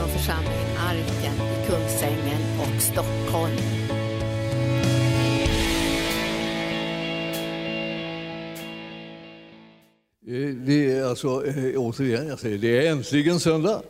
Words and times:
från 0.00 0.08
församlingen 0.08 0.76
Arken 0.78 1.34
i 1.34 1.66
Kungsängen 1.66 2.60
och 2.60 2.82
Stockholm. 2.82 3.56
Eh, 10.26 10.54
det 10.66 10.92
är 10.92 11.04
alltså, 11.04 11.46
eh, 11.46 11.80
återigen, 11.80 12.28
jag 12.28 12.38
säger 12.38 12.58
det 12.58 12.86
är 12.86 12.92
äntligen 12.92 13.40
söndag. 13.40 13.82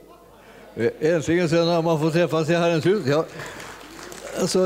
Eh, 0.77 0.91
äntligen 1.01 1.49
söndag, 1.49 1.83
man 1.83 2.01
får 2.01 2.11
träffas 2.11 2.51
i 2.51 2.55
Herrens 2.55 2.87
hus. 2.87 3.07
Ja. 3.07 3.25
Alltså, 4.41 4.59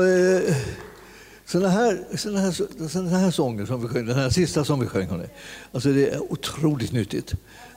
Sådana 1.47 1.69
såna 1.69 1.83
här, 1.83 2.17
såna, 2.17 2.39
här, 2.39 2.87
såna 2.87 3.09
här 3.09 3.31
sånger 3.31 3.65
som 3.65 3.81
vi 3.81 3.87
sjöng, 3.87 4.05
den 4.05 4.15
här 4.15 4.29
sista 4.29 4.65
som 4.65 4.79
vi 4.79 4.87
sjöng, 4.87 5.07
hörni, 5.07 5.27
alltså 5.71 5.89
det 5.89 6.09
är 6.09 6.31
otroligt 6.31 6.91
nyttigt. 6.91 7.33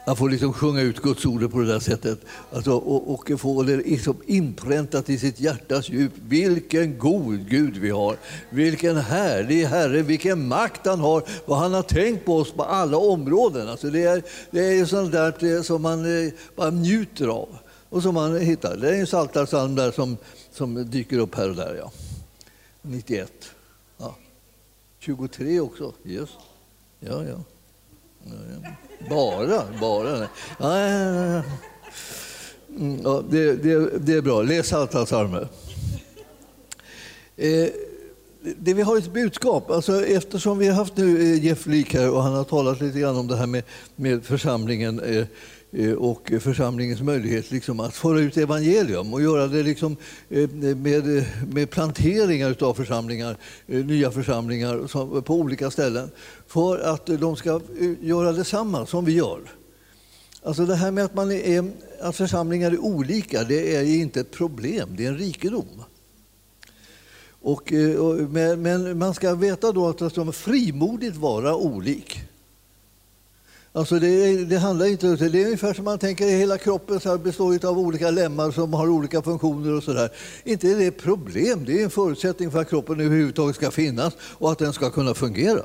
Att 0.08 0.18
få 0.18 0.26
liksom 0.26 0.52
sjunga 0.52 0.80
ut 0.80 1.02
Guds 1.02 1.26
ord 1.26 1.52
på 1.52 1.58
det 1.58 1.66
där 1.66 1.80
sättet 1.80 2.18
alltså, 2.52 2.72
och, 2.72 3.14
och 3.14 3.40
få 3.40 3.62
det 3.62 3.76
liksom 3.76 4.16
inpräntat 4.26 5.10
i 5.10 5.18
sitt 5.18 5.40
hjärtas 5.40 5.88
djup. 5.88 6.12
Vilken 6.28 6.98
god 6.98 7.48
Gud 7.48 7.76
vi 7.76 7.90
har! 7.90 8.16
Vilken 8.50 8.96
härlig 8.96 9.64
Herre, 9.64 10.02
vilken 10.02 10.48
makt 10.48 10.86
han 10.86 11.00
har, 11.00 11.22
vad 11.46 11.58
han 11.58 11.74
har 11.74 11.82
tänkt 11.82 12.24
på 12.24 12.36
oss 12.36 12.52
på 12.52 12.62
alla 12.62 12.96
områden. 12.96 13.68
Alltså 13.68 13.90
det, 13.90 14.02
är, 14.02 14.22
det 14.50 14.60
är 14.60 14.84
sånt 14.84 15.12
där 15.12 15.62
som 15.62 15.82
man 15.82 16.26
eh, 16.26 16.32
bara 16.56 16.70
njuter 16.70 17.28
av 17.28 17.48
och 17.88 18.02
som 18.02 18.14
man 18.14 18.40
hittar. 18.40 18.76
Det 18.76 18.88
är 18.88 19.00
en 19.00 19.06
psaltarpsalm 19.06 19.74
där 19.74 19.90
som, 19.90 20.16
som 20.52 20.90
dyker 20.90 21.18
upp 21.18 21.34
här 21.34 21.50
och 21.50 21.56
där. 21.56 21.74
Ja. 21.78 21.92
91. 22.82 23.32
Ja. 23.98 24.14
23 24.98 25.60
också. 25.60 25.92
Yes. 26.04 26.28
Ja, 27.00 27.24
ja. 27.24 27.57
Bara, 29.10 29.64
bara. 29.80 30.28
Ja, 30.58 30.78
ja, 30.78 31.42
mm, 32.76 33.00
ja. 33.04 33.22
Det, 33.30 33.54
det, 33.54 33.98
det 33.98 34.12
är 34.12 34.22
bra. 34.22 34.42
Läs 34.42 34.66
psaltarpsalmer. 34.66 35.48
Eh, 37.36 37.68
det 38.56 38.74
vi 38.74 38.82
har 38.82 38.98
ett 38.98 39.12
budskap. 39.12 39.70
Alltså, 39.70 40.06
eftersom 40.06 40.58
vi 40.58 40.66
har 40.68 40.74
haft 40.74 40.96
nu 40.96 41.20
eh, 41.20 41.44
Jeff 41.44 41.66
Leak 41.66 41.94
här 41.94 42.10
och 42.10 42.22
han 42.22 42.32
har 42.32 42.44
talat 42.44 42.80
lite 42.80 42.98
grann 42.98 43.16
om 43.16 43.26
det 43.26 43.36
här 43.36 43.46
med, 43.46 43.62
med 43.96 44.24
församlingen 44.24 45.00
eh, 45.00 45.26
Eh, 45.72 45.92
och 45.92 46.32
församlingens 46.40 47.00
möjlighet 47.00 47.50
liksom 47.50 47.80
att 47.80 47.94
föra 47.94 48.20
ut 48.20 48.36
evangelium 48.36 49.14
och 49.14 49.22
göra 49.22 49.46
det 49.46 49.62
liksom 49.62 49.96
eh, 50.30 50.50
med, 50.50 51.24
med 51.48 51.70
planteringar 51.70 52.56
av 52.60 52.74
församlingar, 52.74 53.36
eh, 53.66 53.84
nya 53.84 54.10
församlingar 54.10 55.20
på 55.20 55.34
olika 55.34 55.70
ställen 55.70 56.10
för 56.46 56.78
att 56.78 57.06
de 57.06 57.36
ska 57.36 57.60
göra 58.00 58.32
detsamma 58.32 58.86
som 58.86 59.04
vi 59.04 59.12
gör. 59.12 59.40
Alltså 60.42 60.66
det 60.66 60.74
här 60.74 60.90
med 60.90 61.04
att, 61.04 61.14
man 61.14 61.32
är, 61.32 61.70
att 62.00 62.16
församlingar 62.16 62.72
är 62.72 62.78
olika, 62.78 63.44
det 63.44 63.76
är 63.76 63.84
inte 63.84 64.20
ett 64.20 64.30
problem, 64.30 64.88
det 64.96 65.04
är 65.04 65.08
en 65.08 65.18
rikedom. 65.18 65.82
Och, 67.40 67.72
och, 67.98 68.14
men, 68.14 68.62
men 68.62 68.98
man 68.98 69.14
ska 69.14 69.34
veta 69.34 69.72
då 69.72 69.88
att 69.88 70.14
de 70.14 70.32
frimodigt 70.32 71.16
vara 71.16 71.54
olik. 71.56 72.20
Alltså 73.78 73.98
det, 73.98 74.44
det, 74.44 74.58
handlar 74.58 74.86
inte 74.86 75.06
det 75.06 75.42
är 75.42 75.44
ungefär 75.44 75.74
som 75.74 75.84
man 75.84 75.98
tänker 75.98 76.24
att 76.24 76.30
hela 76.30 76.58
kroppen 76.58 77.00
så 77.00 77.18
består 77.18 77.66
av 77.66 77.78
olika 77.78 78.10
lemmar 78.10 78.50
som 78.50 78.72
har 78.72 78.88
olika 78.88 79.22
funktioner 79.22 79.76
och 79.76 79.82
sådär. 79.82 80.10
Inte 80.44 80.70
är 80.70 80.76
det 80.76 80.86
ett 80.86 81.02
problem, 81.02 81.64
det 81.64 81.80
är 81.80 81.84
en 81.84 81.90
förutsättning 81.90 82.50
för 82.50 82.60
att 82.60 82.68
kroppen 82.68 83.00
överhuvudtaget 83.00 83.56
ska 83.56 83.70
finnas 83.70 84.16
och 84.20 84.52
att 84.52 84.58
den 84.58 84.72
ska 84.72 84.90
kunna 84.90 85.14
fungera. 85.14 85.62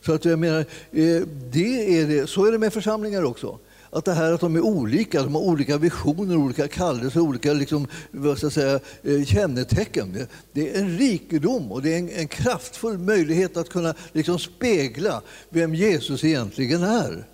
Så 0.00 0.12
att 0.12 0.24
jag 0.24 0.38
menar, 0.38 0.60
eh, 0.92 1.22
det 1.52 2.00
är 2.00 2.06
det. 2.06 2.26
så 2.26 2.46
är 2.46 2.52
det 2.52 2.58
med 2.58 2.72
församlingar 2.72 3.22
också 3.22 3.58
att 3.90 4.04
det 4.04 4.12
här 4.12 4.32
att 4.32 4.40
de 4.40 4.56
är 4.56 4.60
olika, 4.60 5.22
de 5.22 5.34
har 5.34 5.42
olika 5.42 5.78
visioner, 5.78 6.36
olika 6.36 6.68
kallelser, 6.68 7.20
olika 7.20 7.52
liksom, 7.52 7.86
vad 8.10 8.36
ska 8.36 8.46
jag 8.46 8.52
säga, 8.52 8.80
eh, 9.02 9.24
kännetecken. 9.24 10.26
Det 10.52 10.76
är 10.76 10.80
en 10.80 10.98
rikedom 10.98 11.72
och 11.72 11.82
det 11.82 11.94
är 11.94 11.98
en, 11.98 12.08
en 12.08 12.28
kraftfull 12.28 12.98
möjlighet 12.98 13.56
att 13.56 13.68
kunna 13.68 13.94
liksom 14.12 14.38
spegla 14.38 15.22
vem 15.48 15.74
Jesus 15.74 16.24
egentligen 16.24 16.82
är. 16.82 17.26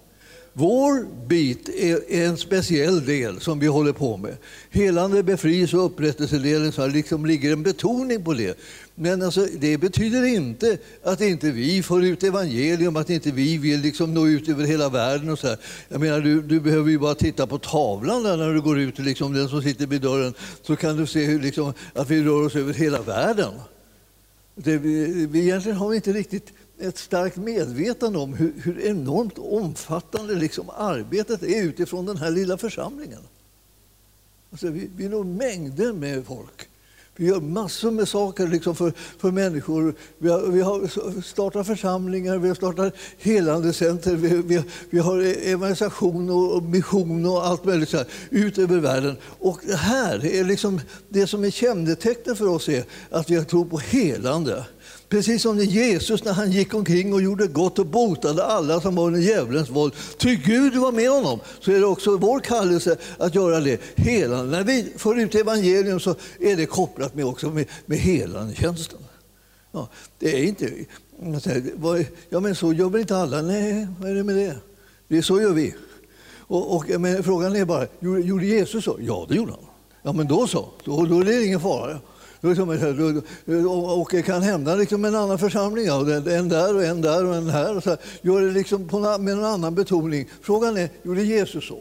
Vår 0.58 1.26
bit 1.26 1.68
är 1.68 2.12
en 2.12 2.36
speciell 2.36 3.04
del 3.04 3.40
som 3.40 3.58
vi 3.58 3.66
håller 3.66 3.92
på 3.92 4.16
med. 4.16 4.36
Helande, 4.70 5.22
befrielse 5.22 5.76
och 5.76 5.84
upprättelsedelen, 5.84 6.72
så 6.72 6.86
liksom 6.86 7.26
ligger 7.26 7.52
en 7.52 7.62
betoning 7.62 8.24
på 8.24 8.34
det. 8.34 8.58
Men 8.94 9.22
alltså, 9.22 9.46
det 9.58 9.78
betyder 9.78 10.24
inte 10.24 10.78
att 11.02 11.20
inte 11.20 11.50
vi 11.50 11.82
får 11.82 12.04
ut 12.04 12.22
evangelium, 12.22 12.96
att 12.96 13.10
inte 13.10 13.30
vi 13.30 13.58
vill 13.58 13.80
liksom 13.80 14.14
nå 14.14 14.26
ut 14.26 14.48
över 14.48 14.64
hela 14.64 14.88
världen. 14.88 15.28
Och 15.28 15.38
så 15.38 15.46
här. 15.46 15.58
Jag 15.88 16.00
menar, 16.00 16.20
du, 16.20 16.42
du 16.42 16.60
behöver 16.60 16.90
ju 16.90 16.98
bara 16.98 17.14
titta 17.14 17.46
på 17.46 17.58
tavlan 17.58 18.22
där 18.22 18.36
när 18.36 18.54
du 18.54 18.60
går 18.60 18.78
ut, 18.78 18.98
liksom, 18.98 19.32
den 19.32 19.48
som 19.48 19.62
sitter 19.62 19.86
vid 19.86 20.00
dörren, 20.00 20.34
så 20.62 20.76
kan 20.76 20.96
du 20.96 21.06
se 21.06 21.24
hur, 21.24 21.40
liksom, 21.40 21.72
att 21.94 22.10
vi 22.10 22.22
rör 22.22 22.46
oss 22.46 22.56
över 22.56 22.74
hela 22.74 23.02
världen. 23.02 23.52
Det, 24.54 24.78
vi, 24.78 25.26
vi, 25.26 25.40
egentligen 25.40 25.78
har 25.78 25.88
vi 25.88 25.96
inte 25.96 26.12
riktigt 26.12 26.52
ett 26.80 26.98
starkt 26.98 27.36
medvetande 27.36 28.18
om 28.18 28.34
hur, 28.34 28.52
hur 28.62 28.80
enormt 28.80 29.38
omfattande 29.38 30.34
liksom 30.34 30.70
arbetet 30.70 31.42
är 31.42 31.62
utifrån 31.62 32.06
den 32.06 32.16
här 32.16 32.30
lilla 32.30 32.58
församlingen. 32.58 33.20
Alltså 34.50 34.68
vi, 34.68 34.90
vi 34.96 35.08
når 35.08 35.24
mängder 35.24 35.92
med 35.92 36.26
folk. 36.26 36.68
Vi 37.18 37.26
gör 37.26 37.40
massor 37.40 37.90
med 37.90 38.08
saker 38.08 38.46
liksom 38.46 38.76
för, 38.76 38.92
för 39.18 39.30
människor. 39.30 39.94
Vi 40.18 40.28
har, 40.28 40.40
vi 40.40 40.60
har 40.60 41.20
startat 41.22 41.66
församlingar, 41.66 42.38
vi 42.38 42.48
har 42.48 42.54
startat 42.54 42.94
helandecenter, 43.18 44.16
vi, 44.16 44.28
vi, 44.28 44.62
vi 44.90 44.98
har 44.98 45.20
evangelisation 45.22 46.30
och 46.30 46.62
mission 46.62 47.26
och 47.26 47.46
allt 47.46 47.64
möjligt 47.64 47.88
så 47.88 47.96
här, 47.96 48.06
ut 48.30 48.58
över 48.58 48.78
världen. 48.78 49.16
Och 49.22 49.60
det 49.66 49.76
här 49.76 50.24
är 50.24 50.44
liksom 50.44 50.80
det 51.08 51.26
som 51.26 51.44
är 51.44 51.50
kännetecknet 51.50 52.38
för 52.38 52.48
oss 52.48 52.68
är 52.68 52.84
att 53.10 53.30
vi 53.30 53.44
tror 53.44 53.64
på 53.64 53.78
helande. 53.78 54.64
Precis 55.08 55.42
som 55.42 55.58
Jesus 55.58 56.24
när 56.24 56.32
han 56.32 56.52
gick 56.52 56.74
omkring 56.74 57.14
och 57.14 57.22
gjorde 57.22 57.46
gott 57.46 57.78
och 57.78 57.86
botade 57.86 58.44
alla 58.44 58.80
som 58.80 58.94
var 58.94 59.06
under 59.06 59.20
djävulens 59.20 59.70
våld. 59.70 59.92
Ty 60.18 60.36
Gud 60.36 60.76
var 60.76 60.92
med 60.92 61.10
honom. 61.10 61.40
Så 61.60 61.72
är 61.72 61.80
det 61.80 61.86
också 61.86 62.16
vår 62.16 62.40
kallelse 62.40 62.96
att 63.18 63.34
göra 63.34 63.60
det. 63.60 63.80
Helande. 63.96 64.56
När 64.56 64.64
vi 64.64 64.92
får 64.96 65.20
ut 65.20 65.34
evangelium 65.34 66.00
så 66.00 66.14
är 66.40 66.56
det 66.56 66.66
kopplat 66.66 67.14
med, 67.14 67.24
också 67.24 67.50
med, 67.50 67.66
med 67.86 67.98
helandetjänsten. 67.98 68.98
Ja, 69.72 69.88
det 70.18 70.38
är 70.38 70.44
inte... 70.44 70.70
Ja, 72.28 72.40
men 72.40 72.54
så 72.54 72.72
gör 72.72 72.88
väl 72.88 73.00
inte 73.00 73.16
alla? 73.16 73.42
Nej, 73.42 73.88
vad 74.00 74.10
är 74.10 74.14
det 74.14 74.24
med 74.24 74.36
det? 74.36 74.56
det 75.08 75.22
så 75.22 75.40
gör 75.40 75.52
vi. 75.52 75.74
Och, 76.38 76.76
och 76.76 77.00
men 77.00 77.22
frågan 77.22 77.56
är 77.56 77.64
bara, 77.64 77.86
gjorde 78.00 78.46
Jesus 78.46 78.84
så? 78.84 78.98
Ja, 79.00 79.26
det 79.28 79.34
gjorde 79.34 79.52
han. 79.52 79.66
Ja, 80.02 80.12
men 80.12 80.26
då 80.26 80.46
så. 80.46 80.68
Då, 80.84 81.06
då 81.06 81.20
är 81.20 81.24
det 81.24 81.44
ingen 81.44 81.60
fara. 81.60 82.00
Och 82.40 84.08
det 84.10 84.22
kan 84.22 84.42
hända 84.42 84.74
liksom 84.74 85.04
en 85.04 85.14
annan 85.14 85.38
församling, 85.38 85.86
en 85.86 86.48
där 86.48 86.74
och 86.74 86.84
en 86.84 87.00
där 87.00 87.24
och 87.24 87.34
en 87.34 87.50
här. 87.50 87.76
Och 87.76 87.82
så 87.82 87.96
Gör 88.22 88.40
det 88.40 88.50
liksom 88.50 88.82
med 89.20 89.34
en 89.34 89.44
annan 89.44 89.74
betoning. 89.74 90.28
Frågan 90.42 90.76
är, 90.76 90.88
gjorde 91.02 91.22
Jesus 91.22 91.68
så? 91.68 91.78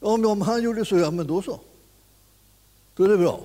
Om, 0.00 0.40
han 0.40 0.62
gjorde 0.62 0.84
så, 0.84 0.98
ja 0.98 1.10
men 1.10 1.26
då 1.26 1.42
så. 1.42 1.60
Då 2.96 3.04
är 3.04 3.08
det 3.08 3.16
bra. 3.16 3.40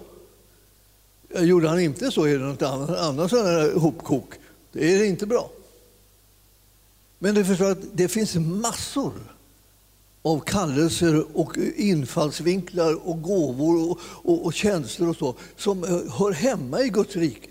Gjorde 1.40 1.70
han 1.70 1.80
inte 1.80 2.12
så 2.12 2.24
är 2.24 2.38
det 2.38 2.46
något 2.46 2.62
annat, 2.62 2.90
annat 2.90 3.30
sådant 3.30 3.48
här 3.48 3.80
hopkok. 3.80 4.34
Det 4.72 4.96
är 4.96 5.04
inte 5.04 5.26
bra. 5.26 5.50
Men 7.20 7.36
du 7.36 7.46
förstår 7.46 7.72
att 7.72 7.78
det 7.94 8.08
finns 8.08 8.36
massor 8.36 9.14
av 10.22 10.40
kallelser 10.40 11.38
och 11.38 11.58
infallsvinklar 11.76 13.08
och 13.08 13.22
gåvor 13.22 13.90
och, 13.90 14.00
och, 14.04 14.46
och 14.46 14.54
tjänster 14.54 15.10
och 15.10 15.16
så 15.16 15.36
som 15.58 15.84
hör 16.18 16.32
hemma 16.32 16.82
i 16.82 16.90
Guds 16.90 17.16
rike. 17.16 17.50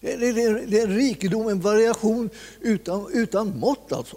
Det 0.00 0.12
är, 0.12 0.66
det 0.66 0.80
är 0.80 0.86
en 0.86 0.96
rikedom, 0.96 1.48
en 1.48 1.60
variation 1.60 2.30
utan, 2.60 3.12
utan 3.12 3.58
mått. 3.58 3.92
Alltså. 3.92 4.16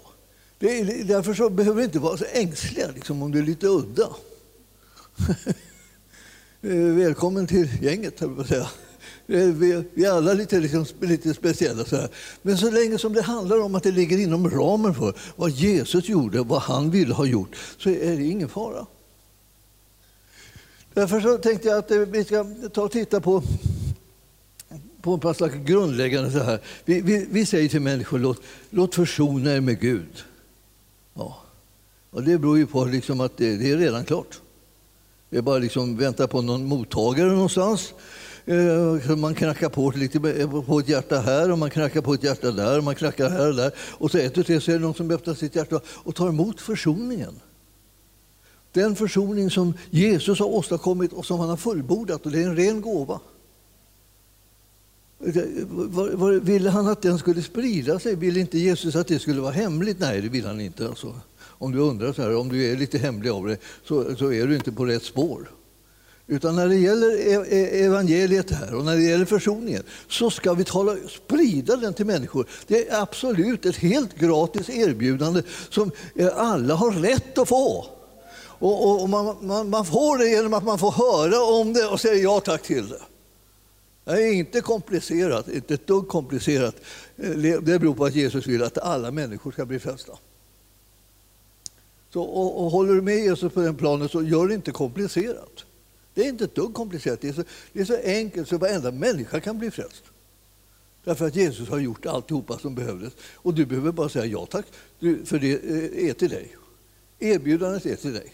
Det 0.58 0.80
är, 0.80 1.04
därför 1.04 1.34
så 1.34 1.50
behöver 1.50 1.78
vi 1.78 1.84
inte 1.84 1.98
vara 1.98 2.16
så 2.16 2.24
ängsliga 2.32 2.90
liksom, 2.94 3.22
om 3.22 3.32
du 3.32 3.38
är 3.38 3.42
lite 3.42 3.66
udda. 3.66 4.08
Eh, 6.62 6.76
välkommen 6.76 7.46
till 7.46 7.68
gänget, 7.82 8.20
höll 8.20 8.28
jag 8.28 8.36
på 8.36 8.42
att 8.42 8.48
säga. 8.48 8.68
Eh, 9.28 9.44
vi, 9.44 9.84
vi 9.94 10.04
är 10.04 10.10
alla 10.10 10.32
lite, 10.32 10.60
liksom, 10.60 10.86
lite 11.00 11.34
speciella. 11.34 11.84
Så 11.84 11.96
här. 11.96 12.08
Men 12.42 12.58
så 12.58 12.70
länge 12.70 12.98
som 12.98 13.12
det 13.12 13.22
handlar 13.22 13.60
om 13.60 13.74
att 13.74 13.82
det 13.82 13.90
ligger 13.90 14.18
inom 14.18 14.50
ramen 14.50 14.94
för 14.94 15.14
vad 15.36 15.50
Jesus 15.50 16.08
gjorde, 16.08 16.42
vad 16.42 16.62
han 16.62 16.90
ville 16.90 17.14
ha 17.14 17.26
gjort, 17.26 17.56
så 17.78 17.90
är 17.90 18.16
det 18.16 18.24
ingen 18.24 18.48
fara. 18.48 18.86
Därför 20.94 21.20
så 21.20 21.38
tänkte 21.38 21.68
jag 21.68 21.78
att 21.78 21.90
eh, 21.90 21.98
vi 21.98 22.24
ska 22.24 22.46
ta 22.72 22.82
och 22.82 22.92
titta 22.92 23.20
på 23.20 23.42
på 25.02 25.28
en 25.28 25.34
slags 25.34 25.54
grundläggande 25.54 26.30
så 26.30 26.38
här. 26.38 26.60
Vi, 26.84 27.00
vi, 27.00 27.26
vi, 27.30 27.46
säger 27.46 27.68
till 27.68 27.80
människor, 27.80 28.18
låt, 28.18 28.42
låt 28.70 28.94
försona 28.94 29.52
er 29.52 29.60
med 29.60 29.80
Gud. 29.80 30.24
Ja. 31.14 31.42
Och 32.10 32.22
det 32.22 32.38
beror 32.38 32.58
ju 32.58 32.66
på 32.66 32.84
liksom 32.84 33.20
att 33.20 33.36
det, 33.36 33.56
det 33.56 33.70
är 33.70 33.76
redan 33.76 34.04
klart. 34.04 34.40
Det 35.30 35.38
är 35.38 35.42
bara 35.42 35.58
liksom 35.58 35.96
vänta 35.96 36.28
på 36.28 36.42
någon 36.42 36.64
mottagare 36.64 37.28
någonstans 37.28 37.94
Eh, 38.48 39.16
man 39.16 39.34
knackar 39.34 39.68
på 39.68 39.90
lite 39.90 40.30
eh, 40.30 40.62
på 40.62 40.78
ett 40.78 40.88
hjärta 40.88 41.20
här 41.20 41.50
och 41.50 41.58
man 41.58 41.70
knackar 41.70 42.00
på 42.00 42.14
ett 42.14 42.24
hjärta 42.24 42.50
där 42.50 42.78
och 42.78 42.84
man 42.84 42.94
knackar 42.94 43.30
här 43.30 43.48
och 43.48 43.54
där. 43.54 43.72
Och 43.78 44.10
så 44.10 44.18
ett 44.18 44.38
och 44.38 44.46
tre 44.46 44.60
så 44.60 44.70
är 44.70 44.74
det 44.74 44.80
någon 44.80 44.94
som 44.94 45.10
öppnar 45.10 45.34
sitt 45.34 45.56
hjärta 45.56 45.80
och 45.86 46.14
tar 46.14 46.28
emot 46.28 46.60
försoningen. 46.60 47.40
Den 48.72 48.96
försoning 48.96 49.50
som 49.50 49.74
Jesus 49.90 50.38
har 50.38 50.46
åstadkommit 50.46 51.12
och 51.12 51.26
som 51.26 51.40
han 51.40 51.48
har 51.48 51.56
fullbordat, 51.56 52.26
och 52.26 52.32
det 52.32 52.42
är 52.42 52.46
en 52.46 52.56
ren 52.56 52.80
gåva. 52.80 53.20
Eh, 55.26 56.40
Ville 56.42 56.70
han 56.70 56.88
att 56.88 57.02
den 57.02 57.18
skulle 57.18 57.42
sprida 57.42 57.98
sig? 57.98 58.14
Ville 58.14 58.40
inte 58.40 58.58
Jesus 58.58 58.96
att 58.96 59.08
det 59.08 59.18
skulle 59.18 59.40
vara 59.40 59.52
hemligt? 59.52 60.00
Nej, 60.00 60.20
det 60.20 60.28
vill 60.28 60.46
han 60.46 60.60
inte. 60.60 60.88
Alltså. 60.88 61.14
Om 61.40 61.72
du 61.72 61.78
undrar 61.78 62.12
så 62.12 62.22
här, 62.22 62.36
om 62.36 62.48
du 62.48 62.72
är 62.72 62.76
lite 62.76 62.98
hemlig 62.98 63.30
av 63.30 63.46
det, 63.46 63.58
så, 63.84 64.16
så 64.16 64.32
är 64.32 64.46
du 64.46 64.54
inte 64.54 64.72
på 64.72 64.84
rätt 64.84 65.02
spår. 65.02 65.48
Utan 66.30 66.56
när 66.56 66.68
det 66.68 66.76
gäller 66.76 67.10
e-, 67.10 67.46
e-, 67.48 67.84
evangeliet 67.84 68.50
här 68.50 68.74
och 68.74 68.84
när 68.84 68.96
det 68.96 69.02
gäller 69.02 69.24
försoningen 69.24 69.82
så 70.08 70.30
ska 70.30 70.54
vi 70.54 70.64
tala, 70.64 70.96
sprida 71.08 71.76
den 71.76 71.94
till 71.94 72.06
människor. 72.06 72.46
Det 72.66 72.88
är 72.88 73.02
absolut 73.02 73.66
ett 73.66 73.76
helt 73.76 74.18
gratis 74.18 74.70
erbjudande 74.70 75.42
som 75.70 75.90
eh, 76.14 76.28
alla 76.36 76.74
har 76.74 76.90
rätt 76.92 77.38
att 77.38 77.48
få. 77.48 77.86
Och, 78.60 79.02
och 79.02 79.08
man, 79.08 79.36
man, 79.40 79.70
man, 79.70 79.84
får 79.84 80.18
det 80.18 80.28
genom 80.28 80.54
att 80.54 80.64
man 80.64 80.78
får 80.78 80.90
höra 80.90 81.60
om 81.60 81.72
det 81.72 81.86
och 81.86 82.00
säga 82.00 82.14
ja 82.14 82.40
tack 82.40 82.62
till 82.62 82.88
det. 82.88 83.02
Det 84.04 84.22
är 84.22 84.32
inte 84.32 84.60
komplicerat, 84.60 85.48
inte 85.48 85.74
ett 85.74 85.86
dugg 85.86 86.08
komplicerat. 86.08 86.76
Eh, 87.16 87.30
det 87.36 87.78
beror 87.78 87.94
på 87.94 88.04
att 88.04 88.14
Jesus 88.14 88.46
vill 88.46 88.62
att 88.62 88.78
alla 88.78 89.10
människor 89.10 89.52
ska 89.52 89.64
bli 89.64 89.78
frälsta. 89.78 90.12
Så, 92.12 92.22
och, 92.22 92.64
och 92.64 92.70
håller 92.70 92.94
du 92.94 93.02
med 93.02 93.16
Jesus 93.16 93.52
på 93.52 93.60
den 93.60 93.76
planen 93.76 94.08
så 94.08 94.22
gör 94.22 94.48
det 94.48 94.54
inte 94.54 94.70
komplicerat. 94.70 95.64
Det 96.14 96.20
är 96.20 96.28
inte 96.28 96.44
ett 96.44 96.54
dugg 96.54 96.74
komplicerat. 96.74 97.20
Det 97.20 97.28
är 97.28 97.32
så, 97.32 97.44
det 97.72 97.80
är 97.80 97.84
så 97.84 97.96
enkelt 98.04 98.48
så 98.48 98.58
varenda 98.58 98.90
människa 98.90 99.40
kan 99.40 99.58
bli 99.58 99.70
frälst. 99.70 100.02
Därför 101.04 101.26
att 101.26 101.36
Jesus 101.36 101.68
har 101.68 101.78
gjort 101.78 102.06
alltihopa 102.06 102.58
som 102.58 102.74
behövdes. 102.74 103.12
Och 103.34 103.54
du 103.54 103.66
behöver 103.66 103.92
bara 103.92 104.08
säga 104.08 104.24
ja 104.24 104.46
tack, 104.46 104.66
för 105.00 105.38
det 105.38 105.52
eh, 105.52 106.08
är 106.08 106.12
till 106.12 106.30
dig. 106.30 106.56
Erbjudandet 107.18 107.86
är 107.86 107.96
till 107.96 108.12
dig. 108.12 108.32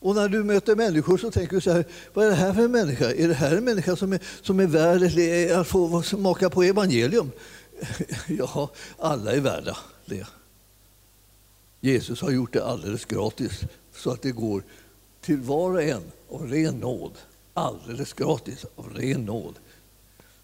Och 0.00 0.14
när 0.14 0.28
du 0.28 0.44
möter 0.44 0.76
människor 0.76 1.18
så 1.18 1.30
tänker 1.30 1.54
du 1.54 1.60
så 1.60 1.72
här, 1.72 1.84
vad 2.14 2.26
är 2.26 2.30
det 2.30 2.36
här 2.36 2.54
för 2.54 2.62
en 2.62 2.72
människa? 2.72 3.10
Är 3.10 3.28
det 3.28 3.34
här 3.34 3.56
en 3.56 3.64
människa 3.64 3.96
som 3.96 4.12
är, 4.12 4.20
som 4.42 4.60
är 4.60 4.66
värd 4.66 5.60
att 5.60 5.68
få 5.68 6.02
smaka 6.02 6.50
på 6.50 6.62
evangelium? 6.62 7.30
Ja, 8.26 8.70
alla 8.98 9.32
är 9.32 9.40
värda 9.40 9.76
det. 10.06 10.26
Jesus 11.80 12.20
har 12.20 12.30
gjort 12.30 12.52
det 12.52 12.64
alldeles 12.64 13.04
gratis 13.04 13.60
så 13.94 14.10
att 14.10 14.22
det 14.22 14.32
går 14.32 14.62
till 15.28 15.40
var 15.40 15.72
och 15.72 15.82
en 15.82 16.02
av 16.30 16.50
ren 16.50 16.74
nåd. 16.74 17.12
Alldeles 17.54 18.12
gratis 18.12 18.66
av 18.76 18.92
ren 18.94 19.24
nåd. 19.24 19.54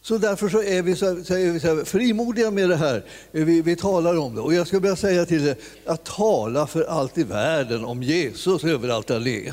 Så 0.00 0.18
därför 0.18 0.48
så 0.48 0.62
är 0.62 0.82
vi, 0.82 0.96
så, 0.96 1.24
så 1.24 1.34
är 1.34 1.52
vi 1.52 1.60
så 1.60 1.84
frimodiga 1.84 2.50
med 2.50 2.68
det 2.68 2.76
här. 2.76 3.04
Vi, 3.30 3.62
vi 3.62 3.76
talar 3.76 4.18
om 4.18 4.34
det. 4.34 4.40
Och 4.40 4.54
jag 4.54 4.66
ska 4.66 4.80
börja 4.80 4.96
säga 4.96 5.26
till 5.26 5.48
er 5.48 5.56
att 5.86 6.04
tala 6.04 6.66
för 6.66 6.84
allt 6.84 7.18
i 7.18 7.24
världen 7.24 7.84
om 7.84 8.02
Jesus 8.02 8.64
överallt 8.64 9.10
allé 9.10 9.52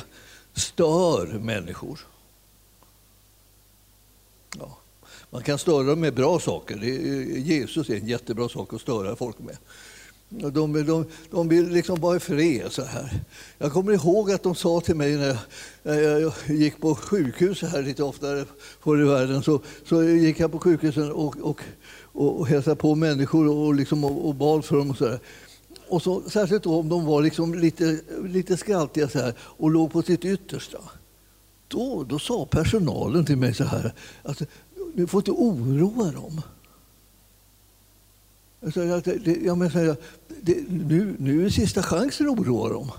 stör 0.53 1.25
människor. 1.25 1.99
Ja. 4.59 4.77
Man 5.29 5.43
kan 5.43 5.59
störa 5.59 5.83
dem 5.83 5.99
med 5.99 6.13
bra 6.13 6.39
saker. 6.39 6.77
Jesus 7.37 7.89
är 7.89 7.95
en 7.95 8.07
jättebra 8.07 8.49
sak 8.49 8.73
att 8.73 8.81
störa 8.81 9.15
folk 9.15 9.39
med. 9.39 9.57
De, 10.33 10.85
de, 10.85 11.05
de 11.31 11.47
vill 11.47 11.69
liksom 11.69 11.99
vara 11.99 12.19
fred. 12.19 12.71
Så 12.71 12.83
här. 12.83 13.23
Jag 13.57 13.71
kommer 13.71 13.93
ihåg 13.93 14.31
att 14.31 14.43
de 14.43 14.55
sa 14.55 14.81
till 14.81 14.95
mig 14.95 15.17
när 15.17 15.37
jag, 15.83 16.21
jag 16.21 16.33
gick 16.47 16.81
på 16.81 16.95
sjukhus 16.95 17.61
här 17.61 17.81
lite 17.81 18.03
oftare 18.03 18.45
förr 18.83 19.01
i 19.01 19.05
världen. 19.05 19.43
Så, 19.43 19.61
så 19.85 20.03
gick 20.03 20.39
jag 20.39 20.51
på 20.51 20.59
sjukhusen 20.59 21.11
och, 21.11 21.37
och, 21.41 21.61
och, 22.01 22.39
och 22.39 22.47
hälsade 22.47 22.75
på 22.75 22.95
människor 22.95 23.47
och, 23.47 23.75
liksom, 23.75 24.03
och, 24.03 24.27
och 24.27 24.35
bad 24.35 24.65
för 24.65 24.77
dem. 24.77 24.89
Och 24.89 24.97
så 24.97 25.07
här. 25.07 25.19
Och 25.87 26.01
så, 26.01 26.21
särskilt 26.29 26.65
om 26.65 26.89
de 26.89 27.05
var 27.05 27.21
liksom 27.21 27.53
lite, 27.53 27.99
lite 28.23 28.57
skraltiga 28.57 29.09
så 29.09 29.19
här, 29.19 29.33
och 29.39 29.71
låg 29.71 29.91
på 29.91 30.01
sitt 30.01 30.25
yttersta. 30.25 30.79
Då, 31.67 32.05
då 32.09 32.19
sa 32.19 32.45
personalen 32.45 33.25
till 33.25 33.37
mig 33.37 33.53
så 33.53 33.63
här, 33.63 33.93
att 34.23 34.41
du 34.93 35.07
får 35.07 35.19
inte 35.19 35.31
oroa 35.31 36.11
dem. 36.11 36.41
Alltså, 38.63 38.83
jag 39.43 39.57
menar, 39.57 39.95
det, 40.41 40.57
nu, 40.69 41.15
nu 41.19 41.45
är 41.45 41.49
sista 41.49 41.83
chansen 41.83 42.29
att 42.29 42.39
oroa 42.39 42.69
dem. 42.69 42.91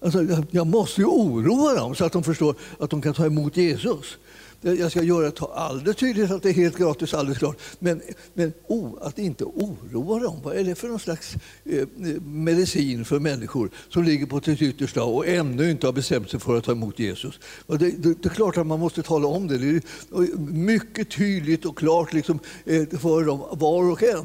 Alltså, 0.00 0.26
jag 0.50 0.66
måste 0.66 1.00
ju 1.00 1.06
oroa 1.06 1.74
dem 1.74 1.94
så 1.94 2.04
att 2.04 2.12
de 2.12 2.24
förstår 2.24 2.54
att 2.78 2.90
de 2.90 3.02
kan 3.02 3.14
ta 3.14 3.26
emot 3.26 3.56
Jesus. 3.56 4.18
Jag 4.60 4.90
ska 4.90 5.02
göra 5.02 5.30
det 5.30 5.42
alldeles 5.54 5.96
tydligt 5.96 6.30
att 6.30 6.42
det 6.42 6.48
är 6.48 6.52
helt 6.52 6.76
gratis, 6.76 7.14
alldeles 7.14 7.38
klart. 7.38 7.58
Men, 7.78 8.00
men 8.34 8.52
oh, 8.66 8.90
att 9.00 9.18
inte 9.18 9.44
oroa 9.44 10.20
dem, 10.20 10.40
vad 10.44 10.56
är 10.56 10.64
det 10.64 10.74
för 10.74 10.88
någon 10.88 10.98
slags 10.98 11.34
eh, 11.64 11.88
medicin 12.22 13.04
för 13.04 13.18
människor 13.18 13.70
som 13.88 14.04
ligger 14.04 14.26
på 14.26 14.40
sitt 14.40 14.62
yttersta 14.62 15.04
och 15.04 15.26
ännu 15.26 15.70
inte 15.70 15.86
har 15.86 15.92
bestämt 15.92 16.30
sig 16.30 16.40
för 16.40 16.58
att 16.58 16.64
ta 16.64 16.72
emot 16.72 16.98
Jesus? 16.98 17.40
Och 17.66 17.78
det, 17.78 17.90
det, 17.90 18.22
det 18.22 18.28
är 18.28 18.34
klart 18.34 18.56
att 18.56 18.66
man 18.66 18.80
måste 18.80 19.02
tala 19.02 19.28
om 19.28 19.46
det. 19.46 19.58
Det 19.58 19.76
är 19.76 20.38
mycket 20.52 21.10
tydligt 21.10 21.64
och 21.64 21.78
klart 21.78 22.12
liksom, 22.12 22.38
eh, 22.64 22.88
för 22.88 23.24
dem, 23.24 23.42
var 23.52 23.90
och 23.90 24.02
en 24.02 24.24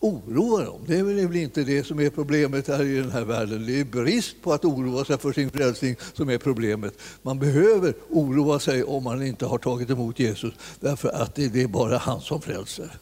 oroa 0.00 0.64
dem. 0.64 0.80
Det 0.86 0.98
är 0.98 1.02
väl 1.02 1.36
inte 1.36 1.64
det 1.64 1.84
som 1.84 2.00
är 2.00 2.10
problemet 2.10 2.68
här 2.68 2.82
i 2.82 2.96
den 2.96 3.10
här 3.10 3.24
världen. 3.24 3.66
Det 3.66 3.80
är 3.80 3.84
brist 3.84 4.42
på 4.42 4.52
att 4.52 4.64
oroa 4.64 5.04
sig 5.04 5.18
för 5.18 5.32
sin 5.32 5.50
frälsning 5.50 5.96
som 6.14 6.28
är 6.28 6.38
problemet. 6.38 6.94
Man 7.22 7.38
behöver 7.38 7.94
oroa 8.08 8.58
sig 8.58 8.84
om 8.84 9.04
man 9.04 9.22
inte 9.22 9.46
har 9.46 9.58
tagit 9.58 9.90
emot 9.90 10.18
Jesus 10.18 10.54
därför 10.80 11.08
att 11.08 11.34
det 11.34 11.62
är 11.62 11.68
bara 11.68 11.98
han 11.98 12.20
som 12.20 12.40
frälser. 12.40 12.98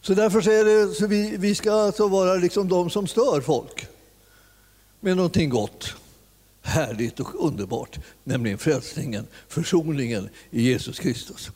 Så 0.00 0.14
därför 0.14 0.48
är 0.48 0.64
det, 0.64 0.94
så 0.94 1.06
vi, 1.06 1.36
vi 1.36 1.54
ska 1.54 1.72
alltså 1.72 2.08
vara 2.08 2.34
liksom 2.34 2.68
de 2.68 2.90
som 2.90 3.06
stör 3.06 3.40
folk 3.40 3.86
med 5.00 5.16
någonting 5.16 5.50
gott, 5.50 5.94
härligt 6.62 7.20
och 7.20 7.46
underbart, 7.46 7.98
nämligen 8.24 8.58
frälsningen, 8.58 9.26
försoningen 9.48 10.28
i 10.50 10.62
Jesus 10.62 10.98
Kristus. 10.98 11.50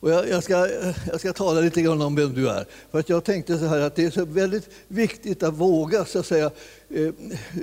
Och 0.00 0.10
jag, 0.10 0.28
jag, 0.28 0.44
ska, 0.44 0.68
jag 1.06 1.20
ska 1.20 1.32
tala 1.32 1.60
lite 1.60 1.82
grann 1.82 2.02
om 2.02 2.14
vem 2.14 2.34
du 2.34 2.48
är. 2.48 2.66
För 2.90 2.98
att 2.98 3.08
jag 3.08 3.24
tänkte 3.24 3.58
så 3.58 3.66
här 3.66 3.80
att 3.80 3.94
det 3.94 4.04
är 4.04 4.10
så 4.10 4.24
väldigt 4.24 4.68
viktigt 4.88 5.42
att 5.42 5.54
våga 5.54 6.04
så 6.04 6.18
att 6.18 6.26
säga, 6.26 6.50
eh, 6.88 7.12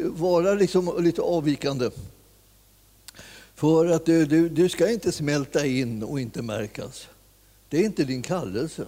vara 0.03 0.53
liksom 0.53 1.03
lite 1.03 1.21
avvikande. 1.21 1.89
För 3.55 3.85
att 3.85 4.05
du, 4.05 4.25
du, 4.25 4.49
du 4.49 4.69
ska 4.69 4.89
inte 4.89 5.11
smälta 5.11 5.65
in 5.65 6.03
och 6.03 6.19
inte 6.19 6.41
märkas. 6.41 7.07
Det 7.69 7.77
är 7.77 7.83
inte 7.83 8.03
din 8.03 8.21
kallelse. 8.21 8.85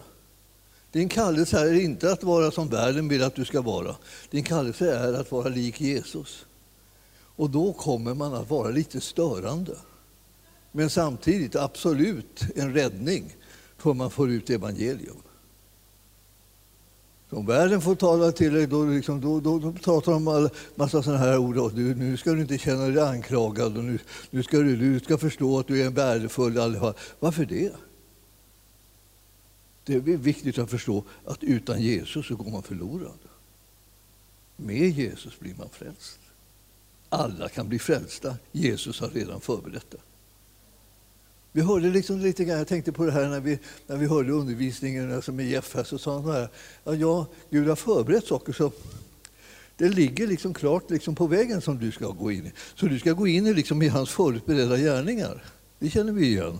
Din 0.92 1.10
kallelse 1.10 1.60
är 1.60 1.74
inte 1.74 2.12
att 2.12 2.24
vara 2.24 2.52
som 2.52 2.70
världen 2.70 3.08
vill 3.08 3.24
att 3.24 3.36
du 3.36 3.46
ska 3.46 3.62
vara. 3.62 3.96
Din 4.30 4.44
kallelse 4.44 4.96
är 4.98 5.14
att 5.14 5.32
vara 5.32 5.50
lik 5.50 5.82
Jesus. 5.82 6.46
Och 7.36 7.50
då 7.50 7.74
kommer 7.74 8.14
man 8.14 8.34
att 8.34 8.50
vara 8.50 8.70
lite 8.70 9.02
störande. 9.02 9.76
Men 10.78 10.90
samtidigt 10.90 11.56
absolut 11.56 12.42
en 12.56 12.74
räddning 12.74 13.36
för 13.78 13.94
man 13.94 14.12
får 14.12 14.32
ut 14.32 14.50
evangelium. 14.50 15.18
om 17.30 17.46
världen 17.46 17.82
får 17.82 17.96
tala 17.96 18.32
till 18.32 18.54
dig, 18.54 18.68
då, 18.68 18.86
liksom, 18.86 19.22
då, 19.22 19.40
då, 19.40 19.60
då 19.60 19.74
pratar 19.74 20.12
de 20.12 20.28
en 20.28 20.50
massa 20.76 21.04
sådana 21.04 21.20
här 21.20 21.38
ord. 21.38 21.76
Du, 21.76 21.96
nu 21.96 22.18
ska 22.18 22.32
du 22.32 22.42
inte 22.42 22.58
känna 22.58 22.88
dig 22.88 23.04
anklagad 23.04 23.78
och 23.78 23.84
nu, 23.84 24.00
nu 24.30 24.44
ska 24.44 24.58
du, 24.58 24.76
du 24.76 25.00
ska 25.00 25.18
förstå 25.18 25.60
att 25.60 25.68
du 25.68 25.82
är 25.82 25.90
värdefull. 25.90 26.60
allihopa. 26.60 26.94
Varför 27.20 27.46
det? 27.46 27.72
Det 29.84 29.96
är 29.96 30.00
viktigt 30.00 30.58
att 30.58 30.70
förstå 30.70 31.04
att 31.26 31.44
utan 31.44 31.82
Jesus 31.82 32.28
så 32.28 32.36
går 32.36 32.52
man 32.52 32.64
förlorad. 32.64 33.20
Med 34.56 34.90
Jesus 34.90 35.40
blir 35.40 35.56
man 35.56 35.70
frälst. 35.70 36.20
Alla 37.10 37.50
kan 37.50 37.70
bli 37.70 37.80
frälsta. 37.80 38.36
Jesus 38.52 39.00
har 39.00 39.10
redan 39.10 39.42
förberett 39.42 39.92
det. 39.92 39.98
Vi 41.58 41.64
hörde 41.64 41.90
liksom 41.90 42.20
lite 42.20 42.46
grann, 42.46 42.58
jag 42.58 42.68
tänkte 42.68 42.92
på 42.92 43.06
det 43.06 43.12
här 43.12 43.30
när 43.30 43.40
vi, 43.40 43.60
när 43.88 43.98
vi 43.98 44.06
hörde 44.06 44.32
undervisningen 44.32 45.16
alltså 45.16 45.32
med 45.32 45.50
Jeff 45.50 45.76
här, 45.76 45.84
så 45.84 45.98
sa 45.98 46.14
han 46.14 46.32
här, 46.32 46.50
här, 46.86 46.94
ja, 46.94 47.26
Gud 47.50 47.68
har 47.68 47.76
förberett 47.76 48.26
saker 48.26 48.54
så 48.54 48.72
det 49.78 49.90
ligger 49.90 50.28
liksom 50.28 50.54
klart 50.54 50.90
liksom 50.90 51.16
på 51.16 51.28
vägen 51.28 51.62
som 51.62 51.80
du 51.80 51.92
ska 51.92 52.08
gå 52.08 52.32
in 52.32 52.46
i. 52.46 52.52
Så 52.76 52.86
du 52.86 53.00
ska 53.00 53.12
gå 53.12 53.28
in 53.28 53.48
i, 53.48 53.54
liksom 53.54 53.82
i 53.82 53.88
hans 53.88 54.10
förutberedda 54.10 54.78
gärningar. 54.78 55.44
Det 55.80 55.90
känner 55.90 56.12
vi 56.12 56.26
igen. 56.26 56.60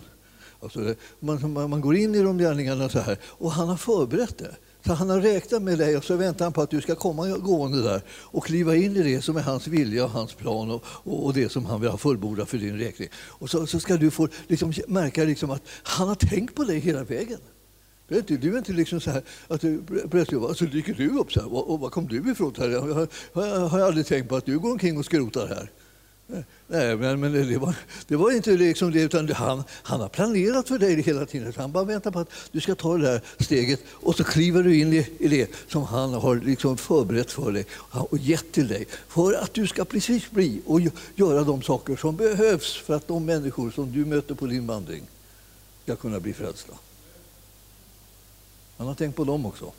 Alltså, 0.60 0.94
man, 1.20 1.52
man 1.70 1.80
går 1.80 1.96
in 1.96 2.14
i 2.14 2.22
de 2.22 2.38
gärningarna 2.38 2.88
så 2.88 2.98
här, 2.98 3.18
och 3.24 3.52
han 3.52 3.68
har 3.68 3.76
förberett 3.76 4.38
det. 4.38 4.56
För 4.88 4.94
han 4.94 5.10
har 5.10 5.20
räknat 5.20 5.62
med 5.62 5.78
dig 5.78 5.96
och 5.96 6.04
så 6.04 6.16
väntar 6.16 6.44
han 6.44 6.52
på 6.52 6.62
att 6.62 6.70
du 6.70 6.80
ska 6.80 6.94
komma 6.94 7.28
gående 7.28 7.82
där 7.82 8.02
och 8.10 8.44
kliva 8.44 8.76
in 8.76 8.96
i 8.96 9.02
det 9.02 9.22
som 9.22 9.36
är 9.36 9.40
hans 9.40 9.66
vilja 9.66 10.04
och 10.04 10.10
hans 10.10 10.34
plan 10.34 10.70
och, 10.70 10.84
och 11.04 11.34
det 11.34 11.48
som 11.48 11.66
han 11.66 11.80
vill 11.80 11.90
ha 11.90 11.98
fullbordat 11.98 12.48
för 12.48 12.58
din 12.58 12.78
räkning. 12.78 13.08
Och 13.14 13.50
så, 13.50 13.66
så 13.66 13.80
ska 13.80 13.96
du 13.96 14.10
få 14.10 14.28
liksom, 14.46 14.72
märka 14.86 15.24
liksom 15.24 15.50
att 15.50 15.62
han 15.82 16.08
har 16.08 16.14
tänkt 16.14 16.54
på 16.54 16.64
dig 16.64 16.78
hela 16.78 17.04
vägen. 17.04 17.38
Du 18.08 18.14
är 18.14 18.18
inte, 18.18 18.36
du 18.36 18.54
är 18.54 18.58
inte 18.58 18.72
liksom 18.72 19.00
så 19.00 19.10
här 19.10 19.22
att 19.48 19.60
du 19.60 19.82
plötsligt 20.10 20.56
så 20.56 20.64
dyker 20.64 20.94
du 20.94 21.08
upp 21.08 21.32
så 21.32 21.40
här. 21.40 21.54
Och, 21.54 21.70
och 21.70 21.80
var 21.80 21.90
kom 21.90 22.08
du 22.08 22.30
ifrån? 22.30 22.54
Här? 22.58 22.68
Jag, 22.68 22.80
har, 22.80 23.68
har 23.68 23.78
jag 23.78 23.88
aldrig 23.88 24.06
tänkt 24.06 24.28
på 24.28 24.36
att 24.36 24.46
du 24.46 24.58
går 24.58 24.72
omkring 24.72 24.98
och 24.98 25.04
skrotar 25.04 25.46
här. 25.46 25.70
Nej, 26.66 26.96
men, 26.96 27.20
men 27.20 27.32
det, 27.32 27.58
var, 27.58 27.74
det 28.06 28.16
var 28.16 28.30
inte 28.30 28.50
liksom 28.50 28.92
det, 28.92 29.00
utan 29.00 29.32
han, 29.32 29.64
han 29.70 30.00
har 30.00 30.08
planerat 30.08 30.68
för 30.68 30.78
dig 30.78 31.02
hela 31.02 31.26
tiden. 31.26 31.52
Han 31.56 31.72
bara 31.72 31.84
väntar 31.84 32.10
på 32.10 32.18
att 32.18 32.30
du 32.52 32.60
ska 32.60 32.74
ta 32.74 32.96
det 32.96 33.02
där 33.02 33.20
steget 33.38 33.80
och 33.90 34.16
så 34.16 34.24
kliver 34.24 34.62
du 34.62 34.80
in 34.80 34.92
i, 34.92 35.08
i 35.18 35.28
det 35.28 35.50
som 35.68 35.82
han 35.82 36.14
har 36.14 36.36
liksom 36.36 36.76
förberett 36.76 37.32
för 37.32 37.52
dig 37.52 37.66
och 37.90 38.18
gett 38.18 38.52
till 38.52 38.68
dig. 38.68 38.86
För 39.08 39.32
att 39.32 39.54
du 39.54 39.66
ska 39.66 39.84
precis 39.84 40.30
bli 40.30 40.60
och 40.66 40.80
göra 41.14 41.44
de 41.44 41.62
saker 41.62 41.96
som 41.96 42.16
behövs 42.16 42.76
för 42.76 42.94
att 42.94 43.08
de 43.08 43.24
människor 43.24 43.70
som 43.70 43.92
du 43.92 44.04
möter 44.04 44.34
på 44.34 44.46
din 44.46 44.66
vandring 44.66 45.02
ska 45.84 45.96
kunna 45.96 46.20
bli 46.20 46.32
frälsta. 46.32 46.72
Han 48.76 48.86
har 48.86 48.94
tänkt 48.94 49.16
på 49.16 49.24
dem 49.24 49.46
också. 49.46 49.72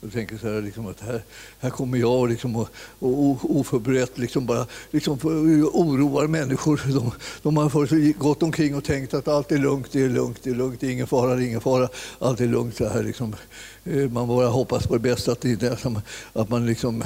Jag 0.00 0.12
tänker 0.12 0.38
så 0.38 0.52
här, 0.52 0.62
liksom, 0.62 0.86
att 0.86 1.00
här, 1.00 1.22
här 1.58 1.70
kommer 1.70 1.98
jag 1.98 2.28
liksom, 2.28 2.56
och, 2.56 2.68
och 2.98 3.56
oförberett 3.56 4.18
liksom 4.18 4.46
bara, 4.46 4.66
liksom, 4.90 5.18
oroar 5.72 6.26
människor. 6.26 6.82
De, 6.94 7.12
de 7.42 7.56
har 7.56 8.12
gått 8.18 8.42
omkring 8.42 8.74
och 8.74 8.84
tänkt 8.84 9.14
att 9.14 9.28
allt 9.28 9.52
är 9.52 9.58
lugnt, 9.58 9.92
det 9.92 10.02
är 10.02 10.08
lugnt, 10.08 10.38
det 10.42 10.50
är 10.50 10.54
lugnt, 10.54 10.80
det 10.80 10.86
är 10.86 10.90
ingen 10.90 11.06
fara, 11.06 11.34
det 11.34 11.44
är 11.44 11.46
ingen 11.46 11.60
fara. 11.60 11.88
Allt 12.18 12.40
är 12.40 12.46
lugnt. 12.46 12.76
Så 12.76 12.88
här, 12.88 13.02
liksom. 13.02 13.34
Eh, 13.84 14.10
man 14.10 14.28
bara 14.28 14.48
hoppas 14.48 14.86
på 14.86 14.94
det 14.94 15.00
bästa, 15.00 15.32
att, 15.32 15.40
det, 15.40 15.86
att 16.32 16.48
man 16.50 16.66
liksom 16.66 17.04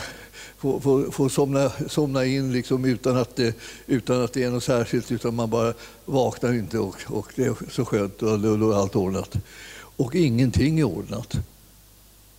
får, 0.59 0.81
får, 0.81 1.11
får 1.11 1.29
somna, 1.29 1.73
somna 1.89 2.25
in 2.25 2.53
liksom 2.53 2.85
utan, 2.85 3.17
att 3.17 3.37
det, 3.37 3.57
utan 3.87 4.25
att 4.25 4.33
det 4.33 4.43
är 4.43 4.51
något 4.51 4.65
särskilt, 4.65 5.13
utan 5.13 5.35
man 5.35 5.51
bara 5.51 5.75
vaknar 6.05 6.53
inte 6.53 6.79
och, 6.79 6.97
och 7.07 7.33
det 7.35 7.45
är 7.45 7.55
så 7.71 7.85
skönt 7.85 8.23
och 8.23 8.41
då 8.41 8.71
är 8.71 8.77
allt 8.77 8.97
ordnat. 8.97 9.37
Och 9.97 10.15
ingenting 10.15 10.79
är 10.79 10.85
ordnat 10.85 11.37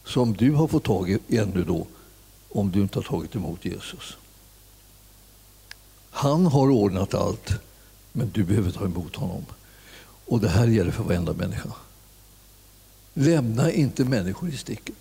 som 0.05 0.33
du 0.33 0.51
har 0.51 0.67
fått 0.67 0.83
tag 0.83 1.09
i 1.09 1.37
ännu 1.37 1.63
då, 1.63 1.87
om 2.49 2.71
du 2.71 2.81
inte 2.81 2.99
har 2.99 3.03
tagit 3.03 3.35
emot 3.35 3.65
Jesus. 3.65 4.17
Han 6.09 6.45
har 6.45 6.69
ordnat 6.69 7.13
allt, 7.13 7.49
men 8.11 8.31
du 8.31 8.43
behöver 8.43 8.71
ta 8.71 8.85
emot 8.85 9.15
honom. 9.15 9.45
Och 10.25 10.39
det 10.39 10.49
här 10.49 10.67
gäller 10.67 10.91
för 10.91 11.03
varenda 11.03 11.33
människa. 11.33 11.69
Lämna 13.13 13.71
inte 13.71 14.05
människor 14.05 14.49
i 14.49 14.57
sticket 14.57 14.95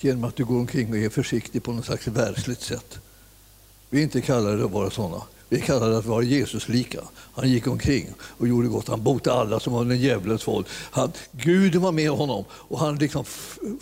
genom 0.00 0.24
att 0.24 0.36
du 0.36 0.44
går 0.44 0.58
omkring 0.58 0.90
och 0.90 0.96
är 0.96 1.08
försiktig 1.08 1.62
på 1.62 1.72
något 1.72 1.84
slags 1.84 2.06
världsligt 2.06 2.62
sätt. 2.62 2.98
Vi 3.90 3.98
är 3.98 4.02
inte 4.02 4.20
kallade 4.20 4.64
att 4.64 4.70
vara 4.70 4.90
sådana. 4.90 5.22
Vi 5.52 5.60
kallar 5.60 5.90
det 5.90 5.98
att 5.98 6.06
vara 6.06 6.22
Jesuslika. 6.22 7.00
Han 7.32 7.50
gick 7.50 7.66
omkring 7.66 8.06
och 8.20 8.48
gjorde 8.48 8.68
gott. 8.68 8.88
Han 8.88 9.02
botade 9.02 9.40
alla 9.40 9.60
som 9.60 9.72
var 9.72 9.80
under 9.80 9.96
djävulens 9.96 10.48
våld. 10.48 10.66
Han, 10.90 11.12
Gud 11.32 11.74
var 11.74 11.92
med 11.92 12.10
honom 12.10 12.44
och 12.50 12.78
han 12.78 12.98
liksom 12.98 13.24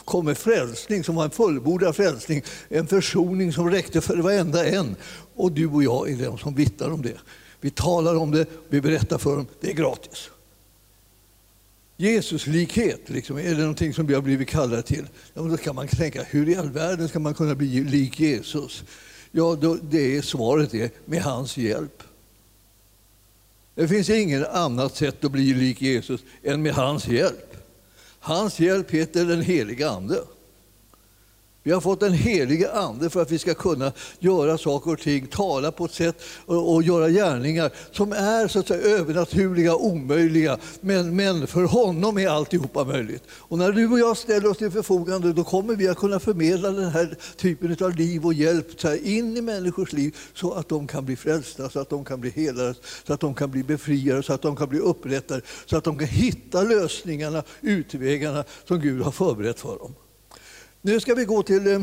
kom 0.04 0.25
med 0.25 0.38
frälsning 0.38 1.04
som 1.04 1.14
var 1.14 1.25
en 1.25 1.30
fullbordad 1.30 1.96
frälsning. 1.96 2.42
En 2.68 2.87
försoning 2.87 3.52
som 3.52 3.70
räckte 3.70 4.00
för 4.00 4.16
varenda 4.16 4.66
en. 4.66 4.96
Och 5.34 5.52
du 5.52 5.66
och 5.66 5.82
jag 5.82 6.10
är 6.10 6.16
de 6.16 6.38
som 6.38 6.54
vittnar 6.54 6.90
om 6.90 7.02
det. 7.02 7.16
Vi 7.60 7.70
talar 7.70 8.14
om 8.14 8.30
det, 8.30 8.46
vi 8.68 8.80
berättar 8.80 9.18
för 9.18 9.37
dem. 9.37 9.46
Det 9.60 9.70
är 9.70 9.75
gratis. 9.75 10.30
Jesuslikhet, 11.96 13.00
liksom, 13.06 13.38
är 13.38 13.54
det 13.54 13.60
någonting 13.60 13.94
som 13.94 14.06
vi 14.06 14.14
har 14.14 14.22
blivit 14.22 14.48
kallade 14.48 14.82
till? 14.82 15.08
Ja, 15.34 15.42
då 15.42 15.56
kan 15.56 15.75
man 15.75 15.88
tänka, 15.88 16.22
hur 16.22 16.48
i 16.48 16.56
all 16.56 16.70
världen 16.70 17.08
ska 17.08 17.18
man 17.18 17.34
kunna 17.34 17.54
bli 17.54 17.84
lik 17.84 18.20
Jesus? 18.20 18.84
Ja, 19.30 19.58
då, 19.61 19.75
det 19.75 20.16
är 20.16 20.23
svaret 20.23 20.75
är 20.75 20.90
med 21.04 21.23
hans 21.23 21.56
hjälp. 21.56 22.02
Det 23.75 23.88
finns 23.88 24.11
inget 24.11 24.49
annat 24.49 24.97
sätt 24.97 25.25
att 25.25 25.32
bli 25.32 25.54
lik 25.54 25.82
Jesus 25.82 26.20
än 26.42 26.62
med 26.62 26.75
hans 26.75 27.08
hjälp. 27.08 27.56
Hans 28.20 28.61
hjälp 28.61 28.90
heter 28.90 29.25
den 29.25 29.42
heliga 29.42 29.90
Ande. 29.90 30.20
Vi 31.68 31.75
har 31.75 31.80
fått 31.80 32.00
den 32.00 32.12
helige 32.12 32.72
Ande 32.72 33.10
för 33.10 33.22
att 33.22 33.30
vi 33.30 33.38
ska 33.38 33.54
kunna 33.54 33.92
göra 34.18 34.58
saker 34.58 34.90
och 34.90 34.98
ting, 34.98 35.26
tala 35.26 35.72
på 35.72 35.84
ett 35.84 35.94
sätt 35.94 36.22
och, 36.46 36.75
och 36.75 36.82
göra 36.82 37.08
gärningar 37.08 37.70
som 37.92 38.12
är 38.12 38.48
så 38.48 38.58
att 38.58 38.68
säga, 38.68 38.98
övernaturliga, 38.98 39.76
omöjliga. 39.76 40.58
Men, 40.80 41.16
men 41.16 41.46
för 41.46 41.64
honom 41.64 42.18
är 42.18 42.28
alltihopa 42.28 42.84
möjligt. 42.84 43.22
Och 43.30 43.58
när 43.58 43.72
du 43.72 43.88
och 43.88 43.98
jag 43.98 44.16
ställer 44.16 44.50
oss 44.50 44.58
till 44.58 44.70
förfogande 44.70 45.32
då 45.32 45.44
kommer 45.44 45.76
vi 45.76 45.88
att 45.88 45.96
kunna 45.96 46.20
förmedla 46.20 46.70
den 46.70 46.90
här 46.90 47.16
typen 47.37 47.76
av 47.80 47.96
liv 47.96 48.26
och 48.26 48.34
hjälp 48.34 48.82
här, 48.82 49.06
in 49.06 49.37
i 49.37 49.42
människors 49.42 49.92
liv 49.92 50.16
så 50.34 50.52
att 50.52 50.68
de 50.68 50.87
kan 50.87 51.04
bli 51.04 51.16
frälsta, 51.16 51.70
så 51.70 51.80
att 51.80 51.90
de 51.90 52.04
kan 52.04 52.20
bli 52.20 52.30
helade, 52.30 52.75
så 53.06 53.12
att 53.12 53.20
de 53.20 53.34
kan 53.34 53.50
bli 53.50 53.62
befriade, 53.62 54.22
så 54.22 54.32
att 54.32 54.42
de 54.42 54.56
kan 54.56 54.68
bli 54.68 54.78
upprättade, 54.78 55.40
så 55.66 55.76
att 55.76 55.84
de 55.84 55.98
kan 55.98 56.08
hitta 56.08 56.62
lösningarna, 56.62 57.42
utvägarna 57.60 58.44
som 58.68 58.80
Gud 58.80 59.02
har 59.02 59.12
förberett 59.12 59.60
för 59.60 59.78
dem. 59.78 59.94
Nu 60.82 61.00
ska 61.00 61.14
vi 61.14 61.25
gå 61.25 61.42
till... 61.42 61.66
Eh, 61.66 61.82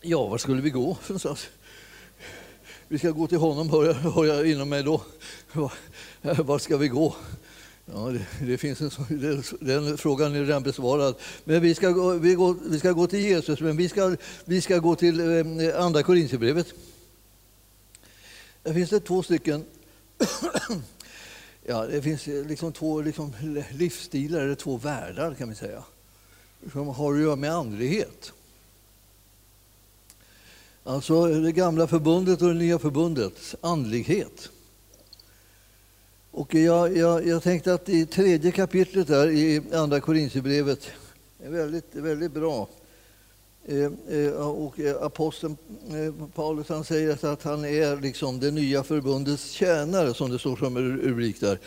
ja, 0.00 0.26
var 0.26 0.38
skulle 0.38 0.62
vi 0.62 0.70
gå 0.70 0.98
Vi 2.88 2.98
ska 2.98 3.10
gå 3.10 3.26
till 3.26 3.38
honom, 3.38 3.70
hör 3.70 3.84
jag, 3.84 3.94
hör 3.94 4.24
jag 4.24 4.50
inom 4.50 4.68
mig 4.68 4.82
då. 4.82 5.02
Var 6.22 6.58
ska 6.58 6.76
vi 6.76 6.88
gå? 6.88 7.16
Ja, 7.84 7.98
det, 7.98 8.46
det 8.46 8.58
finns 8.58 8.80
en, 8.80 8.90
den 9.60 9.98
frågan 9.98 10.34
är 10.34 10.40
redan 10.44 10.62
besvarad. 10.62 11.14
Men 11.44 11.62
vi 11.62 11.74
ska, 11.74 11.90
gå, 11.90 12.12
vi, 12.12 12.34
gå, 12.34 12.56
vi 12.70 12.78
ska 12.78 12.92
gå 12.92 13.06
till 13.06 13.20
Jesus, 13.20 13.60
men 13.60 13.76
vi 13.76 13.88
ska, 13.88 14.16
vi 14.44 14.60
ska 14.60 14.78
gå 14.78 14.94
till 14.94 15.20
eh, 15.20 15.84
Andra 15.84 16.02
Korinthierbrevet. 16.02 16.66
Där 18.62 18.74
finns 18.74 18.90
det 18.90 19.00
två 19.00 19.22
stycken 19.22 19.64
ja, 21.66 21.86
det 21.86 22.02
finns 22.02 22.28
eh, 22.28 22.46
liksom 22.46 22.72
två 22.72 23.00
liksom 23.00 23.32
livsstilar, 23.72 24.40
eller 24.40 24.54
två 24.54 24.76
världar 24.76 25.34
kan 25.34 25.48
vi 25.48 25.54
säga 25.54 25.84
som 26.72 26.88
har 26.88 27.14
att 27.14 27.20
göra 27.20 27.36
med 27.36 27.52
andlighet. 27.52 28.32
Alltså 30.84 31.26
det 31.26 31.52
gamla 31.52 31.86
förbundet 31.86 32.42
och 32.42 32.48
det 32.48 32.54
nya 32.54 32.78
förbundets 32.78 33.56
andlighet. 33.60 34.50
Och 36.30 36.54
jag, 36.54 36.96
jag, 36.96 37.26
jag 37.26 37.42
tänkte 37.42 37.74
att 37.74 37.88
i 37.88 38.06
tredje 38.06 38.52
kapitlet 38.52 39.06
där 39.06 39.28
i 39.28 39.62
Andra 39.72 40.00
Korinthierbrevet 40.00 40.90
är 41.42 41.50
väldigt, 41.50 41.94
väldigt 41.94 42.32
bra. 42.32 42.68
Eh, 43.64 43.90
eh 44.08 44.32
och 44.32 44.80
eh, 44.80 45.02
aposteln 45.02 45.56
eh, 45.90 46.26
Paulus 46.34 46.68
han 46.68 46.84
säger 46.84 47.32
att 47.32 47.42
han 47.42 47.64
är 47.64 48.00
liksom 48.00 48.40
det 48.40 48.50
nya 48.50 48.82
förbundets 48.82 49.50
tjänare, 49.50 50.14
som 50.14 50.30
det 50.30 50.38
står 50.38 50.56
som 50.56 50.78
rubrik 50.78 51.40
där. 51.40 51.58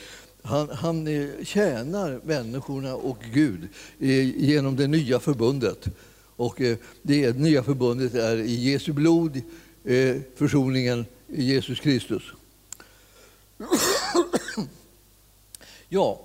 Han, 0.44 0.70
han 0.70 1.08
eh, 1.08 1.30
tjänar 1.44 2.20
människorna 2.24 2.96
och 2.96 3.18
Gud 3.34 3.68
eh, 4.00 4.44
genom 4.46 4.76
det 4.76 4.88
nya 4.88 5.20
förbundet. 5.20 5.88
Och 6.36 6.62
eh, 6.62 6.78
det 7.02 7.38
nya 7.38 7.64
förbundet 7.64 8.16
är 8.16 8.38
i 8.38 8.72
Jesu 8.72 8.94
blod, 8.94 9.42
försoningen 10.36 11.06
i 11.28 11.44
Jesus 11.44 11.80
Kristus. 11.80 12.24
Ja, 15.94 16.22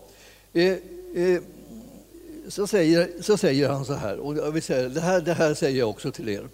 så 2.48 2.66
säger, 2.66 3.22
så 3.22 3.36
säger 3.36 3.68
han 3.68 3.84
så 3.84 3.94
här, 3.94 4.18
och 4.18 4.36
jag 4.36 4.50
vill 4.50 4.62
säga, 4.62 4.88
det, 4.88 5.00
här, 5.00 5.20
det 5.20 5.34
här 5.34 5.54
säger 5.54 5.78
jag 5.78 5.90
också 5.90 6.12
till 6.12 6.28
er. 6.28 6.48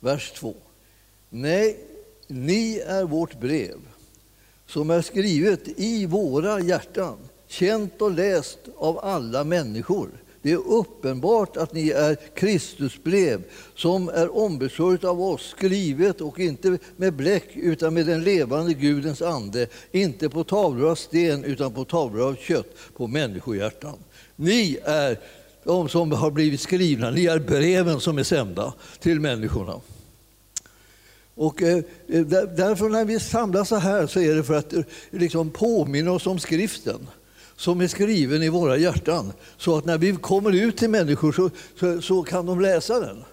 Vers 0.00 0.32
2. 0.32 0.54
Nej, 1.30 1.80
ni 2.26 2.78
är 2.78 3.04
vårt 3.04 3.40
brev 3.40 3.78
som 4.72 4.90
är 4.90 5.02
skrivet 5.02 5.60
i 5.76 6.06
våra 6.06 6.60
hjärtan, 6.60 7.16
känt 7.48 8.02
och 8.02 8.12
läst 8.12 8.58
av 8.76 8.98
alla 8.98 9.44
människor. 9.44 10.08
Det 10.42 10.52
är 10.52 10.70
uppenbart 10.70 11.56
att 11.56 11.74
ni 11.74 11.90
är 11.90 12.16
Kristusbrev 12.34 13.42
som 13.76 14.08
är 14.08 14.36
ombesörjt 14.36 15.04
av 15.04 15.22
oss, 15.22 15.54
skrivet 15.56 16.20
och 16.20 16.40
inte 16.40 16.78
med 16.96 17.14
bläck 17.14 17.48
utan 17.54 17.94
med 17.94 18.06
den 18.06 18.24
levande 18.24 18.74
Gudens 18.74 19.22
ande, 19.22 19.66
inte 19.90 20.28
på 20.28 20.44
tavlor 20.44 20.90
av 20.90 20.94
sten 20.94 21.44
utan 21.44 21.72
på 21.72 21.84
tavlor 21.84 22.28
av 22.28 22.34
kött, 22.34 22.76
på 22.96 23.06
människohjärtan. 23.06 23.96
Ni 24.36 24.78
är 24.84 25.18
de 25.64 25.88
som 25.88 26.12
har 26.12 26.30
blivit 26.30 26.60
skrivna, 26.60 27.10
ni 27.10 27.26
är 27.26 27.38
breven 27.38 28.00
som 28.00 28.18
är 28.18 28.22
sända 28.22 28.74
till 29.00 29.20
människorna. 29.20 29.80
Och 31.34 31.62
eh, 31.62 31.76
eh 32.08 32.26
därför 32.56 32.88
när 32.88 33.04
vi 33.04 33.20
samlas 33.20 33.68
så 33.68 33.76
här 33.76 34.06
så 34.06 34.20
är 34.20 34.34
det 34.34 34.44
för 34.44 34.54
att 34.54 34.72
eh, 34.72 34.82
liksom 35.10 35.50
påminna 35.50 36.12
oss 36.12 36.26
om 36.26 36.38
skriften 36.38 37.06
som 37.56 37.80
är 37.80 37.88
skriven 37.88 38.42
i 38.42 38.48
våra 38.48 38.76
hjärtan. 38.76 39.32
Så 39.56 39.76
att 39.76 39.84
när 39.84 39.98
vi 39.98 40.12
kommer 40.12 40.52
ut 40.52 40.76
till 40.76 40.90
människor 40.90 41.32
så, 41.32 41.50
så, 41.80 42.02
så 42.02 42.22
kan 42.22 42.46
de 42.46 42.60
läsa 42.60 43.00
den. 43.00 43.24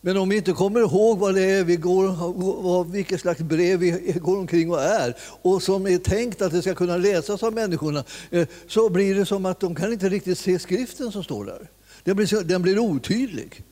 Men 0.00 0.16
om 0.16 0.28
vi 0.28 0.36
inte 0.36 0.52
kommer 0.52 0.80
ihåg 0.80 1.18
vad 1.18 1.34
det 1.34 1.42
är 1.42 1.64
vi 1.64 1.76
går, 1.76 2.32
vad, 2.62 2.90
vilket 2.90 3.20
slags 3.20 3.40
brev 3.40 3.78
vi 3.78 4.14
går 4.20 4.38
omkring 4.38 4.70
och 4.70 4.82
är 4.82 5.16
och 5.20 5.62
som 5.62 5.86
är 5.86 5.98
tänkt 5.98 6.42
att 6.42 6.52
det 6.52 6.62
ska 6.62 6.74
kunna 6.74 6.96
läsas 6.96 7.42
av 7.42 7.52
människorna 7.52 8.04
eh, 8.30 8.48
så 8.66 8.88
blir 8.88 9.14
det 9.14 9.26
som 9.26 9.46
att 9.46 9.60
de 9.60 9.74
kan 9.74 9.92
inte 9.92 10.08
riktigt 10.08 10.38
se 10.38 10.58
skriften 10.58 11.12
som 11.12 11.24
står 11.24 11.44
där. 11.44 11.70
Den 12.04 12.16
blir, 12.16 12.44
den 12.44 12.62
blir 12.62 12.78
otydlig. 12.78 13.64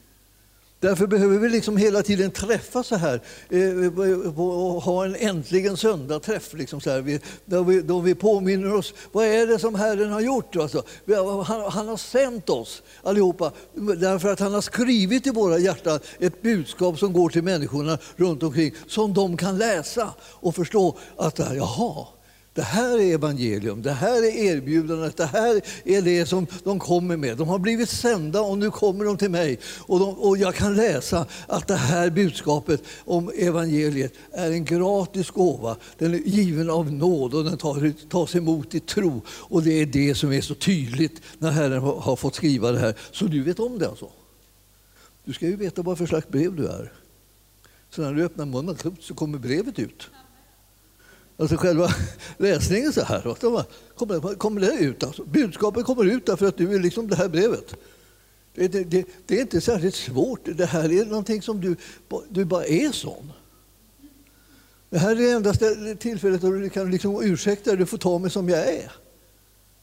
Därför 0.87 1.07
behöver 1.07 1.39
vi 1.39 1.49
liksom 1.49 1.77
hela 1.77 2.03
tiden 2.03 2.31
träffas 2.31 2.87
så 2.87 2.97
här 2.97 3.21
eh, 3.49 4.41
och 4.41 4.83
ha 4.83 5.05
en 5.05 5.17
äntligen 5.17 5.77
söndagsträff. 5.77 6.55
Liksom 6.55 6.81
så 6.81 6.91
här, 6.91 7.01
vi, 7.01 7.21
då, 7.45 7.63
vi, 7.63 7.83
då 7.83 8.01
vi 8.01 8.15
påminner 8.15 8.75
oss, 8.75 8.95
vad 9.13 9.27
är 9.27 9.47
det 9.47 9.59
som 9.59 9.75
Herren 9.75 10.11
har 10.13 10.21
gjort? 10.21 10.57
Alltså, 10.57 10.85
han, 11.47 11.71
han 11.71 11.89
har 11.89 11.97
sänt 11.97 12.51
oss 12.51 12.83
allihopa 13.03 13.53
därför 13.75 14.33
att 14.33 14.41
han 14.41 14.55
har 14.55 14.61
skrivit 14.61 15.27
i 15.27 15.31
våra 15.31 15.59
hjärtan 15.59 16.01
ett 16.19 16.43
budskap 16.43 16.99
som 16.99 17.13
går 17.13 17.29
till 17.29 17.43
människorna 17.43 17.99
runt 18.17 18.43
omkring 18.43 18.75
som 18.87 19.15
de 19.15 19.37
kan 19.37 19.59
läsa 19.59 20.15
och 20.21 20.55
förstå 20.55 20.99
att 21.17 21.39
jaha, 21.39 22.07
det 22.57 22.63
här 22.63 22.99
är 22.99 23.15
evangelium, 23.15 23.83
det 23.83 23.93
här 23.93 24.23
är 24.23 24.37
erbjudandet, 24.37 25.17
det 25.17 25.27
här 25.27 25.61
är 25.85 26.03
det 26.03 26.27
som 26.27 26.47
de 26.65 26.79
kommer 26.79 27.17
med. 27.17 27.37
De 27.37 27.49
har 27.49 27.59
blivit 27.59 27.89
sända 27.89 28.41
och 28.41 28.59
nu 28.59 28.71
kommer 28.71 29.05
de 29.05 29.17
till 29.17 29.31
mig. 29.31 29.59
Och, 29.79 29.99
de, 29.99 30.15
och 30.19 30.37
jag 30.37 30.55
kan 30.55 30.77
läsa 30.77 31.27
att 31.47 31.69
det 31.69 31.77
här 31.77 32.11
budskapet 32.11 32.83
om 33.05 33.31
evangeliet 33.37 34.13
är 34.33 34.51
en 34.51 34.65
gratis 34.65 35.31
gåva. 35.31 35.77
Den 35.99 36.15
är 36.15 36.19
given 36.19 36.71
av 36.71 36.93
nåd 36.93 37.35
och 37.35 37.45
den 37.45 37.59
tas 38.09 38.35
emot 38.35 38.75
i 38.75 38.81
tro. 38.81 39.23
Och 39.29 39.63
det 39.63 39.73
är 39.73 39.87
det 39.87 40.15
som 40.15 40.33
är 40.33 40.41
så 40.41 40.55
tydligt 40.55 41.23
när 41.39 41.51
Herren 41.51 41.83
har 41.83 42.17
fått 42.17 42.35
skriva 42.35 42.73
det 42.73 42.79
här. 42.79 42.95
Så 43.13 43.25
du 43.25 43.43
vet 43.43 43.59
om 43.59 43.79
det 43.79 43.89
alltså. 43.89 44.09
Du 45.25 45.33
ska 45.33 45.47
ju 45.47 45.57
veta 45.57 45.83
vad 45.83 45.99
för 45.99 46.07
slags 46.07 46.29
brev 46.29 46.57
du 46.57 46.69
är. 46.69 46.93
Så 47.91 48.03
när 48.03 48.15
du 48.15 48.25
öppnar 48.25 48.47
munnen 48.47 48.77
så 49.01 49.15
kommer 49.15 49.39
brevet 49.39 49.79
ut. 49.79 50.11
Alltså 51.37 51.57
själva 51.57 51.89
läsningen 52.39 52.93
så 52.93 53.01
här, 53.01 53.35
kommer, 53.97 54.35
kommer 54.35 54.61
det 54.61 54.73
ut. 54.73 55.05
Alltså. 55.05 55.25
Budskapet 55.25 55.85
kommer 55.85 56.05
ut 56.05 56.27
därför 56.27 56.47
att 56.47 56.57
du 56.57 56.75
är 56.75 56.79
liksom 56.79 57.09
det 57.09 57.17
här 57.17 57.29
brevet. 57.29 57.75
Det, 58.55 58.69
det, 58.69 58.85
det, 58.85 59.07
det, 59.27 59.37
är 59.37 59.41
inte 59.41 59.61
särskilt 59.61 59.95
svårt. 59.95 60.41
Det 60.45 60.67
här 60.67 60.93
är 60.93 61.05
någonting 61.05 61.43
som 61.43 61.61
du, 61.61 61.77
du 62.29 62.45
bara 62.45 62.65
är 62.65 62.93
sån. 62.93 63.33
Det 64.91 64.99
här 64.99 65.11
är 65.11 65.17
det 65.17 65.31
enda 65.31 65.53
tillfället 65.97 66.41
då 66.41 66.51
du 66.51 66.69
kan 66.69 66.91
liksom 66.91 67.23
ursäkta 67.23 67.71
dig, 67.71 67.79
du 67.79 67.87
får 67.87 67.99
ta 67.99 68.19
mig 68.19 68.31
som 68.31 68.49
jag 68.49 68.69
är. 68.69 68.93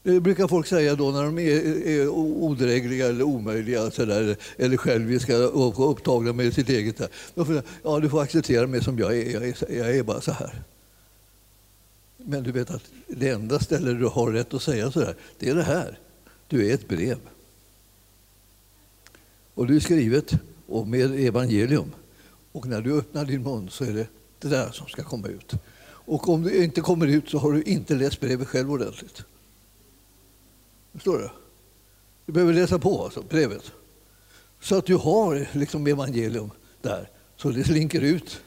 Det 0.02 0.20
brukar 0.20 0.48
folk 0.48 0.66
säga 0.66 0.94
då 0.94 1.10
när 1.10 1.22
de 1.24 1.38
är, 1.38 1.86
är 1.88 2.08
odrägliga 2.08 3.06
eller 3.06 3.22
omöjliga 3.22 3.90
så 3.90 4.04
där, 4.04 4.36
eller 4.56 4.76
själviska 4.76 5.48
och 5.48 5.90
upptagna 5.90 6.32
med 6.32 6.54
sitt 6.54 6.68
eget. 6.68 6.96
Där. 6.96 7.08
Ja, 7.82 8.00
du 8.00 8.08
får 8.08 8.22
acceptera 8.22 8.66
mig 8.66 8.84
som 8.84 8.98
jag 8.98 9.18
är. 9.18 9.32
Jag 9.32 9.48
är, 9.48 9.72
jag 9.78 9.96
är 9.96 10.02
bara 10.02 10.20
så 10.20 10.32
här. 10.32 10.62
Men 12.26 12.42
du 12.42 12.52
vet 12.52 12.70
att 12.70 12.90
det 13.06 13.28
enda 13.28 13.58
stället 13.58 13.98
du 13.98 14.06
har 14.06 14.32
rätt 14.32 14.54
att 14.54 14.62
säga 14.62 14.90
så 14.90 15.00
där, 15.00 15.16
det 15.38 15.48
är 15.48 15.54
det 15.54 15.62
här. 15.62 15.98
Du 16.48 16.70
är 16.70 16.74
ett 16.74 16.88
brev. 16.88 17.18
Och 19.54 19.66
du 19.66 19.76
är 19.76 19.80
skrivet 19.80 20.32
och 20.66 20.88
med 20.88 21.20
evangelium. 21.20 21.92
Och 22.52 22.66
när 22.66 22.80
du 22.80 22.98
öppnar 22.98 23.24
din 23.24 23.42
mun 23.42 23.70
så 23.70 23.84
är 23.84 23.92
det 23.92 24.06
det 24.38 24.48
där 24.48 24.70
som 24.70 24.88
ska 24.88 25.02
komma 25.02 25.28
ut. 25.28 25.52
Och 25.86 26.28
om 26.28 26.42
det 26.42 26.64
inte 26.64 26.80
kommer 26.80 27.06
ut 27.06 27.28
så 27.28 27.38
har 27.38 27.52
du 27.52 27.62
inte 27.62 27.94
läst 27.94 28.20
brevet 28.20 28.48
själv 28.48 28.72
ordentligt. 28.72 29.22
Förstår 30.92 31.18
du? 31.18 31.30
Du 32.26 32.32
behöver 32.32 32.52
läsa 32.52 32.78
på 32.78 33.04
alltså, 33.04 33.22
brevet. 33.22 33.72
Så 34.60 34.76
att 34.76 34.86
du 34.86 34.96
har 34.96 35.48
liksom 35.52 35.86
evangelium 35.86 36.50
där, 36.82 37.10
så 37.36 37.50
det 37.50 37.64
slinker 37.64 38.00
ut. 38.00 38.40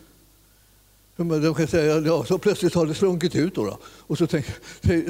De 1.18 1.54
kan 1.56 1.68
säga, 1.68 2.00
ja, 2.00 2.26
så 2.26 2.38
plötsligt 2.38 2.74
har 2.74 2.86
det 2.86 2.94
slunkit 2.94 3.36
ut. 3.36 3.56
Då, 3.56 3.66
då. 3.66 3.78
Och 3.84 4.18
så 4.18 4.28
tänker, 4.28 4.54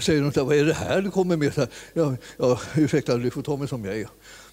säger 0.01 0.21
de, 0.21 0.31
så 0.31 0.39
här, 0.39 0.47
vad 0.47 0.57
är 0.57 0.65
det 0.65 0.73
här 0.73 1.01
du 1.01 1.11
kommer 1.11 1.37
med? 1.37 1.53
Så 1.53 1.61
här, 1.61 1.69
ja, 1.93 2.15
ja, 2.37 2.59
ursäkta, 2.75 3.17
du 3.17 3.29
får 3.29 3.41
ta 3.41 3.57
mig 3.57 3.67
som 3.67 3.85
jag 3.85 3.99
är. 3.99 4.07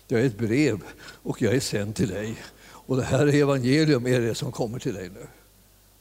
Jag 0.08 0.20
är 0.20 0.24
ett 0.24 0.38
brev 0.38 0.80
och 1.22 1.42
jag 1.42 1.54
är 1.54 1.60
sänd 1.60 1.94
till 1.94 2.08
dig. 2.08 2.36
Och 2.64 2.96
det 2.96 3.02
här 3.02 3.26
evangelium 3.26 4.06
är 4.06 4.20
det 4.20 4.34
som 4.34 4.52
kommer 4.52 4.78
till 4.78 4.94
dig 4.94 5.08
nu. 5.08 5.26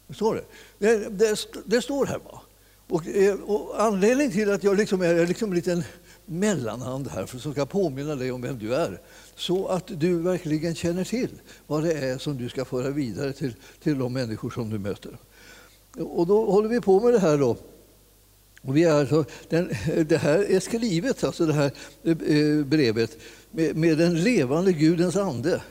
Förstår 0.07 0.35
du? 0.35 0.43
Det, 0.79 1.09
det, 1.09 1.37
det 1.65 1.81
står 1.81 2.05
här. 2.05 2.17
Va? 2.17 2.41
Och, 2.87 3.07
eh, 3.07 3.35
och 3.35 3.81
anledningen 3.81 4.31
till 4.31 4.51
att 4.51 4.63
jag 4.63 4.77
liksom 4.77 5.01
är 5.01 5.27
liksom 5.27 5.49
en 5.49 5.55
liten 5.55 5.83
mellanhand 6.25 7.07
här 7.07 7.25
för 7.25 7.37
som 7.37 7.51
ska 7.51 7.65
påminna 7.65 8.15
dig 8.15 8.31
om 8.31 8.41
vem 8.41 8.59
du 8.59 8.75
är. 8.75 9.01
Så 9.35 9.67
att 9.67 9.83
du 9.87 10.19
verkligen 10.19 10.75
känner 10.75 11.03
till 11.03 11.29
vad 11.67 11.83
det 11.83 11.93
är 11.93 12.17
som 12.17 12.37
du 12.37 12.49
ska 12.49 12.65
föra 12.65 12.89
vidare 12.89 13.33
till, 13.33 13.55
till 13.83 13.99
de 13.99 14.13
människor 14.13 14.49
som 14.49 14.69
du 14.69 14.79
möter. 14.79 15.17
Och 15.97 16.27
då 16.27 16.51
håller 16.51 16.69
vi 16.69 16.81
på 16.81 16.99
med 16.99 17.13
det 17.13 17.19
här. 17.19 17.37
då. 17.37 17.57
Och 18.61 18.77
vi 18.77 18.83
är 18.83 18.93
alltså, 18.93 19.25
den, 19.49 19.71
det 20.07 20.17
här 20.17 20.51
är 20.51 20.59
skrivet, 20.59 21.23
alltså 21.23 21.45
det 21.45 21.53
här 21.53 21.71
eh, 22.03 22.65
brevet, 22.65 23.17
med, 23.51 23.75
med 23.75 23.97
den 23.97 24.23
levande 24.23 24.73
Gudens 24.73 25.15
ande. 25.15 25.61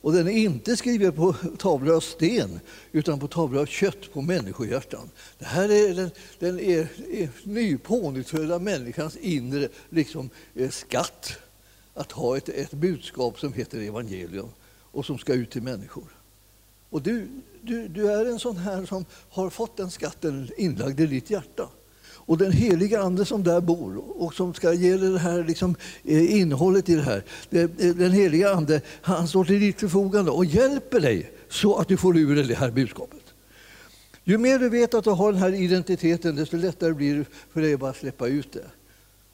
Och 0.00 0.12
den 0.12 0.28
är 0.28 0.32
inte 0.32 0.76
skriven 0.76 1.12
på 1.12 1.34
tavlor 1.58 1.96
av 1.96 2.00
sten, 2.00 2.60
utan 2.92 3.20
på 3.20 3.28
tavlor 3.28 3.60
av 3.60 3.66
kött 3.66 4.12
på 4.12 4.22
människohjärtan. 4.22 5.10
Det 5.38 5.44
här 5.44 5.68
är 5.68 5.94
den, 5.94 6.10
den 6.38 6.60
är, 6.60 6.88
är 7.12 7.28
nypånyttfödda 7.44 8.58
människans 8.58 9.16
inre 9.16 9.68
liksom, 9.90 10.30
eh, 10.54 10.70
skatt. 10.70 11.32
Att 11.94 12.12
ha 12.12 12.36
ett, 12.36 12.48
ett 12.48 12.70
budskap 12.70 13.40
som 13.40 13.52
heter 13.52 13.80
evangelium 13.80 14.48
och 14.92 15.06
som 15.06 15.18
ska 15.18 15.34
ut 15.34 15.50
till 15.50 15.62
människor. 15.62 16.04
Och 16.90 17.02
du, 17.02 17.28
du, 17.68 17.88
du 17.88 18.10
är 18.12 18.24
en 18.24 18.38
sån 18.38 18.56
här 18.56 18.86
som 18.86 19.04
har 19.30 19.50
fått 19.50 19.76
den 19.76 19.90
skatten 19.90 20.50
inlagd 20.56 21.00
i 21.00 21.06
ditt 21.06 21.30
hjärta. 21.30 21.68
Och 22.28 22.38
den 22.38 22.52
heliga 22.52 23.00
Ande 23.00 23.24
som 23.24 23.44
där 23.44 23.60
bor 23.60 24.22
och 24.22 24.34
som 24.34 24.54
ska 24.54 24.72
ge 24.72 24.96
dig 24.96 25.10
det 25.10 25.18
här 25.18 25.44
liksom, 25.44 25.76
eh, 26.04 26.40
innehållet 26.40 26.88
i 26.88 26.94
det 26.94 27.02
här. 27.02 27.24
Eh, 27.50 27.68
den 27.78 28.12
heliga 28.12 28.54
Ande 28.54 28.80
han 29.02 29.28
står 29.28 29.44
till 29.44 29.60
ditt 29.60 29.80
förfogande 29.80 30.30
och 30.30 30.44
hjälper 30.44 31.00
dig 31.00 31.32
så 31.48 31.76
att 31.76 31.88
du 31.88 31.96
får 31.96 32.18
ur 32.18 32.34
dig 32.34 32.44
det 32.44 32.54
här 32.54 32.70
budskapet. 32.70 33.22
Ju 34.24 34.38
mer 34.38 34.58
du 34.58 34.68
vet 34.68 34.94
att 34.94 35.04
du 35.04 35.10
har 35.10 35.32
den 35.32 35.40
här 35.40 35.52
identiteten, 35.52 36.36
desto 36.36 36.56
lättare 36.56 36.92
blir 36.92 37.16
det 37.16 37.24
för 37.52 37.60
dig 37.60 37.74
att 37.74 37.80
bara 37.80 37.92
släppa 37.92 38.26
ut 38.26 38.52
det. 38.52 38.64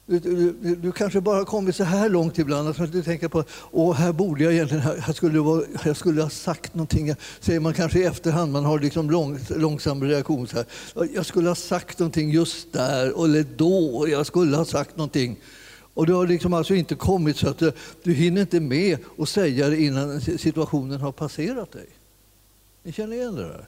Du, 0.07 0.19
du, 0.19 0.75
du, 0.75 0.91
kanske 0.91 1.21
bara 1.21 1.37
har 1.37 1.45
kommit 1.45 1.75
så 1.75 1.83
här 1.83 2.09
långt 2.09 2.37
ibland 2.37 2.69
att 2.69 2.91
du 2.91 3.03
tänker 3.03 3.27
på 3.27 3.39
att 3.39 3.97
här 3.97 4.11
borde 4.13 4.43
jag 4.43 4.53
egentligen 4.53 4.83
jag 5.07 5.15
skulle, 5.15 5.39
vara, 5.39 5.63
jag 5.85 5.97
skulle 5.97 6.21
ha 6.21 6.29
sagt 6.29 6.73
någonting. 6.73 7.15
Säger 7.39 7.59
man 7.59 7.73
kanske 7.73 7.99
i 7.99 8.03
efterhand, 8.03 8.51
man 8.51 8.65
har 8.65 8.79
liksom 8.79 9.11
lång, 9.11 9.39
långsam 9.49 10.03
reaktion. 10.03 10.47
Så 10.47 10.57
här. 10.57 10.65
Jag 11.13 11.25
skulle 11.25 11.47
ha 11.47 11.55
sagt 11.55 11.99
någonting 11.99 12.31
just 12.31 12.73
där, 12.73 13.25
eller 13.25 13.45
då. 13.55 14.05
Jag 14.09 14.25
skulle 14.25 14.57
ha 14.57 14.65
sagt 14.65 14.97
någonting. 14.97 15.39
Och 15.93 16.05
du 16.05 16.13
har 16.13 16.27
liksom 16.27 16.53
alltså 16.53 16.75
inte 16.75 16.95
kommit 16.95 17.37
så 17.37 17.49
att 17.49 17.57
du, 17.57 17.71
du 18.03 18.13
hinner 18.13 18.41
inte 18.41 18.59
med 18.59 18.97
att 19.17 19.29
säga 19.29 19.69
det 19.69 19.81
innan 19.81 20.21
situationen 20.21 21.01
har 21.01 21.11
passerat 21.11 21.71
dig. 21.71 21.87
Ni 22.83 22.91
känner 22.91 23.15
igen 23.15 23.35
det 23.35 23.43
där? 23.43 23.67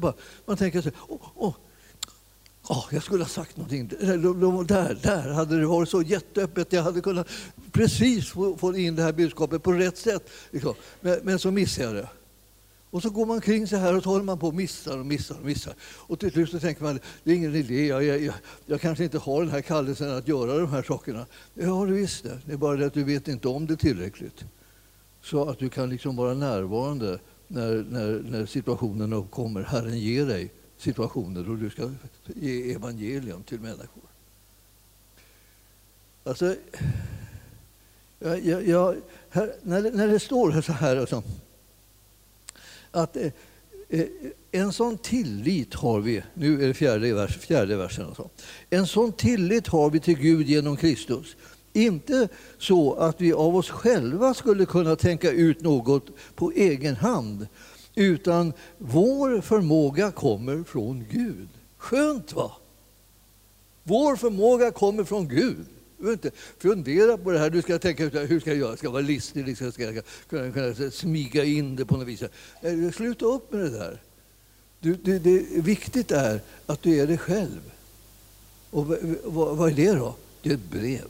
Ja. 0.00 0.14
Man 0.46 0.56
tänker 0.56 0.80
så 0.80 0.88
här, 0.88 0.98
åh, 1.08 1.20
åh 1.34 1.54
Oh, 2.70 2.84
jag 2.90 3.02
skulle 3.02 3.24
ha 3.24 3.28
sagt 3.28 3.56
någonting. 3.56 3.88
Där, 3.88 5.02
där 5.02 5.30
hade 5.30 5.60
det 5.60 5.66
varit 5.66 5.88
så 5.88 6.02
jätteöppet. 6.02 6.72
Jag 6.72 6.82
hade 6.82 7.00
kunnat 7.00 7.28
precis 7.72 8.28
få, 8.28 8.56
få 8.56 8.76
in 8.76 8.96
det 8.96 9.02
här 9.02 9.12
budskapet 9.12 9.62
på 9.62 9.72
rätt 9.72 9.96
sätt. 9.96 10.30
Liksom. 10.50 10.74
Men, 11.00 11.20
men, 11.22 11.38
så 11.38 11.50
missade 11.50 11.86
jag 11.86 11.94
det. 11.94 12.08
Och 12.90 13.02
så 13.02 13.10
går 13.10 13.26
man 13.26 13.40
kring 13.40 13.66
så 13.66 13.76
här 13.76 13.96
och 13.96 14.02
så 14.02 14.10
håller 14.10 14.24
man 14.24 14.38
på 14.38 14.46
och 14.46 14.54
missar 14.54 14.98
och 14.98 15.06
missar 15.06 15.36
och 15.38 15.44
missar. 15.44 15.74
Och 15.82 16.18
till 16.18 16.30
slut 16.30 16.50
så 16.50 16.60
tänker 16.60 16.82
man, 16.82 17.00
det 17.24 17.30
är 17.30 17.36
ingen 17.36 17.54
idé, 17.54 17.86
jag, 17.86 18.04
jag, 18.04 18.22
jag, 18.22 18.34
jag 18.66 18.80
kanske 18.80 19.04
inte 19.04 19.18
har 19.18 19.40
den 19.42 19.50
här 19.50 19.60
kallelsen 19.60 20.10
att 20.10 20.28
göra 20.28 20.58
de 20.58 20.70
här 20.70 20.82
sakerna. 20.82 21.26
Ja, 21.54 21.84
du 21.86 21.92
visst 21.92 22.24
det. 22.24 22.38
Det 22.46 22.52
är 22.52 22.56
bara 22.56 22.76
det 22.76 22.86
att 22.86 22.94
du 22.94 23.04
vet 23.04 23.28
inte 23.28 23.48
om 23.48 23.66
det 23.66 23.76
tillräckligt. 23.76 24.44
Så 25.22 25.48
att 25.48 25.58
du 25.58 25.68
kan 25.68 25.90
liksom 25.90 26.16
vara 26.16 26.34
närvarande 26.34 27.18
när, 27.48 27.86
när, 27.90 28.22
när 28.30 28.46
situationen 28.46 29.12
uppkommer. 29.12 29.62
Herren 29.62 29.98
ger 29.98 30.26
dig 30.26 30.52
situationer 30.80 31.42
då 31.42 31.54
du 31.54 31.70
ska 31.70 31.90
ge 32.24 32.72
evangelium 32.72 33.42
till 33.42 33.60
människor. 33.60 34.02
Alltså, 36.24 36.56
jag, 38.18 38.46
jag, 38.46 38.68
jag, 38.68 38.96
här, 39.30 39.52
när, 39.62 39.82
det, 39.82 39.90
när 39.90 40.08
det 40.08 40.20
står 40.20 40.60
så 40.60 40.72
här 40.72 40.96
alltså, 40.96 41.22
att 42.90 43.16
eh, 43.16 43.32
eh, 43.88 44.06
en 44.52 44.72
sån 44.72 44.98
tillit 44.98 45.74
har 45.74 46.00
vi, 46.00 46.22
nu 46.34 46.64
är 46.64 46.68
det 46.68 46.74
fjärde, 46.74 47.14
vers, 47.14 47.38
fjärde 47.38 47.76
versen, 47.76 48.06
alltså. 48.06 48.28
en 48.70 48.86
sån 48.86 49.12
tillit 49.12 49.66
har 49.66 49.90
vi 49.90 50.00
till 50.00 50.18
Gud 50.18 50.48
genom 50.48 50.76
Kristus. 50.76 51.36
Inte 51.72 52.28
så 52.58 52.94
att 52.94 53.20
vi 53.20 53.32
av 53.32 53.56
oss 53.56 53.70
själva 53.70 54.34
skulle 54.34 54.66
kunna 54.66 54.96
tänka 54.96 55.30
ut 55.30 55.60
något 55.60 56.06
på 56.34 56.52
egen 56.52 56.96
hand 56.96 57.46
utan 58.00 58.52
vår 58.78 59.40
förmåga 59.40 60.10
kommer 60.10 60.62
från 60.64 61.04
Gud. 61.10 61.48
Skönt 61.76 62.32
va? 62.32 62.52
Vår 63.82 64.16
förmåga 64.16 64.70
kommer 64.70 65.04
från 65.04 65.28
Gud. 65.28 65.66
Du 65.96 66.02
behöver 66.02 66.12
inte 66.12 66.30
fundera 66.58 67.18
på 67.18 67.30
det 67.30 67.38
här. 67.38 67.50
Du 67.50 67.62
ska 67.62 67.78
tänka 67.78 68.08
hur 68.08 68.40
ska 68.40 68.50
jag 68.50 68.58
göra? 68.58 68.76
Ska 68.76 68.86
jag 68.86 68.92
vara 68.92 69.02
listig? 69.02 69.56
Ska 69.56 69.82
jag 69.82 70.04
kunna, 70.28 70.52
kunna 70.52 70.90
smyga 70.90 71.44
in 71.44 71.76
det 71.76 71.84
på 71.84 71.96
något 71.96 72.08
vis? 72.08 72.22
Sluta 72.94 73.24
upp 73.24 73.52
med 73.52 73.60
det 73.60 73.70
där. 73.70 74.02
Du, 74.80 74.94
det, 74.94 75.18
det 75.18 75.38
viktigt 75.60 76.10
är 76.10 76.40
att 76.66 76.82
du 76.82 77.00
är 77.00 77.06
dig 77.06 77.18
själv. 77.18 77.72
Och 78.70 78.86
vad, 79.24 79.56
vad 79.56 79.70
är 79.70 79.76
det 79.76 79.92
då? 79.92 80.14
Det 80.42 80.50
är 80.50 80.54
ett 80.54 80.70
brev 80.70 81.08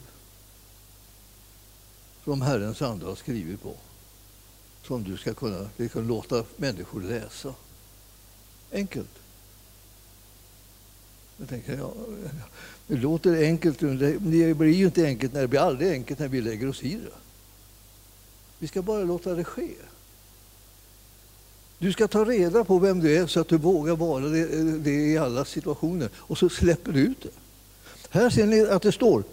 som 2.25 2.43
Herrens 2.43 2.83
ande 2.83 3.07
har 3.07 3.15
skrivit 3.15 3.63
på 3.63 3.75
som 4.91 5.05
du 5.05 5.17
ska 5.17 5.35
kunna 5.35 5.71
liksom, 5.77 6.09
låta 6.09 6.45
människor 6.57 7.01
läsa. 7.01 7.55
Enkelt. 8.73 9.11
Jag 11.37 11.49
tänker, 11.49 11.77
ja, 11.77 11.93
det 12.87 12.97
låter 12.97 13.43
enkelt, 13.43 13.81
men 13.81 13.99
det 13.99 14.55
blir 14.55 14.73
ju 14.73 14.85
inte 14.85 15.05
enkelt 15.05 15.33
när 15.33 15.41
det 15.41 15.49
blir 15.49 15.61
aldrig 15.61 15.93
enkelt 15.93 16.19
när 16.19 16.29
vi 16.29 16.41
lägger 16.41 16.69
oss 16.69 16.83
i 16.83 16.95
det. 16.95 17.19
Vi 18.59 18.67
ska 18.67 18.83
bara 18.83 19.05
låta 19.05 19.35
det 19.35 19.45
ske. 19.45 19.71
Du 21.79 21.93
ska 21.93 22.09
ta 22.09 22.25
reda 22.25 22.65
på 22.65 22.79
vem 22.79 23.01
du 23.01 23.17
är 23.17 23.27
så 23.27 23.41
att 23.41 23.49
du 23.49 23.59
vågar 23.59 23.97
vara 23.97 24.25
det, 24.25 24.79
det 24.79 25.13
i 25.13 25.19
alla 25.19 25.45
situationer 25.45 26.11
och 26.15 26.39
så 26.39 26.49
släpper 26.49 26.93
du 26.93 27.01
ut 27.01 27.23
det. 27.23 27.31
Här 28.11 28.31
ser 28.31 28.47
ni 28.47 28.61
att 28.61 28.83
det 28.83 28.93
står 28.93 29.25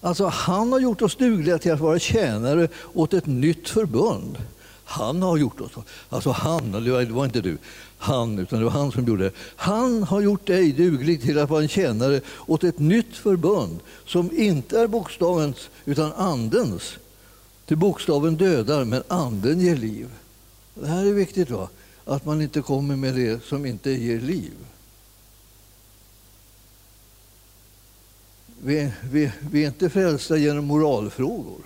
Alltså, 0.00 0.26
han 0.26 0.72
har 0.72 0.80
gjort 0.80 1.02
oss 1.02 1.16
dugliga 1.16 1.58
till 1.58 1.72
att 1.72 1.80
vara 1.80 1.98
tjänare 1.98 2.68
åt 2.94 3.14
ett 3.14 3.26
nytt 3.26 3.68
förbund. 3.68 4.38
Han 4.84 5.22
har 5.22 5.36
gjort 5.36 5.60
oss. 5.60 5.72
Alltså 6.08 6.30
han, 6.30 6.72
det 6.84 7.04
var 7.04 7.24
inte 7.24 7.40
du, 7.40 7.58
han, 7.98 8.38
utan 8.38 8.58
det 8.58 8.64
var 8.64 8.72
han 8.72 8.92
som 8.92 9.04
gjorde 9.04 9.24
det. 9.24 9.32
Han 9.56 10.02
har 10.02 10.20
gjort 10.20 10.46
dig 10.46 10.72
duglig 10.72 11.22
till 11.22 11.38
att 11.38 11.50
vara 11.50 11.62
en 11.62 11.68
tjänare 11.68 12.20
åt 12.46 12.64
ett 12.64 12.78
nytt 12.78 13.16
förbund 13.16 13.80
som 14.06 14.30
inte 14.32 14.80
är 14.80 14.86
bokstavens 14.86 15.70
utan 15.84 16.12
andens. 16.12 16.96
Till 17.66 17.76
bokstaven 17.76 18.36
dödar, 18.36 18.84
men 18.84 19.02
anden 19.08 19.60
ger 19.60 19.76
liv. 19.76 20.08
Det 20.74 20.86
här 20.86 21.04
är 21.04 21.12
viktigt, 21.12 21.50
va? 21.50 21.68
att 22.08 22.24
man 22.24 22.42
inte 22.42 22.62
kommer 22.62 22.96
med 22.96 23.14
det 23.14 23.44
som 23.44 23.66
inte 23.66 23.90
ger 23.90 24.20
liv. 24.20 24.52
Vi, 28.62 28.92
vi, 29.10 29.32
vi 29.50 29.62
är 29.62 29.66
inte 29.66 29.90
frälsta 29.90 30.36
genom 30.36 30.64
moralfrågor. 30.64 31.60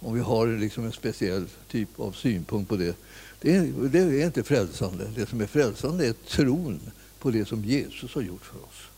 Om 0.00 0.14
vi 0.14 0.20
har 0.20 0.46
liksom 0.46 0.84
en 0.84 0.92
speciell 0.92 1.46
typ 1.70 2.00
av 2.00 2.12
synpunkt 2.12 2.68
på 2.68 2.76
det. 2.76 2.96
Det 3.40 3.56
är, 3.56 3.72
det 3.88 3.98
är 3.98 4.26
inte 4.26 4.42
frälsande. 4.42 5.10
Det 5.16 5.26
som 5.26 5.40
är 5.40 5.46
frälsande 5.46 6.06
är 6.06 6.12
tron 6.12 6.80
på 7.18 7.30
det 7.30 7.44
som 7.44 7.64
Jesus 7.64 8.14
har 8.14 8.22
gjort 8.22 8.44
för 8.44 8.56
oss. 8.56 8.88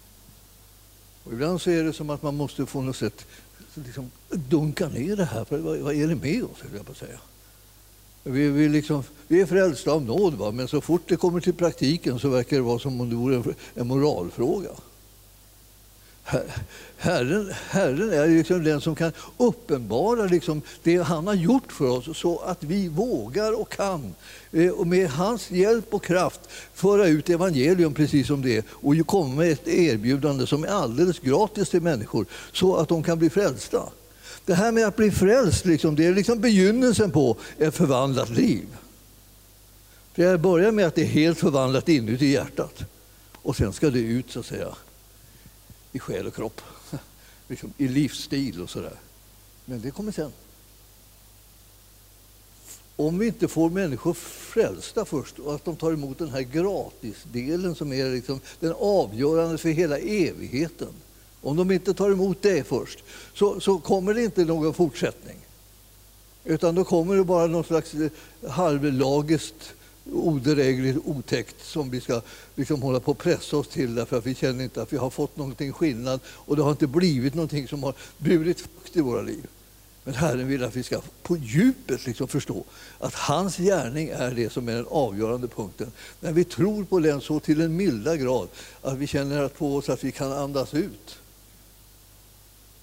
Och 1.24 1.33
ibland 1.33 1.61
så 1.61 1.70
är 1.70 1.85
det 1.85 1.92
som 1.92 2.11
att 2.11 2.22
man 2.22 2.37
måste 2.37 2.66
få 2.66 2.81
något 2.81 2.96
sätt 2.96 3.26
liksom 3.74 4.11
dunka 4.31 4.88
ner 4.88 5.16
det 5.16 5.24
här. 5.24 5.44
För 5.44 5.59
vad, 5.59 5.78
vad 5.78 5.94
är 5.94 6.07
det 6.07 6.14
med 6.14 6.44
oss, 6.44 6.59
jag 6.74 6.87
på 6.87 6.94
säga. 6.94 7.18
Vi, 8.24 8.48
vi, 8.48 8.68
liksom, 8.68 9.05
vi 9.28 9.40
är 9.40 9.46
frälsta 9.46 9.92
av 9.92 10.02
nåd, 10.02 10.35
va? 10.35 10.50
men 10.50 10.68
så 10.68 10.81
fort 10.81 11.02
det 11.07 11.16
kommer 11.16 11.40
till 11.40 11.55
praktiken 11.55 12.18
så 12.18 12.28
verkar 12.28 12.57
det 12.57 12.62
vara 12.62 12.78
som 12.78 13.00
om 13.00 13.11
det 13.11 13.16
vore 13.16 13.55
en 13.74 13.87
moralfråga. 13.87 14.70
Herren, 16.24 17.52
Herren 17.68 18.12
är 18.12 18.28
liksom 18.28 18.64
den 18.64 18.80
som 18.80 18.94
kan 18.94 19.12
uppenbara 19.37 20.24
liksom 20.24 20.62
det 20.82 20.96
han 20.96 21.26
har 21.26 21.35
gjort 21.35 21.72
för 21.72 21.88
oss 21.88 22.18
så 22.18 22.38
att 22.38 22.64
vi 22.64 22.88
vågar 22.88 23.61
och 23.61 23.72
kan 23.72 24.14
eh, 24.52 24.70
och 24.70 24.87
med 24.87 25.11
hans 25.11 25.50
hjälp 25.50 25.94
och 25.94 26.04
kraft 26.04 26.40
föra 26.74 27.06
ut 27.06 27.30
evangelium 27.30 27.94
precis 27.94 28.26
som 28.26 28.42
det 28.42 28.56
är 28.56 28.64
och 28.70 29.06
komma 29.06 29.35
med 29.35 29.52
ett 29.52 29.68
erbjudande 29.68 30.46
som 30.46 30.64
är 30.64 30.68
alldeles 30.68 31.18
gratis 31.18 31.70
till 31.70 31.82
människor 31.82 32.26
så 32.52 32.76
att 32.76 32.88
de 32.88 33.02
kan 33.02 33.18
bli 33.18 33.30
frälsta. 33.30 33.82
Det 34.44 34.54
här 34.54 34.72
med 34.72 34.87
att 34.87 34.96
bli 34.96 35.11
frälst 35.11 35.64
liksom, 35.64 35.96
det 35.96 36.06
är 36.06 36.14
liksom 36.14 36.40
begynnelsen 36.40 37.11
på 37.11 37.37
ett 37.58 37.74
förvandlat 37.74 38.30
liv. 38.30 38.66
Det 40.14 40.40
börjar 40.40 40.72
med 40.72 40.87
att 40.87 40.94
det 40.94 41.02
är 41.02 41.06
helt 41.06 41.38
förvandlat 41.38 41.88
inuti 41.88 42.26
hjärtat 42.26 42.78
och 43.32 43.56
sen 43.56 43.72
ska 43.72 43.90
det 43.90 43.98
ut 43.98 44.30
så 44.30 44.40
att 44.40 44.46
säga 44.46 44.68
i 45.92 45.98
själ 45.98 46.26
och 46.26 46.35
kropp, 46.35 46.61
liksom, 47.48 47.72
i 47.78 47.88
livsstil 47.88 48.62
och 48.62 48.70
sådär. 48.70 48.96
Men 49.64 49.81
det 49.81 49.90
kommer 49.90 50.12
sen. 50.12 50.33
Om 52.96 53.18
vi 53.18 53.26
inte 53.26 53.48
får 53.48 53.70
människor 53.70 54.14
frälsta 54.14 55.05
först 55.05 55.38
och 55.38 55.55
att 55.55 55.64
de 55.64 55.76
tar 55.76 55.92
emot 55.92 56.18
den 56.18 56.31
här 56.31 56.42
gratisdelen 56.42 57.74
som 57.74 57.92
är 57.92 58.11
liksom 58.11 58.40
den 58.61 58.74
avgörande 58.78 59.59
för 59.59 59.68
hela 59.68 59.98
evigheten. 59.98 60.92
Om 61.42 61.57
de 61.57 61.70
inte 61.70 61.94
tar 61.94 62.11
emot 62.11 62.42
det 62.42 62.66
först 62.66 63.05
så, 63.35 63.61
så 63.61 63.78
kommer 63.78 64.14
det 64.14 64.24
inte 64.24 64.44
någon 64.44 64.74
fortsättning. 64.74 65.37
Utan 66.44 66.74
då 66.74 66.85
kommer 66.85 67.16
det 67.16 67.24
bara 67.24 67.46
någon 67.46 67.64
slags 67.64 67.94
halvlagiskt 68.48 69.74
odrägligt 70.12 70.98
otäckt 71.04 71.64
som 71.64 71.90
vi 71.90 72.00
ska 72.00 72.20
liksom 72.54 72.82
hålla 72.82 73.00
på 73.00 73.10
att 73.10 73.18
pressa 73.18 73.56
oss 73.56 73.68
till 73.68 73.94
därför 73.94 74.18
att 74.18 74.26
vi 74.26 74.34
känner 74.34 74.64
inte 74.64 74.82
att 74.82 74.92
vi 74.92 74.96
har 74.96 75.10
fått 75.10 75.36
någonting 75.36 75.72
skillnad 75.72 76.20
och 76.26 76.56
det 76.56 76.62
har 76.62 76.70
inte 76.70 76.86
blivit 76.86 77.34
någonting 77.34 77.68
som 77.68 77.82
har 77.82 77.94
burit 78.18 78.60
frukt 78.60 78.96
i 78.96 79.00
våra 79.00 79.22
liv. 79.22 79.46
Men 80.04 80.14
Herren 80.14 80.48
vill 80.48 80.64
att 80.64 80.76
vi 80.76 80.82
ska 80.82 81.00
på 81.22 81.36
djupet 81.36 82.06
liksom 82.06 82.28
förstå 82.28 82.64
att 82.98 83.14
hans 83.14 83.56
gärning 83.56 84.08
är 84.08 84.30
det 84.30 84.52
som 84.52 84.68
är 84.68 84.74
den 84.74 84.86
avgörande 84.90 85.48
punkten. 85.48 85.92
När 86.20 86.32
vi 86.32 86.44
tror 86.44 86.84
på 86.84 87.00
den 87.00 87.20
så 87.20 87.40
till 87.40 87.60
en 87.60 87.76
milda 87.76 88.16
grad 88.16 88.48
att 88.82 88.98
vi 88.98 89.06
känner 89.06 89.48
på 89.48 89.76
oss 89.76 89.88
att 89.88 90.04
vi 90.04 90.12
kan 90.12 90.32
andas 90.32 90.74
ut. 90.74 91.18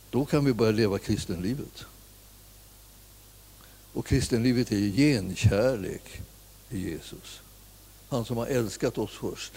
Då 0.09 0.25
kan 0.25 0.45
vi 0.45 0.53
börja 0.53 0.71
leva 0.71 0.97
kristenlivet. 0.97 1.85
Och 3.93 4.05
kristenlivet 4.05 4.71
är 4.71 4.77
ju 4.77 4.91
genkärlek 4.91 6.21
i 6.69 6.89
Jesus. 6.89 7.41
Han 8.09 8.25
som 8.25 8.37
har 8.37 8.45
älskat 8.45 8.97
oss 8.97 9.11
först. 9.11 9.53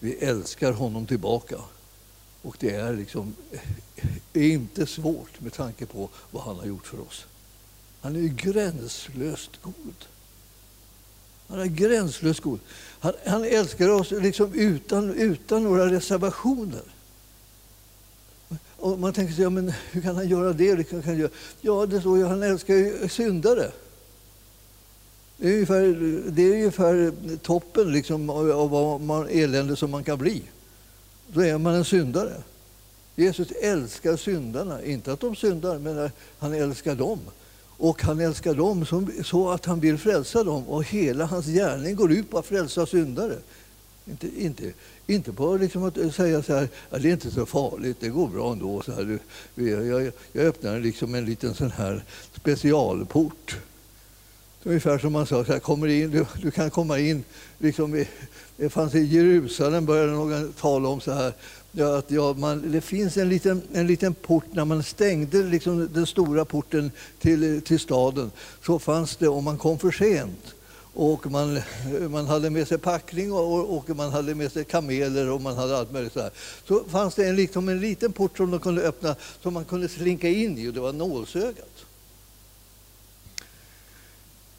Vi 0.00 0.14
älskar 0.14 0.72
honom 0.72 1.06
tillbaka. 1.06 1.60
Och 2.42 2.56
det 2.60 2.74
är 2.74 2.92
liksom 2.92 3.34
är 4.32 4.42
inte 4.42 4.86
svårt 4.86 5.40
med 5.40 5.52
tanke 5.52 5.86
på 5.86 6.08
vad 6.30 6.42
han 6.42 6.56
har 6.56 6.66
gjort 6.66 6.86
för 6.86 7.00
oss. 7.00 7.24
Han 8.00 8.16
är 8.16 8.28
gränslöst 8.28 9.50
god. 9.62 9.94
Han 11.48 11.60
är 11.60 11.66
gränslöst 11.66 12.40
god. 12.40 12.60
Han, 13.00 13.12
han 13.26 13.44
älskar 13.44 13.88
oss 13.88 14.10
liksom 14.10 14.54
utan, 14.54 15.14
utan 15.14 15.64
några 15.64 15.90
reservationer. 15.90 16.82
Och 18.76 18.98
man 18.98 19.12
tänker 19.12 19.34
sig, 19.34 19.42
ja, 19.42 19.50
men 19.50 19.72
hur 19.90 20.00
kan 20.00 20.16
han 20.16 20.28
göra 20.28 20.52
det? 20.52 21.30
Ja, 21.60 21.86
det 21.86 22.00
står 22.00 22.18
ju 22.18 22.24
han 22.24 22.42
älskar 22.42 22.74
ju 22.74 23.08
syndare. 23.08 23.72
Det 25.36 25.48
är 25.48 25.52
ungefär, 25.52 25.82
det 26.30 26.42
är 26.42 26.52
ungefär 26.52 27.12
toppen 27.36 27.92
liksom 27.92 28.30
av 28.30 28.70
vad 28.70 29.00
man, 29.00 29.28
elände 29.28 29.76
som 29.76 29.90
man 29.90 30.04
kan 30.04 30.18
bli. 30.18 30.42
Då 31.28 31.44
är 31.44 31.58
man 31.58 31.74
en 31.74 31.84
syndare. 31.84 32.32
Jesus 33.16 33.50
älskar 33.50 34.16
syndarna, 34.16 34.84
inte 34.84 35.12
att 35.12 35.20
de 35.20 35.36
syndar, 35.36 35.78
men 35.78 36.10
han 36.38 36.54
älskar 36.54 36.94
dem. 36.94 37.18
Och 37.76 38.02
han 38.02 38.20
älskar 38.20 38.54
dem 38.54 38.86
så 39.24 39.50
att 39.50 39.64
han 39.64 39.80
vill 39.80 39.98
frälsa 39.98 40.44
dem 40.44 40.68
och 40.68 40.84
hela 40.84 41.24
hans 41.24 41.46
gärning 41.46 41.96
går 41.96 42.12
ut 42.12 42.30
på 42.30 42.38
att 42.38 42.46
frälsa 42.46 42.86
syndare. 42.86 43.36
Inte, 44.06 44.42
inte, 44.42 44.72
inte 45.06 45.32
på 45.32 45.56
liksom 45.56 45.84
att 45.84 46.14
säga 46.14 46.42
så 46.42 46.54
här, 46.54 46.68
ja, 46.90 46.98
det 46.98 47.08
är 47.08 47.12
inte 47.12 47.30
så 47.30 47.46
farligt, 47.46 47.96
det 48.00 48.08
går 48.08 48.28
bra 48.28 48.52
ändå. 48.52 48.82
Så 48.82 48.92
här, 48.92 49.18
jag, 49.54 50.12
jag 50.32 50.46
öppnar 50.46 50.80
liksom 50.80 51.14
en 51.14 51.24
liten 51.24 51.54
sån 51.54 51.70
här 51.70 52.04
specialport 52.34 53.56
Ungefär 54.66 54.98
som 54.98 55.12
man 55.12 55.26
sa, 55.26 55.44
så 55.44 55.52
här, 55.52 55.58
kommer 55.58 55.86
in, 55.86 56.10
du, 56.10 56.26
du, 56.42 56.50
kan 56.50 56.70
komma 56.70 56.98
in. 56.98 57.24
Liksom, 57.58 58.04
det 58.56 58.68
fanns 58.68 58.94
i 58.94 59.04
Jerusalem 59.04 59.86
började 59.86 60.12
någon 60.12 60.52
tala 60.52 60.88
om 60.88 61.00
så 61.00 61.12
här, 61.12 61.32
ja, 61.72 61.98
att 61.98 62.10
ja, 62.10 62.32
man, 62.32 62.72
det 62.72 62.80
finns 62.80 63.16
en 63.16 63.28
liten, 63.28 63.62
en 63.72 63.86
liten 63.86 64.14
port, 64.14 64.44
när 64.52 64.64
man 64.64 64.82
stängde 64.82 65.42
liksom 65.42 65.88
den 65.92 66.06
stora 66.06 66.44
porten 66.44 66.90
till, 67.18 67.62
till 67.62 67.80
staden 67.80 68.30
så 68.66 68.78
fanns 68.78 69.16
det, 69.16 69.28
om 69.28 69.44
man 69.44 69.58
kom 69.58 69.78
för 69.78 69.90
sent, 69.90 70.54
och 70.94 71.30
man, 71.30 71.60
man 72.08 72.26
hade 72.26 72.50
med 72.50 72.68
sig 72.68 72.78
packning 72.78 73.32
och, 73.32 73.76
och, 73.76 73.96
man 73.96 74.12
hade 74.12 74.34
med 74.34 74.52
sig 74.52 74.64
kameler 74.64 75.30
och 75.30 75.40
man 75.40 75.56
hade 75.56 75.78
allt 75.78 75.92
möjligt. 75.92 76.12
Så, 76.12 76.20
här. 76.20 76.30
så 76.68 76.84
fanns 76.84 77.14
det 77.14 77.28
en, 77.28 77.36
liksom 77.36 77.68
en 77.68 77.80
liten 77.80 78.12
port 78.12 78.36
som 78.36 78.50
de 78.50 78.60
kunde 78.60 78.82
öppna 78.82 79.16
som 79.42 79.54
man 79.54 79.64
kunde 79.64 79.88
slinka 79.88 80.28
in 80.28 80.58
i 80.58 80.68
och 80.68 80.72
det 80.72 80.80
var 80.80 80.92
nålsögat. 80.92 81.73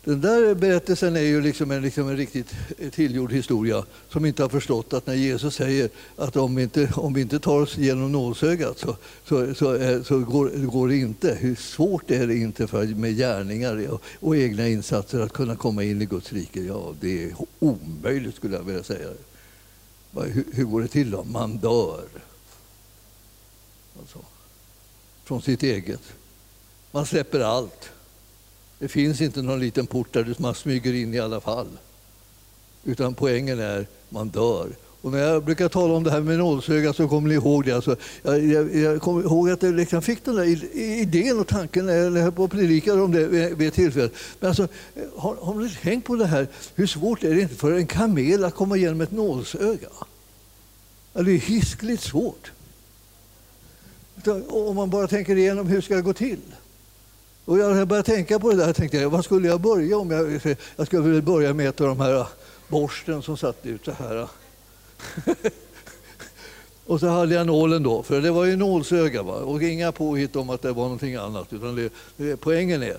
Den 0.05 0.21
där 0.21 0.55
berättelsen 0.55 1.15
är 1.15 1.21
ju 1.21 1.41
liksom 1.41 1.71
en, 1.71 1.81
liksom 1.81 2.09
en 2.09 2.17
riktigt 2.17 2.55
tillgjord 2.91 3.31
historia 3.31 3.85
som 4.09 4.25
inte 4.25 4.43
har 4.43 4.49
förstått 4.49 4.93
att 4.93 5.07
när 5.07 5.13
Jesus 5.13 5.55
säger 5.55 5.89
att 6.15 6.35
om 6.35 6.55
vi 6.55 6.63
inte, 6.63 6.91
om 6.95 7.13
vi 7.13 7.21
inte 7.21 7.39
tar 7.39 7.61
oss 7.61 7.77
genom 7.77 8.11
nålsögat 8.11 8.79
så, 8.79 8.95
så, 9.25 9.55
så, 9.55 9.75
eh, 9.75 10.03
så 10.03 10.19
går, 10.19 10.65
går, 10.65 10.87
det 10.87 10.97
inte. 10.97 11.37
Hur 11.39 11.55
svårt 11.55 12.11
är 12.11 12.27
det 12.27 12.37
inte 12.37 12.67
för, 12.67 12.85
med 12.85 13.17
gärningar 13.17 13.87
och, 13.87 14.01
och, 14.19 14.37
egna 14.37 14.67
insatser 14.67 15.19
att 15.19 15.33
kunna 15.33 15.55
komma 15.55 15.83
in 15.83 16.01
i 16.01 16.05
Guds 16.05 16.33
rike? 16.33 16.61
Ja, 16.61 16.93
det 16.99 17.23
är 17.23 17.35
omöjligt 17.59 18.35
skulle 18.35 18.55
jag 18.55 18.63
vilja 18.63 18.83
säga. 18.83 19.07
Hur, 20.13 20.45
hur 20.53 20.63
går 20.63 20.81
det 20.81 20.87
till 20.87 21.11
då? 21.11 21.23
Man 21.23 21.57
dör. 21.57 22.03
Alltså, 23.99 24.19
från 25.23 25.41
sitt 25.41 25.63
eget. 25.63 26.01
Man 26.91 27.05
släpper 27.05 27.39
allt. 27.39 27.89
Det 28.79 28.87
finns 28.87 29.21
inte 29.21 29.41
någon 29.41 29.59
liten 29.59 29.87
port 29.87 30.13
där 30.13 30.35
man 30.37 30.55
smyger 30.55 30.93
in 30.93 31.13
i 31.13 31.19
alla 31.19 31.41
fall. 31.41 31.67
Utan 32.83 33.13
poängen 33.13 33.59
är 33.59 33.87
man 34.09 34.29
dör 34.29 34.69
Och 35.01 35.11
när 35.11 35.19
jag 35.19 35.43
brukar 35.43 35.69
tala 35.69 35.93
om 35.93 36.03
det 36.03 36.11
här 36.11 36.21
med 36.21 36.37
nålsöga 36.37 36.93
så 36.93 37.07
kommer 37.07 37.29
ni 37.29 37.35
ihåg 37.35 37.65
det. 37.65 37.71
Alltså, 37.71 37.95
jag, 38.23 38.45
jag, 38.45 38.75
jag 38.75 39.01
kommer 39.01 39.23
ihåg 39.23 39.49
att 39.49 39.63
jag 39.63 39.73
liksom 39.73 40.01
fick 40.01 40.25
den 40.25 40.35
där 40.35 40.75
idén 40.77 41.39
och 41.39 41.47
tanken 41.47 41.85
när 41.85 41.93
jag 41.93 42.11
höll 42.11 42.31
på 42.31 42.43
och 42.43 42.51
predikade 42.51 43.01
om 43.01 43.11
det 43.11 43.27
vid, 43.27 43.57
vid 43.57 43.73
tillfälle. 43.73 44.09
Men 44.39 44.47
alltså, 44.47 44.67
har, 45.15 45.35
har 45.35 45.53
ni 45.55 45.69
tänkt 45.69 46.07
på 46.07 46.15
det 46.15 46.25
här? 46.25 46.47
Hur 46.75 46.87
svårt 46.87 47.23
är 47.23 47.35
det 47.35 47.41
inte 47.41 47.55
för 47.55 47.71
en 47.71 47.87
kamel 47.87 48.43
att 48.43 48.55
komma 48.55 48.77
igenom 48.77 49.01
ett 49.01 49.11
nålsöga? 49.11 49.89
Det 51.13 51.19
är 51.19 51.23
hiskligt 51.23 52.03
svårt. 52.03 52.51
Om 54.47 54.75
man 54.75 54.89
bara 54.89 55.07
tänker 55.07 55.35
igenom 55.35 55.67
hur 55.67 55.81
ska 55.81 55.95
det 55.95 56.01
gå 56.01 56.13
till. 56.13 56.39
Och 57.45 57.59
jag 57.59 57.87
började 57.87 58.05
tänka 58.05 58.39
på 58.39 58.51
det 58.51 58.55
där. 58.55 58.73
Tänkte, 58.73 59.07
vad 59.07 59.25
skulle 59.25 59.47
jag 59.47 59.61
börja 59.61 59.97
om? 59.97 60.11
Jag, 60.11 60.57
jag 60.75 60.87
skulle 60.87 61.21
börja 61.21 61.53
med 61.53 61.69
ett 61.69 61.81
av 61.81 61.87
de 61.87 61.99
här 61.99 62.13
ah, 62.13 62.27
borsten 62.67 63.21
som 63.21 63.37
satt 63.37 63.65
ut 63.65 63.85
så 63.85 63.91
här. 63.91 64.15
Ah. 64.15 64.29
och 66.85 66.99
så 66.99 67.07
hade 67.07 67.35
jag 67.35 67.47
nålen 67.47 67.83
då, 67.83 68.03
för 68.03 68.21
det 68.21 68.31
var 68.31 68.45
ju 68.45 68.55
nålsöga. 68.55 69.23
Va? 69.23 69.33
Och 69.33 69.63
inga 69.63 69.91
påhitt 69.91 70.35
om 70.35 70.49
att 70.49 70.61
det 70.61 70.71
var 70.71 70.83
någonting 70.83 71.15
annat. 71.15 71.53
Utan 71.53 71.75
det, 71.75 71.93
det, 72.17 72.37
poängen 72.37 72.83
är 72.83 72.97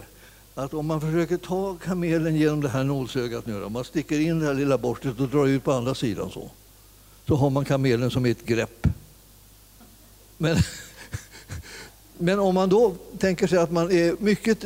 att 0.55 0.75
om 0.75 0.87
man 0.87 1.01
försöker 1.01 1.37
ta 1.37 1.77
kamelen 1.85 2.37
genom 2.37 2.61
det 2.61 2.69
här 2.69 2.85
nålsögat 2.85 3.47
nu, 3.47 3.65
om 3.65 3.73
man 3.73 3.85
sticker 3.85 4.21
in 4.21 4.41
det 4.41 4.47
här 4.47 4.55
lilla 4.55 4.79
borstet 4.79 5.21
och 5.21 5.29
drar 5.29 5.47
ut 5.47 5.65
på 5.65 5.73
andra 5.73 5.95
sidan 5.95 6.31
så, 6.31 6.51
så 7.29 7.37
har 7.37 7.51
man 7.51 7.65
kamelen 7.65 8.11
som 8.11 8.27
ett 8.27 8.47
grepp. 8.47 8.87
Men, 10.37 10.57
men 12.19 12.39
om 12.39 12.55
man 12.55 12.69
då 12.69 12.95
tänker 13.19 13.47
sig 13.47 13.59
att 13.59 13.73
man 13.73 13.91
är 13.91 14.17
mycket 14.19 14.65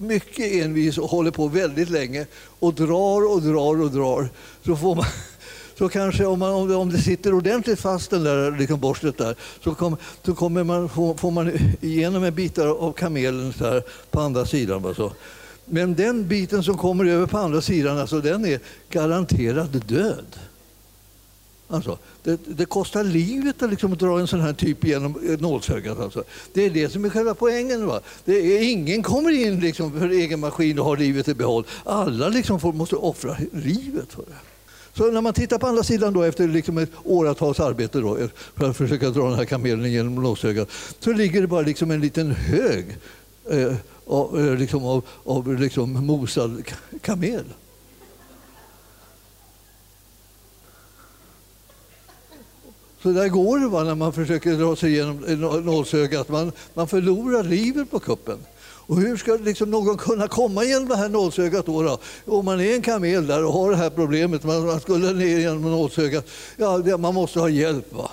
mycket 0.00 0.52
envis 0.52 0.98
och 0.98 1.10
håller 1.10 1.30
på 1.30 1.48
väldigt 1.48 1.90
länge 1.90 2.26
och 2.58 2.74
drar 2.74 3.32
och 3.32 3.42
drar 3.42 3.82
och 3.82 3.90
drar 3.90 4.28
så 4.66 4.76
får 4.76 4.94
man 4.94 5.04
så 5.78 5.88
kanske 5.88 6.26
om, 6.26 6.38
man, 6.38 6.74
om 6.74 6.90
det 6.90 6.98
sitter 6.98 7.34
ordentligt 7.34 7.80
fast 7.80 8.10
den 8.10 8.24
där 8.24 8.58
liksom 8.58 8.80
borstet 8.80 9.18
där 9.18 9.36
så, 9.64 9.74
kom, 9.74 9.96
så 10.22 10.34
kommer 10.34 10.64
man, 10.64 10.88
får, 10.88 11.14
får 11.14 11.30
man 11.30 11.52
igenom 11.80 12.24
en 12.24 12.34
bit 12.34 12.58
av 12.58 12.92
kamelen 12.92 13.52
så 13.52 13.64
här, 13.64 13.82
på 14.10 14.20
andra 14.20 14.46
sidan. 14.46 14.86
Alltså. 14.86 15.12
Men 15.64 15.94
den 15.94 16.28
biten 16.28 16.62
som 16.62 16.78
kommer 16.78 17.04
över 17.04 17.26
på 17.26 17.38
andra 17.38 17.60
sidan, 17.60 17.98
alltså, 17.98 18.20
den 18.20 18.44
är 18.44 18.60
garanterat 18.90 19.88
död. 19.88 20.36
Alltså, 21.70 21.98
det, 22.22 22.40
det, 22.46 22.64
kostar 22.64 23.04
livet 23.04 23.62
att 23.62 23.70
liksom 23.70 23.96
dra 23.96 24.20
en 24.20 24.26
sån 24.26 24.40
här 24.40 24.52
typ 24.52 24.84
genom 24.84 25.36
nålsögat. 25.38 26.00
Alltså. 26.00 26.24
Det 26.52 26.66
är 26.66 26.70
det 26.70 26.88
som 26.88 27.04
är 27.04 27.10
själva 27.10 27.34
poängen. 27.34 27.86
Va? 27.86 28.00
Det 28.24 28.32
är, 28.32 28.62
ingen 28.62 29.02
kommer 29.02 29.30
in 29.30 29.60
liksom 29.60 29.98
för 29.98 30.08
egen 30.08 30.40
maskin 30.40 30.78
och 30.78 30.84
har 30.84 30.96
livet 30.96 31.28
i 31.28 31.34
behåll. 31.34 31.64
Alla 31.84 32.28
liksom 32.28 32.60
får, 32.60 32.72
måste 32.72 32.96
offra 32.96 33.36
livet 33.52 34.12
för 34.12 34.22
det. 34.22 34.36
Så 34.94 35.10
när 35.10 35.20
man 35.20 35.32
tittar 35.32 35.58
på 35.58 35.66
andra 35.66 35.82
sidan 35.82 36.12
då, 36.12 36.22
efter 36.22 36.48
liksom 36.48 36.78
ett 36.78 36.90
åratals 37.04 37.60
arbete 37.60 38.00
då, 38.00 38.18
för 38.56 38.70
att 38.70 38.76
försöka 38.76 39.10
dra 39.10 39.28
den 39.28 39.38
här 39.38 39.44
kamelen 39.44 39.92
genom 39.92 40.14
nålsögat 40.14 40.68
så 41.00 41.12
ligger 41.12 41.40
det 41.40 41.46
bara 41.46 41.60
liksom 41.60 41.90
en 41.90 42.00
liten 42.00 42.30
hög 42.30 42.98
eh, 43.50 43.74
av, 44.06 44.40
eh, 44.40 44.58
liksom 44.58 44.84
av, 44.84 45.04
av 45.24 45.60
liksom 45.60 46.06
mosad 46.06 46.62
kamel. 47.02 47.44
Så 53.02 53.12
där 53.12 53.28
går 53.28 53.58
det 53.58 53.68
va, 53.68 53.84
när 53.84 53.94
man 53.94 54.12
försöker 54.12 54.52
dra 54.52 54.76
sig 54.76 54.92
igenom 54.92 55.16
nålsögat. 55.64 56.28
Man, 56.28 56.52
man 56.74 56.88
förlorar 56.88 57.42
livet 57.42 57.90
på 57.90 58.00
kuppen. 58.00 58.38
Och 58.62 58.96
hur 58.96 59.16
ska 59.16 59.34
liksom 59.34 59.70
någon 59.70 59.98
kunna 59.98 60.28
komma 60.28 60.64
genom 60.64 60.88
det 60.88 60.96
här 60.96 61.08
nålsögat 61.08 61.66
då, 61.66 61.82
då? 61.82 61.98
Om 62.24 62.44
man 62.44 62.60
är 62.60 62.74
en 62.74 62.82
kamel 62.82 63.26
där 63.26 63.44
och 63.44 63.52
har 63.52 63.70
det 63.70 63.76
här 63.76 63.90
problemet, 63.90 64.44
man 64.44 64.80
skulle 64.80 65.12
ner 65.12 65.38
genom 65.38 65.62
nålsögat, 65.62 66.26
ja, 66.56 66.78
det, 66.78 66.96
man 66.96 67.14
måste 67.14 67.40
ha 67.40 67.48
hjälp. 67.48 67.92
Va? 67.92 68.10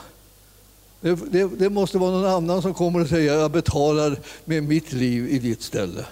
Det, 1.01 1.15
det, 1.31 1.47
det, 1.57 1.69
måste 1.69 1.97
vara 1.97 2.11
någon 2.11 2.25
annan 2.25 2.61
som 2.61 2.73
kommer 2.73 3.01
och 3.01 3.07
säger 3.07 3.33
jag 3.33 3.51
betalar 3.51 4.19
med 4.45 4.63
mitt 4.63 4.93
liv 4.93 5.27
i 5.29 5.39
ditt 5.39 5.61
ställe. 5.61 6.05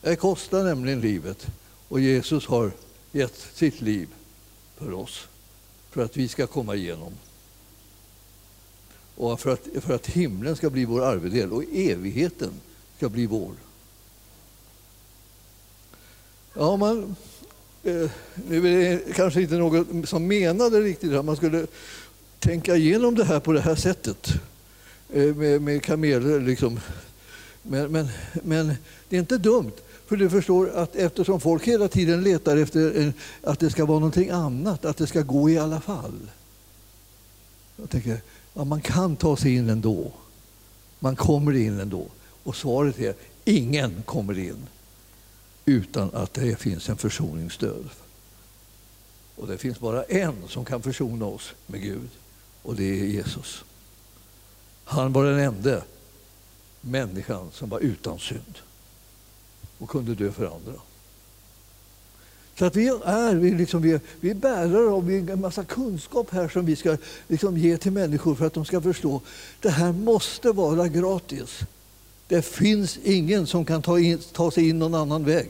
Det 0.00 0.16
kostar 0.16 0.64
nämligen 0.64 1.00
livet 1.00 1.46
och 1.88 2.00
Jesus 2.00 2.46
har 2.46 2.70
gett 3.12 3.46
sitt 3.54 3.80
liv 3.80 4.08
för 4.78 4.92
oss 4.92 5.26
för 5.92 6.04
att 6.04 6.16
vi 6.16 6.28
ska 6.28 6.46
komma 6.46 6.74
igenom. 6.74 7.12
Och 9.16 9.40
för 9.40 9.52
att, 9.52 9.68
för 9.80 9.94
att 9.94 10.06
himlen 10.06 10.56
ska 10.56 10.70
bli 10.70 10.84
vår 10.84 11.04
arvedel 11.04 11.52
och 11.52 11.64
evigheten 11.72 12.50
ska 12.96 13.08
bli 13.08 13.26
vår. 13.26 13.52
Ja, 16.54 16.76
man, 16.76 17.16
eh, 17.82 18.10
nu 18.48 18.56
är 18.56 18.90
det 18.90 19.12
kanske 19.14 19.42
inte 19.42 19.54
något 19.54 20.08
som 20.08 20.26
menade 20.26 20.80
riktigt 20.80 21.12
att 21.12 21.24
man 21.24 21.36
skulle 21.36 21.66
tänka 22.38 22.76
igenom 22.76 23.14
det 23.14 23.24
här 23.24 23.40
på 23.40 23.52
det 23.52 23.60
här 23.60 23.74
sättet 23.74 24.28
eh, 25.12 25.34
med, 25.34 25.62
med 25.62 25.82
kameler. 25.82 26.40
Liksom. 26.40 26.80
Men, 27.62 27.92
men, 27.92 28.08
men 28.42 28.74
det 29.08 29.16
är 29.16 29.20
inte 29.20 29.38
dumt. 29.38 29.72
För 30.12 30.16
du 30.16 30.30
förstår 30.30 30.70
att 30.70 30.96
eftersom 30.96 31.40
folk 31.40 31.68
hela 31.68 31.88
tiden 31.88 32.22
letar 32.22 32.56
efter 32.56 33.00
en, 33.00 33.14
att 33.42 33.60
det 33.60 33.70
ska 33.70 33.84
vara 33.84 33.98
någonting 33.98 34.30
annat, 34.30 34.84
att 34.84 34.96
det 34.96 35.06
ska 35.06 35.22
gå 35.22 35.50
i 35.50 35.58
alla 35.58 35.80
fall. 35.80 36.30
Jag 37.76 37.90
tänker, 37.90 38.20
ja, 38.54 38.64
man 38.64 38.80
kan 38.80 39.16
ta 39.16 39.36
sig 39.36 39.54
in 39.54 39.68
ändå. 39.68 40.12
Man 40.98 41.16
kommer 41.16 41.52
in 41.52 41.80
ändå. 41.80 42.06
Och 42.42 42.56
svaret 42.56 42.98
är, 42.98 43.14
ingen 43.44 44.02
kommer 44.02 44.38
in 44.38 44.66
utan 45.64 46.10
att 46.14 46.34
det 46.34 46.56
finns 46.56 46.88
en 46.88 46.96
försoningsdöd. 46.96 47.88
Och 49.36 49.46
det 49.46 49.58
finns 49.58 49.80
bara 49.80 50.02
en 50.02 50.48
som 50.48 50.64
kan 50.64 50.82
försona 50.82 51.24
oss 51.26 51.54
med 51.66 51.82
Gud 51.82 52.10
och 52.62 52.76
det 52.76 53.00
är 53.00 53.04
Jesus. 53.04 53.64
Han 54.84 55.12
var 55.12 55.24
den 55.24 55.38
enda 55.38 55.82
människan 56.80 57.50
som 57.52 57.68
var 57.68 57.78
utan 57.80 58.18
synd 58.18 58.58
och 59.82 59.88
kunde 59.88 60.14
dö 60.14 60.32
för 60.32 60.44
andra. 60.44 60.80
Så 62.58 62.64
att 62.64 62.76
vi 62.76 62.88
är, 62.88 63.34
vi, 63.34 63.50
liksom, 63.50 63.82
vi, 63.82 64.00
vi 64.20 64.30
är 64.30 64.34
bärare 64.34 64.90
av 64.90 65.10
en 65.10 65.40
massa 65.40 65.64
kunskap 65.64 66.30
här 66.30 66.48
som 66.48 66.66
vi 66.66 66.76
ska 66.76 66.96
liksom, 67.28 67.56
ge 67.56 67.76
till 67.76 67.92
människor 67.92 68.34
för 68.34 68.46
att 68.46 68.54
de 68.54 68.64
ska 68.64 68.80
förstå. 68.80 69.20
Det 69.60 69.70
här 69.70 69.92
måste 69.92 70.52
vara 70.52 70.88
gratis. 70.88 71.60
Det 72.28 72.42
finns 72.42 72.98
ingen 73.04 73.46
som 73.46 73.64
kan 73.64 73.82
ta, 73.82 73.98
in, 73.98 74.18
ta 74.32 74.50
sig 74.50 74.68
in 74.68 74.78
någon 74.78 74.94
annan 74.94 75.24
väg. 75.24 75.48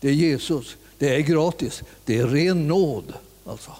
Det 0.00 0.08
är 0.08 0.12
Jesus. 0.12 0.76
Det 0.98 1.14
är 1.14 1.20
gratis. 1.20 1.82
Det 2.04 2.18
är 2.18 2.26
ren 2.26 2.68
nåd. 2.68 3.12
Alltså. 3.44 3.72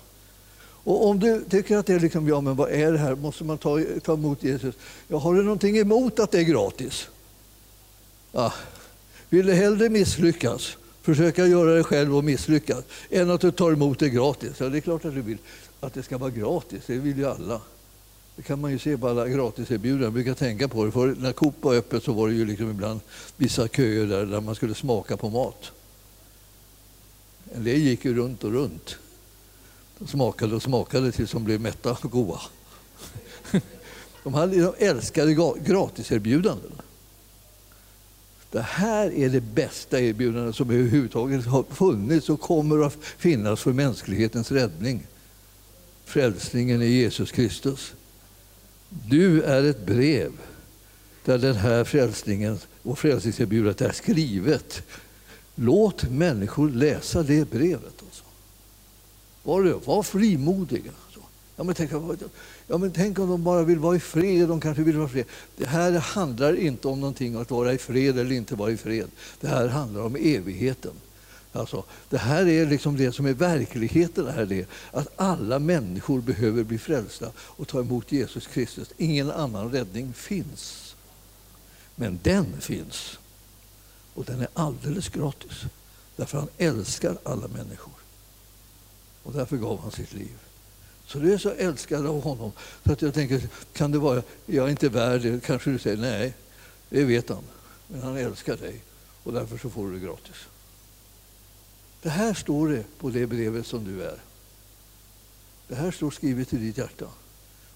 Och 0.85 1.07
om 1.07 1.21
du 1.21 1.45
tycker 1.51 1.77
att 1.77 1.87
det 1.87 1.95
är 1.95 2.01
liksom, 2.01 2.29
ja 2.29 2.41
men 2.41 2.57
vad 2.57 2.71
är 2.71 2.93
det 2.93 2.99
här, 2.99 3.15
måste 3.15 3.45
man 3.45 3.59
ta, 3.59 3.81
ta 4.03 4.15
emot 4.15 4.43
Jesus? 4.43 4.75
Jag 5.09 5.19
har 5.19 5.35
du 5.35 5.43
någonting 5.43 5.79
emot 5.79 6.19
att 6.19 6.31
det 6.31 6.39
är 6.39 6.43
gratis? 6.43 7.09
Ja, 8.33 8.53
vill 9.29 9.47
du 9.47 9.53
hellre 9.53 9.89
misslyckas, 9.89 10.77
försöka 11.03 11.47
göra 11.47 11.75
det 11.75 11.85
själv 11.85 12.17
och 12.17 12.25
misslyckas, 12.25 12.85
än 13.11 13.31
att 13.31 13.41
du 13.41 13.51
tar 13.51 13.73
emot 13.73 13.99
det 13.99 14.09
gratis? 14.09 14.53
Ja, 14.59 14.69
det 14.69 14.79
är 14.79 14.81
klart 14.81 15.05
att 15.05 15.15
du 15.15 15.21
vill 15.21 15.39
att 15.81 15.95
det 15.95 16.03
ska 16.03 16.19
vara 16.19 16.31
gratis, 16.31 16.83
det 16.87 16.99
vill 16.99 17.19
ju 17.19 17.27
alla. 17.27 17.61
Det 18.37 18.43
kan 18.43 18.61
man 18.61 18.71
ju 18.71 18.79
se 18.79 18.99
på 18.99 19.09
alla 19.09 19.29
gratiserbjudanden. 19.29 20.05
Jag 20.05 20.13
brukar 20.13 20.35
tänka 20.35 20.69
på 20.69 20.85
det. 20.85 20.93
För 20.93 21.15
när 21.19 21.33
Coop 21.33 21.55
var 21.61 21.75
öppet 21.75 22.05
så 22.05 22.13
var 22.13 22.29
det 22.29 22.35
ju 22.35 22.45
liksom 22.45 22.71
ibland 22.71 23.01
vissa 23.37 23.69
köer 23.69 24.07
där, 24.07 24.27
där 24.27 24.41
man 24.41 24.55
skulle 24.55 24.75
smaka 24.75 25.17
på 25.17 25.31
mat. 25.31 25.73
En 27.53 27.65
del 27.65 27.77
gick 27.77 28.05
ju 28.05 28.15
runt 28.15 28.45
och 28.45 28.53
runt. 28.53 28.97
De 29.99 30.09
smakade 30.09 30.55
och 30.55 30.63
smakade 30.63 31.13
tills 31.13 31.31
de 31.31 31.45
blev 31.45 31.61
mätta 31.61 31.91
och 31.91 32.11
goda. 32.11 32.41
De, 34.23 34.35
hade, 34.35 34.63
de 34.63 34.75
älskade 34.79 35.35
gratiserbjudanden. 35.65 36.73
Det 38.51 38.61
här 38.61 39.13
är 39.13 39.29
det 39.29 39.41
bästa 39.41 40.01
erbjudandet 40.01 40.57
som 40.57 40.71
överhuvudtaget 40.71 41.47
har 41.47 41.63
funnits 41.63 42.31
och 42.31 42.41
kommer 42.41 42.87
att 42.87 42.97
finnas 43.01 43.61
för 43.61 43.73
mänsklighetens 43.73 44.53
räddning. 44.53 45.07
Frälsningen 46.05 46.83
i 46.83 46.87
Jesus 46.87 47.33
Kristus. 47.33 47.93
Du 48.89 49.43
är 49.43 49.65
ett 49.65 49.87
brev 49.87 50.33
där 51.25 51.39
den 51.39 51.57
här 51.57 51.85
frälsningen 51.85 52.59
och 52.83 52.99
frälsningserbjudandet 52.99 53.81
är 53.81 53.93
skrivet. 53.93 54.83
Låt 55.55 56.11
människor 56.11 56.71
läsa 56.71 57.23
det 57.23 57.51
brevet. 57.51 58.03
Var, 59.43 59.81
var 59.85 60.03
frimodiga. 60.03 60.93
Ja 61.59 61.65
men, 61.65 61.75
tänk, 61.75 61.93
ja, 62.67 62.79
men 62.79 62.93
tänk 62.93 63.19
om 63.19 63.29
de 63.29 63.45
bara 63.45 63.63
vill 63.63 63.79
vara 63.79 63.97
i 63.97 64.01
fred. 64.01 64.49
De 64.49 64.61
kanske 64.61 64.83
vill 64.83 64.97
vara 64.97 65.09
i 65.09 65.11
fred. 65.11 65.25
Det 65.57 65.67
här 65.67 65.93
handlar 65.93 66.57
inte 66.57 66.89
om 66.89 67.01
någonting 67.01 67.35
att 67.35 67.51
vara 67.51 67.73
i 67.73 67.79
fred 67.79 68.19
eller 68.19 68.33
inte 68.33 68.55
vara 68.55 68.71
i 68.71 68.77
fred. 68.77 69.09
Det 69.41 69.49
här 69.49 69.69
handlar 69.69 70.03
om 70.03 70.17
evigheten. 70.17 70.93
Alltså, 71.53 71.85
det 72.09 72.19
här 72.19 72.49
är 72.49 72.67
liksom 72.67 72.97
det 72.97 73.13
som 73.13 73.27
är 73.27 73.33
verkligheten. 73.33 74.27
Är 74.27 74.47
det, 74.47 74.67
att 74.91 75.09
alla 75.17 75.59
människor 75.59 76.21
behöver 76.21 76.63
bli 76.63 76.79
frälsta 76.79 77.31
och 77.39 77.69
ta 77.69 77.81
emot 77.81 78.13
Jesus 78.13 78.47
Kristus. 78.47 78.89
Ingen 78.97 79.31
annan 79.31 79.73
räddning 79.73 80.13
finns. 80.13 80.95
Men 81.95 82.19
den 82.23 82.61
finns. 82.61 83.19
Och 84.15 84.25
den 84.25 84.41
är 84.41 84.49
alldeles 84.55 85.09
gratis. 85.09 85.65
Därför 86.17 86.39
han 86.39 86.49
älskar 86.59 87.19
alla 87.23 87.49
människor. 87.49 87.95
Och 89.23 89.33
därför 89.33 89.57
gav 89.57 89.81
han 89.81 89.91
sitt 89.91 90.15
liv. 90.15 90.39
Så 91.09 91.19
du 91.19 91.33
är 91.33 91.39
så 91.39 91.51
älskad 91.51 92.07
av 92.07 92.23
honom 92.23 92.53
så 92.85 92.93
att 92.93 93.03
jag 93.03 93.15
tänker, 93.15 93.49
kan 93.73 93.91
det 93.91 93.99
vara, 93.99 94.23
jag 94.47 94.67
är 94.67 94.71
inte 94.71 94.89
värd 94.89 95.21
det? 95.23 95.45
Kanske 95.45 95.71
du 95.71 95.79
säger, 95.79 95.97
nej, 95.97 96.35
det 96.89 97.05
vet 97.05 97.29
han. 97.29 97.45
Men 97.87 98.03
han 98.03 98.17
älskar 98.17 98.57
dig 98.57 98.83
och 99.23 99.33
därför 99.33 99.59
så 99.59 99.71
får 99.71 99.87
du 99.87 99.93
det 99.93 100.07
gratis. 100.07 100.37
Det 102.03 102.11
här 102.11 102.35
står 102.35 102.69
det 102.69 102.85
på 102.99 103.11
det 103.11 103.27
brevet 103.27 103.67
som 103.67 103.85
du 103.85 104.03
är. 104.03 104.19
Det 105.69 105.75
här 105.75 105.91
står 105.91 106.11
skrivet 106.11 106.53
i 106.53 106.57
ditt 106.57 106.79
hjärta. 106.79 107.07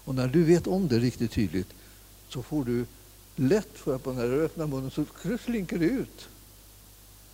Och 0.03 0.15
när 0.15 0.27
du 0.27 0.43
vet 0.43 0.67
om 0.67 0.87
det 0.87 0.99
riktigt 0.99 1.31
tydligt 1.31 1.69
så 2.29 2.43
får 2.43 2.65
du 2.65 2.85
lätt 3.35 3.69
för 3.73 3.95
att 3.95 4.05
när 4.05 4.27
du 4.27 4.41
öppnar 4.45 4.67
munnen 4.67 4.91
så 4.91 5.05
slinker 5.45 5.77
det 5.77 5.85
ut. 5.85 6.27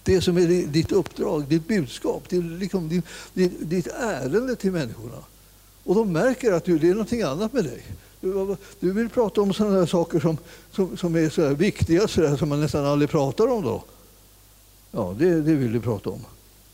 Det 0.04 0.22
som 0.22 0.38
är 0.38 0.68
ditt 0.68 0.92
uppdrag, 0.92 1.48
ditt 1.48 1.68
budskap, 1.68 2.30
ditt, 2.30 2.44
liksom, 2.44 2.90
ditt, 2.90 3.06
ditt, 3.34 3.70
ditt 3.70 3.88
ärende 3.88 4.56
till 4.56 4.72
människorna. 4.72 5.24
Och 5.90 5.96
de 5.96 6.14
märker 6.14 6.52
att 6.52 6.66
du, 6.66 6.80
det 6.80 6.88
är 6.88 6.92
någonting 6.92 7.22
annat 7.22 7.54
med 7.54 7.64
dig. 7.64 7.84
Du, 8.22 8.56
du 8.80 8.92
vill 8.94 9.10
prata 9.10 9.42
om 9.42 9.54
sådana 9.54 9.88
saker 9.88 10.20
som, 10.20 10.38
som, 10.72 10.98
som 10.98 11.16
är 11.16 11.30
så 11.30 11.54
viktiga 11.54 12.08
så 12.08 12.38
som 12.38 12.50
man 12.50 12.62
nästan 12.62 12.86
aldrig 12.86 13.10
pratar 13.10 13.48
om. 13.48 13.64
då. 13.64 13.84
Ja, 14.92 15.16
det, 15.20 15.42
det 15.42 15.56
vill 15.56 15.74
du 15.74 15.82
prata 15.82 16.10
om. 16.10 16.26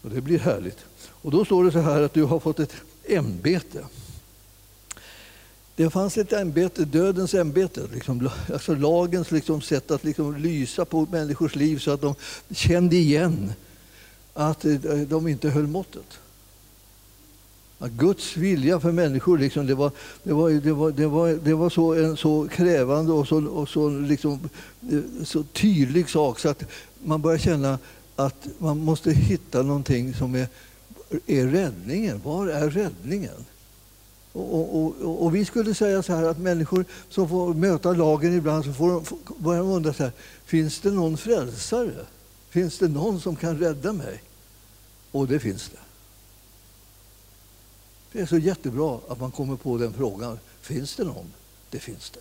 Och 0.01 0.09
det 0.09 0.21
blir 0.21 0.39
härligt. 0.39 0.77
Och 1.07 1.31
då 1.31 1.45
står 1.45 1.63
det 1.63 1.71
så 1.71 1.79
här 1.79 2.01
att 2.01 2.13
du 2.13 2.23
har 2.23 2.39
fått 2.39 2.59
ett 2.59 2.73
ämbete. 3.03 3.85
Det 5.75 5.89
fanns 5.89 6.17
ett 6.17 6.33
ämbete, 6.33 6.85
dödens 6.85 7.33
ämbete, 7.33 7.81
liksom, 7.93 8.29
alltså 8.53 8.75
lagens 8.75 9.31
liksom, 9.31 9.61
sätt 9.61 9.91
att 9.91 10.03
liksom, 10.03 10.37
lysa 10.37 10.85
på 10.85 11.07
människors 11.11 11.55
liv 11.55 11.79
så 11.79 11.91
att 11.91 12.01
de 12.01 12.15
kände 12.51 12.95
igen 12.95 13.53
att 14.33 14.65
eh, 14.65 14.73
de 15.07 15.27
inte 15.27 15.49
höll 15.49 15.67
måttet. 15.67 16.19
Att 17.79 17.91
Guds 17.91 18.37
vilja 18.37 18.79
för 18.79 18.91
människor 18.91 19.37
liksom, 19.37 19.67
det 19.67 19.75
var, 19.75 19.91
det 20.23 20.33
var, 20.33 20.49
det 20.49 20.73
var, 20.73 20.91
det 20.91 21.07
var, 21.07 21.29
det 21.29 21.53
var 21.53 21.69
så, 21.69 21.93
en 21.93 22.17
så 22.17 22.47
krävande 22.47 23.11
och 23.11 23.27
så, 23.27 23.45
och 23.47 23.69
så, 23.69 23.89
liksom, 23.89 24.49
eh, 24.91 25.23
så 25.23 25.43
tydlig 25.43 26.09
sak 26.09 26.39
så 26.39 26.49
att 26.49 26.63
man 27.03 27.21
börjar 27.21 27.37
känna 27.37 27.79
att 28.15 28.47
man 28.57 28.77
måste 28.77 29.11
hitta 29.11 29.61
någonting 29.61 30.13
som 30.13 30.35
är, 30.35 30.47
är 31.27 31.47
räddningen. 31.47 32.21
Var 32.23 32.47
är 32.47 32.69
räddningen? 32.69 33.45
Och, 34.31 34.85
och, 34.85 35.23
och, 35.23 35.35
vi 35.35 35.45
skulle 35.45 35.73
säga 35.73 36.03
så 36.03 36.13
här 36.13 36.23
att 36.23 36.39
människor 36.39 36.85
som 37.09 37.29
får 37.29 37.53
möta 37.53 37.93
lagen 37.93 38.37
ibland 38.37 38.65
så 38.65 38.73
får 38.73 38.91
de, 38.91 39.03
börjar 39.37 39.61
de 39.61 39.69
undra 39.69 39.93
så 39.93 40.03
här, 40.03 40.11
finns 40.45 40.79
det 40.79 40.91
någon 40.91 41.17
frälsare? 41.17 42.05
Finns 42.49 42.77
det 42.77 42.87
någon 42.87 43.19
som 43.21 43.35
kan 43.35 43.57
rädda 43.57 43.93
mig? 43.93 44.23
Och 45.11 45.27
det 45.27 45.39
finns 45.39 45.69
det. 45.69 45.84
Det 48.15 48.21
är 48.21 48.25
så 48.25 48.37
jättebra 48.37 48.99
att 49.07 49.19
man 49.19 49.31
kommer 49.31 49.55
på 49.55 49.77
den 49.77 49.93
frågan. 49.93 50.39
Finns 50.61 50.95
det 50.95 51.03
någon? 51.03 51.33
Det 51.69 51.79
finns 51.79 52.09
det. 52.09 52.19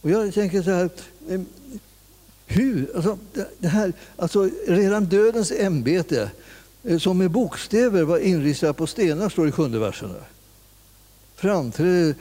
Och 0.00 0.10
jag 0.10 0.34
tänker 0.34 0.62
så 0.62 0.70
här, 0.70 0.90
hur? 2.46 2.96
Alltså, 2.96 3.18
det 3.58 3.68
här, 3.68 3.92
alltså, 4.16 4.50
redan 4.66 5.04
dödens 5.04 5.50
ämbete 5.50 6.30
eh, 6.84 6.98
som 6.98 7.18
med 7.18 7.30
bokstäver 7.30 8.02
var 8.02 8.18
inristat 8.18 8.76
på 8.76 8.86
stenar, 8.86 9.28
står 9.28 9.42
det 9.42 9.48
i 9.48 9.52
sjunde 9.52 9.78
versen. 9.78 10.14
Framträdde, 11.34 12.14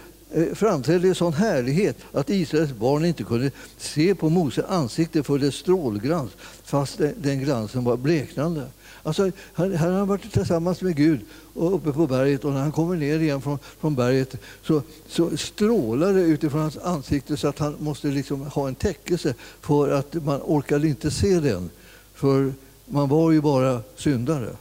framträdde 0.53 1.07
i 1.07 1.15
sån 1.15 1.33
härlighet 1.33 1.97
att 2.11 2.29
Israels 2.29 2.71
barn 2.71 3.05
inte 3.05 3.23
kunde 3.23 3.51
se 3.77 4.15
på 4.15 4.29
Mose 4.29 4.65
ansikte 4.65 5.23
för 5.23 5.37
dess 5.37 5.55
strålglans 5.55 6.31
fast 6.63 6.97
den 6.97 7.39
glansen 7.39 7.83
var 7.83 7.97
bleknande. 7.97 8.67
Alltså, 9.03 9.31
han, 9.53 9.75
han 9.75 9.93
har 9.93 10.05
varit 10.05 10.33
tillsammans 10.33 10.81
med 10.81 10.95
Gud 10.95 11.19
och 11.53 11.75
uppe 11.75 11.91
på 11.91 12.07
berget 12.07 12.45
och 12.45 12.53
när 12.53 12.61
han 12.61 12.71
kommer 12.71 12.95
ner 12.95 13.19
igen 13.19 13.41
från, 13.41 13.59
från 13.79 13.95
berget 13.95 14.35
så, 14.63 14.81
så 15.07 15.37
strålar 15.37 16.13
det 16.13 16.21
utifrån 16.21 16.61
hans 16.61 16.77
ansikte 16.77 17.37
så 17.37 17.47
att 17.47 17.59
han 17.59 17.75
måste 17.79 18.07
liksom 18.07 18.41
ha 18.41 18.67
en 18.67 18.75
täckelse 18.75 19.33
för 19.61 19.91
att 19.91 20.13
man 20.13 20.41
orkade 20.43 20.87
inte 20.87 21.11
se 21.11 21.39
den. 21.39 21.69
För 22.13 22.53
man 22.85 23.09
var 23.09 23.31
ju 23.31 23.41
bara 23.41 23.81
syndare. 23.95 24.55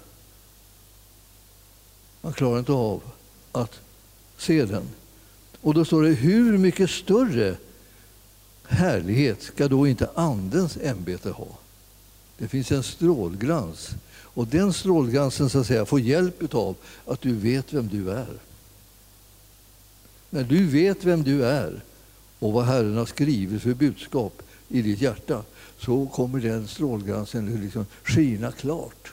Man 2.21 2.33
klarar 2.33 2.59
inte 2.59 2.73
av 2.73 3.03
att 3.53 3.81
se 4.37 4.65
den. 4.65 4.83
Och 5.61 5.75
då 5.75 5.85
står 5.85 6.03
det, 6.03 6.09
hur 6.09 6.59
mycket 6.59 6.91
större 6.91 7.57
härlighet 8.69 9.43
ska 9.43 9.69
då 9.69 9.87
inte 9.87 10.11
Andens 10.15 10.77
ämbete 10.83 11.31
ha? 11.31 11.47
Det 12.39 12.49
finns 12.49 12.73
en 12.73 12.83
strålglans. 12.83 13.91
Och 14.11 14.47
den 14.47 14.73
strålglansen 14.73 15.51
så 15.51 15.59
att 15.59 15.67
säga, 15.67 15.87
får 15.87 16.01
hjälp 16.01 16.55
av 16.55 16.77
att 17.07 17.21
du 17.21 17.33
vet 17.33 17.73
vem 17.73 17.89
du 17.89 18.11
är. 18.11 18.39
När 20.31 20.45
du 20.45 20.67
vet 20.67 21.05
vem 21.05 21.23
du 21.23 21.45
är 21.45 21.81
och 22.39 22.53
vad 22.53 22.65
Herren 22.65 22.97
har 22.97 23.07
skrivit 23.07 23.63
för 23.63 23.75
budskap 23.75 24.43
i 24.69 24.83
ditt 24.83 25.01
hjärta 25.01 25.43
så 25.79 26.07
kommer 26.07 26.41
den 26.41 26.69
strålglansen 26.69 27.63
liksom 27.63 27.87
skina 28.03 28.53
klart. 28.53 29.13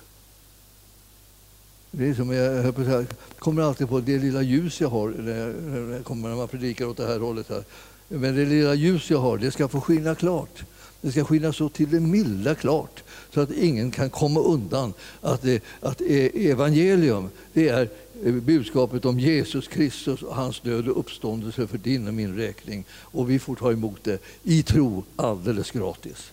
Det 1.91 2.09
är 2.09 2.13
som 2.13 2.31
jag, 2.31 2.65
jag 2.65 3.05
kommer 3.39 3.61
alltid 3.61 3.89
på 3.89 3.99
det 3.99 4.17
lilla 4.17 4.41
ljus 4.41 4.81
jag 4.81 4.89
har 4.89 5.09
när, 5.09 5.93
jag 5.93 6.03
kommer 6.03 6.29
när 6.29 6.35
man 6.35 6.47
predikar 6.47 6.85
åt 6.85 6.97
det 6.97 7.07
här 7.07 7.19
hållet. 7.19 7.49
Här. 7.49 7.63
Men 8.07 8.35
det 8.35 8.45
lilla 8.45 8.73
ljus 8.73 9.09
jag 9.09 9.19
har, 9.19 9.37
det 9.37 9.51
ska 9.51 9.67
få 9.67 9.81
skina 9.81 10.15
klart. 10.15 10.63
Det 11.01 11.11
ska 11.11 11.25
skina 11.25 11.53
så 11.53 11.69
till 11.69 11.89
det 11.89 11.99
milda 11.99 12.55
klart 12.55 13.03
så 13.35 13.41
att 13.41 13.51
ingen 13.51 13.91
kan 13.91 14.09
komma 14.09 14.39
undan 14.39 14.93
att, 15.21 15.41
det, 15.41 15.63
att 15.79 16.01
e, 16.01 16.49
evangelium 16.49 17.29
det 17.53 17.69
är 17.69 17.89
eh, 18.23 18.33
budskapet 18.33 19.05
om 19.05 19.19
Jesus 19.19 19.67
Kristus 19.67 20.21
och 20.21 20.35
hans 20.35 20.59
död 20.59 20.87
och 20.87 20.99
uppståndelse 20.99 21.67
för 21.67 21.77
din 21.77 22.07
och 22.07 22.13
min 22.13 22.37
räkning. 22.37 22.85
Och 22.91 23.29
vi 23.29 23.39
får 23.39 23.55
ta 23.55 23.71
emot 23.71 24.03
det 24.03 24.19
i 24.43 24.63
tro 24.63 25.03
alldeles 25.15 25.71
gratis. 25.71 26.31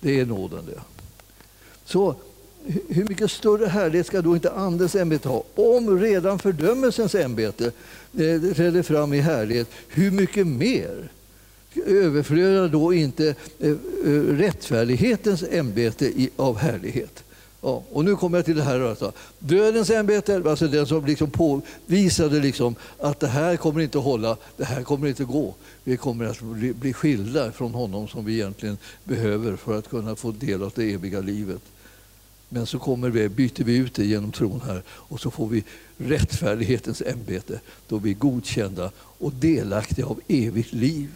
Det 0.00 0.20
är 0.20 0.26
nåden 0.26 0.64
det. 0.66 0.80
Så 1.84 2.14
hur 2.88 3.04
mycket 3.08 3.30
större 3.30 3.66
härlighet 3.66 4.06
ska 4.06 4.22
då 4.22 4.34
inte 4.34 4.52
Andens 4.52 4.94
ämbete 4.94 5.28
ha? 5.28 5.44
Om 5.54 6.00
redan 6.00 6.38
fördömelsens 6.38 7.14
ämbete 7.14 7.64
eh, 8.18 8.54
träder 8.54 8.82
fram 8.82 9.12
i 9.12 9.20
härlighet, 9.20 9.68
hur 9.88 10.10
mycket 10.10 10.46
mer 10.46 11.10
överflödar 11.86 12.68
då 12.68 12.94
inte 12.94 13.34
eh, 13.58 13.70
eh, 13.70 13.76
rättfärdighetens 14.20 15.44
ämbete 15.50 16.12
av 16.36 16.58
härlighet? 16.58 17.24
Ja, 17.60 17.82
och 17.92 18.04
nu 18.04 18.16
kommer 18.16 18.38
jag 18.38 18.44
till 18.44 18.56
det 18.56 18.62
här. 18.62 18.80
Alltså. 18.80 19.12
Dödens 19.38 19.90
ämbete, 19.90 20.42
alltså 20.46 20.68
den 20.68 20.86
som 20.86 21.06
liksom 21.06 21.30
påvisade 21.30 22.40
liksom 22.40 22.74
att 22.98 23.20
det 23.20 23.28
här 23.28 23.56
kommer 23.56 23.80
inte 23.80 23.98
att 23.98 24.04
hålla, 24.04 24.36
det 24.56 24.64
här 24.64 24.82
kommer 24.82 25.08
inte 25.08 25.22
att 25.22 25.28
gå. 25.28 25.54
Vi 25.84 25.96
kommer 25.96 26.24
att 26.24 26.40
bli, 26.40 26.72
bli 26.72 26.92
skilda 26.92 27.52
från 27.52 27.74
honom 27.74 28.08
som 28.08 28.24
vi 28.24 28.34
egentligen 28.34 28.78
behöver 29.04 29.56
för 29.56 29.78
att 29.78 29.88
kunna 29.88 30.16
få 30.16 30.30
del 30.32 30.62
av 30.62 30.72
det 30.74 30.92
eviga 30.92 31.20
livet. 31.20 31.60
Men 32.48 32.66
så 32.66 32.78
kommer 32.78 33.10
vi, 33.10 33.28
byter 33.28 33.64
vi 33.64 33.76
ut 33.76 33.94
det 33.94 34.04
genom 34.04 34.32
tron 34.32 34.60
här 34.66 34.82
och 34.88 35.20
så 35.20 35.30
får 35.30 35.48
vi 35.48 35.64
rättfärdighetens 35.96 37.02
ämbete. 37.06 37.60
Då 37.88 37.98
vi 37.98 38.10
är 38.10 38.14
godkända 38.14 38.90
och 38.98 39.32
delaktiga 39.32 40.06
av 40.06 40.20
evigt 40.28 40.72
liv 40.72 41.08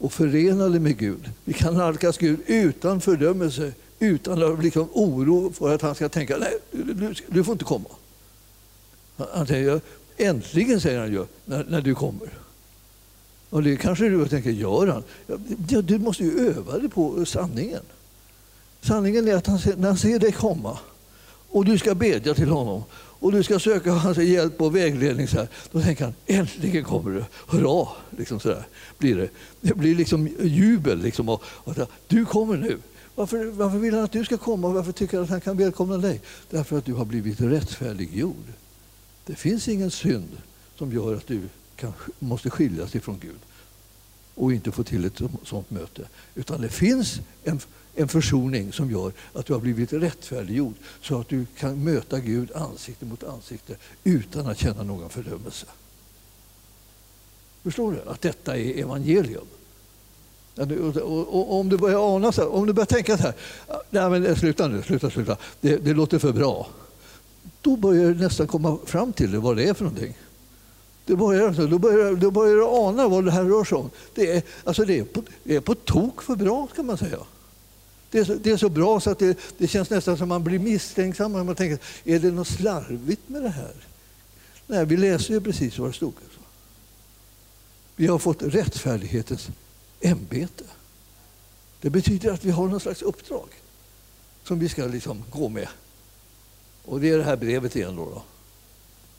och 0.00 0.12
förenade 0.12 0.80
med 0.80 0.98
Gud. 0.98 1.30
Vi 1.44 1.52
kan 1.52 1.74
nalkas 1.74 2.18
Gud 2.18 2.40
utan 2.46 3.00
fördömelse, 3.00 3.72
utan 3.98 4.60
liksom 4.60 4.88
oro 4.92 5.52
för 5.52 5.74
att 5.74 5.82
han 5.82 5.94
ska 5.94 6.08
tänka 6.08 6.36
nej, 6.36 6.58
du, 6.70 7.14
du 7.26 7.44
får 7.44 7.52
inte 7.52 7.64
komma. 7.64 7.88
Han 9.32 9.46
säger 9.46 9.80
äntligen, 10.16 10.80
säger 10.80 11.00
han 11.00 11.12
ju, 11.12 11.26
när, 11.44 11.64
när 11.64 11.80
du 11.80 11.94
kommer. 11.94 12.28
Och 13.50 13.62
det 13.62 13.76
kanske 13.76 14.08
du 14.08 14.28
tänker, 14.28 14.50
gör 14.50 14.86
han? 14.86 15.02
Ja, 15.68 15.82
du 15.82 15.98
måste 15.98 16.24
ju 16.24 16.48
öva 16.48 16.78
dig 16.78 16.88
på 16.88 17.24
sanningen. 17.24 17.82
Sanningen 18.80 19.28
är 19.28 19.34
att 19.34 19.46
han, 19.46 19.60
när 19.76 19.88
han 19.88 19.98
ser 19.98 20.18
dig 20.18 20.32
komma 20.32 20.78
och 21.50 21.64
du 21.64 21.78
ska 21.78 21.94
bedja 21.94 22.34
till 22.34 22.48
honom 22.48 22.82
och 23.20 23.32
du 23.32 23.42
ska 23.42 23.58
söka 23.58 23.92
hans 23.92 24.18
hjälp 24.18 24.60
och 24.60 24.76
vägledning. 24.76 25.28
Så 25.28 25.36
här, 25.36 25.48
då 25.72 25.80
tänker 25.80 26.04
han, 26.04 26.14
äntligen 26.26 26.84
kommer 26.84 27.10
du. 27.10 27.24
Hurra! 27.46 27.88
Liksom 28.18 28.40
så 28.40 28.48
där, 28.48 28.66
blir 28.98 29.16
det. 29.16 29.28
det 29.60 29.74
blir 29.74 29.94
liksom 29.94 30.28
jubel. 30.40 31.02
Liksom, 31.02 31.28
och, 31.28 31.42
och, 31.44 31.74
du 32.08 32.24
kommer 32.24 32.56
nu. 32.56 32.78
Varför, 33.14 33.44
varför 33.44 33.78
vill 33.78 33.94
han 33.94 34.04
att 34.04 34.12
du 34.12 34.24
ska 34.24 34.38
komma? 34.38 34.68
Varför 34.68 34.92
tycker 34.92 35.16
han 35.16 35.24
att 35.24 35.30
han 35.30 35.40
kan 35.40 35.56
välkomna 35.56 35.96
dig? 35.96 36.20
Därför 36.50 36.78
att 36.78 36.84
du 36.84 36.92
har 36.92 37.04
blivit 37.04 37.40
rättfärdiggjord. 37.40 38.44
Det 39.26 39.34
finns 39.34 39.68
ingen 39.68 39.90
synd 39.90 40.38
som 40.78 40.92
gör 40.92 41.16
att 41.16 41.26
du 41.26 41.40
kan, 41.76 41.92
måste 42.18 42.50
skiljas 42.50 42.94
ifrån 42.94 43.18
Gud 43.20 43.38
och 44.34 44.52
inte 44.52 44.72
få 44.72 44.82
till 44.82 45.04
ett 45.04 45.20
sådant 45.44 45.70
möte. 45.70 46.02
Utan 46.34 46.60
det 46.60 46.68
finns 46.68 47.20
en, 47.44 47.60
en 48.00 48.08
försoning 48.08 48.72
som 48.72 48.90
gör 48.90 49.12
att 49.32 49.46
du 49.46 49.52
har 49.52 49.60
blivit 49.60 49.92
rättfärdiggjord 49.92 50.74
så 51.02 51.20
att 51.20 51.28
du 51.28 51.46
kan 51.58 51.84
möta 51.84 52.20
Gud 52.20 52.52
ansikte 52.52 53.04
mot 53.04 53.24
ansikte 53.24 53.76
utan 54.04 54.46
att 54.46 54.58
känna 54.58 54.82
någon 54.82 55.10
fördömelse. 55.10 55.66
Förstår 57.62 57.92
du? 57.92 58.10
Att 58.10 58.20
detta 58.20 58.56
är 58.56 58.78
evangelium. 58.78 59.46
Och 60.56 61.60
om 61.60 61.68
du 61.68 61.76
börjar 61.76 62.16
ana 62.16 62.32
så 62.32 62.40
här, 62.40 62.52
om 62.52 62.66
du 62.66 62.72
börjar 62.72 62.86
tänka 62.86 63.16
så 63.16 63.22
här, 63.22 63.34
nej 63.90 64.10
men 64.10 64.36
sluta 64.36 64.68
nu, 64.68 64.82
sluta, 64.82 65.10
sluta, 65.10 65.36
det, 65.60 65.76
det 65.76 65.94
låter 65.94 66.18
för 66.18 66.32
bra. 66.32 66.68
då 67.60 67.76
börjar 67.76 68.08
du 68.08 68.14
nästan 68.14 68.46
komma 68.46 68.78
fram 68.86 69.12
till 69.12 69.30
det, 69.30 69.38
vad 69.38 69.56
det 69.56 69.68
är 69.68 69.74
för 69.74 69.84
någonting. 69.84 70.16
Det 71.06 71.16
börjar, 71.16 71.48
alltså, 71.48 71.66
då, 71.66 71.78
börjar, 71.78 72.14
då 72.14 72.30
börjar 72.30 72.56
du 72.56 72.64
ana 72.64 73.08
vad 73.08 73.24
det 73.24 73.30
här 73.30 73.44
rör 73.44 73.64
sig 73.64 73.78
om. 73.78 73.90
Det 74.14 74.32
är, 74.32 74.42
alltså 74.64 74.84
det 74.84 74.98
är, 74.98 75.04
på, 75.04 75.22
det 75.44 75.56
är 75.56 75.60
på 75.60 75.74
tok 75.74 76.22
för 76.22 76.36
bra, 76.36 76.66
kan 76.66 76.86
man 76.86 76.98
säga. 76.98 77.18
Det 78.10 78.18
är, 78.18 78.24
så, 78.24 78.34
det 78.34 78.50
är 78.50 78.56
så 78.56 78.68
bra 78.68 79.00
så 79.00 79.10
att 79.10 79.18
det, 79.18 79.38
det 79.58 79.68
känns 79.68 79.90
nästan 79.90 80.18
som 80.18 80.28
man 80.28 80.44
blir 80.44 80.58
misstänksam. 80.58 81.32
Man 81.32 81.54
tänker, 81.54 81.78
är 82.04 82.18
det 82.18 82.30
något 82.30 82.48
slarvigt 82.48 83.28
med 83.28 83.42
det 83.42 83.48
här? 83.48 83.74
Nej, 84.66 84.86
vi 84.86 84.96
läser 84.96 85.34
ju 85.34 85.40
precis 85.40 85.78
vad 85.78 85.88
det 85.88 85.94
stod. 85.94 86.14
Vi 87.96 88.06
har 88.06 88.18
fått 88.18 88.42
rättfärdighetens 88.42 89.48
ämbete. 90.00 90.64
Det 91.80 91.90
betyder 91.90 92.32
att 92.32 92.44
vi 92.44 92.50
har 92.50 92.68
någon 92.68 92.80
slags 92.80 93.02
uppdrag 93.02 93.48
som 94.44 94.58
vi 94.58 94.68
ska 94.68 94.86
liksom 94.86 95.24
gå 95.30 95.48
med. 95.48 95.68
Och 96.84 97.00
det 97.00 97.10
är 97.10 97.18
det 97.18 97.24
här 97.24 97.36
brevet 97.36 97.76
igen. 97.76 97.96
Då, 97.96 98.04
då. 98.04 98.22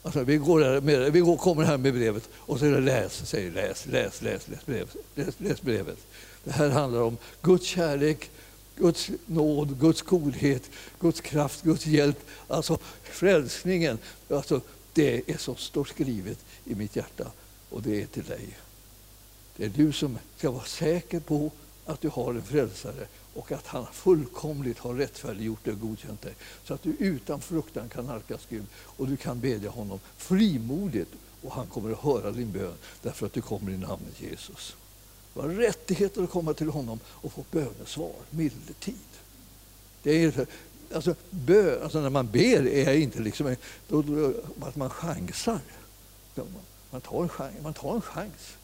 Alltså, 0.04 0.24
vi, 0.24 0.38
går 0.38 0.82
med, 0.82 1.12
vi 1.12 1.20
går, 1.20 1.38
kommer 1.38 1.64
här 1.64 1.78
med 1.78 1.94
brevet 1.94 2.30
och 2.34 2.60
så 2.60 2.66
är 2.66 2.72
det 2.72 2.80
läs, 2.80 3.28
säger 3.30 3.52
läs, 3.52 3.86
läs, 3.86 4.22
läs, 4.22 4.48
läs 4.48 4.66
brevet. 4.66 4.96
Läs, 5.16 5.36
läs 5.38 5.62
brevet. 5.62 5.98
Det 6.44 6.52
här 6.52 6.70
handlar 6.70 7.02
om 7.02 7.18
Guds 7.42 7.66
kärlek, 7.66 8.32
Guds 8.82 9.10
nåd, 9.26 9.80
Guds 9.80 10.02
godhet, 10.02 10.70
Guds 11.00 11.22
kraft, 11.22 11.64
Guds 11.64 11.86
hjälp. 11.86 12.20
Alltså 12.48 12.78
frälsningen. 13.04 13.98
Alltså, 14.30 14.62
det 14.94 15.32
är 15.32 15.38
som 15.38 15.56
står 15.56 15.86
skrivet 15.86 16.46
i 16.66 16.76
mitt 16.76 16.96
hjärta 16.96 17.32
och 17.70 17.82
det 17.82 18.02
är 18.02 18.06
till 18.06 18.24
dig. 18.24 18.58
Det 19.56 19.66
är 19.66 19.70
du 19.70 19.92
som 19.92 20.18
ska 20.38 20.52
vara 20.52 20.64
säker 20.64 21.20
på 21.20 21.52
att 21.86 22.02
du 22.02 22.10
har 22.10 22.34
en 22.34 22.44
frälsare 22.44 23.08
och 23.34 23.52
att 23.52 23.68
han 23.68 23.86
fullkomligt 23.94 24.80
har 24.80 24.94
rättfärdiggjort 24.94 25.64
dig 25.64 25.74
och 25.74 25.80
godkänt 25.80 26.22
dig. 26.22 26.34
Så 26.64 26.74
att 26.74 26.84
du 26.84 26.90
utan 27.00 27.42
fruktan 27.42 27.90
kan 27.90 28.06
nalkas 28.06 28.48
Gud 28.50 28.66
och 28.74 29.08
du 29.08 29.18
kan 29.18 29.40
bedja 29.40 29.70
honom 29.70 30.00
frimodigt 30.18 31.12
och 31.42 31.54
han 31.54 31.68
kommer 31.68 31.92
att 31.92 32.00
höra 32.00 32.32
din 32.32 32.52
bön 32.52 32.74
därför 33.02 33.26
att 33.26 33.34
du 33.34 33.42
kommer 33.42 33.72
i 33.72 33.78
namnet 33.78 34.22
Jesus. 34.22 34.76
Du 35.34 35.40
har 35.40 35.48
rättigheter 35.50 36.24
att 36.24 36.30
komma 36.30 36.54
till 36.54 36.70
honom 36.70 37.00
och 37.08 37.34
få 37.34 37.44
bönesvar, 37.52 38.14
medeltid. 38.30 38.96
Det 40.04 40.24
är, 40.24 40.48
alltså, 40.94 41.16
bö, 41.30 41.84
alltså 41.84 42.02
när 42.02 42.10
man 42.10 42.28
ber 42.32 42.68
är 42.68 42.94
inte 42.94 43.20
liksom 43.20 43.56
då, 43.88 44.02
då, 44.02 44.34
att 44.62 44.76
man 44.76 44.90
chansar. 44.90 45.60
Man 46.92 47.02
tar 47.02 47.24
en 47.24 47.30
chans. 47.30 47.54
Man 47.64 47.74
tar 47.74 47.96
en 47.96 48.02
chans. 48.02 48.58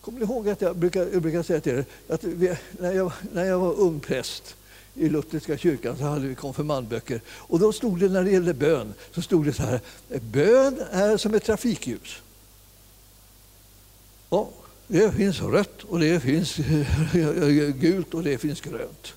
Kommer 0.00 0.18
ni 0.18 0.24
ihåg 0.24 0.48
att 0.48 0.60
jag 0.60 0.76
brukar, 0.76 1.08
jag 1.12 1.22
brukar 1.22 1.42
säga 1.42 1.60
till 1.60 1.72
er 1.72 1.84
att 2.08 2.24
vi, 2.24 2.56
när, 2.70 2.92
jag, 2.92 3.12
när 3.32 3.44
jag 3.44 3.58
var 3.58 3.74
ung 3.74 4.00
präst 4.00 4.56
i 4.94 5.08
Lutherska 5.08 5.58
kyrkan 5.58 5.96
så 5.98 6.04
hade 6.04 6.28
vi 6.28 6.34
konfirmandböcker. 6.34 7.20
Och 7.28 7.58
då 7.58 7.72
stod 7.72 8.00
det 8.00 8.08
när 8.08 8.24
det 8.24 8.30
gällde 8.30 8.54
bön, 8.54 8.94
så 9.14 9.22
stod 9.22 9.44
det 9.44 9.52
så 9.52 9.62
här. 9.62 9.80
Bön 10.20 10.80
är 10.90 11.16
som 11.16 11.34
ett 11.34 11.44
trafikljus. 11.44 12.22
Ja, 14.30 14.48
det 14.86 15.12
finns 15.12 15.40
rött 15.40 15.82
och 15.82 16.00
det 16.00 16.20
finns 16.20 16.56
gult 17.80 18.14
och 18.14 18.22
det 18.22 18.38
finns 18.38 18.60
grönt. 18.60 19.14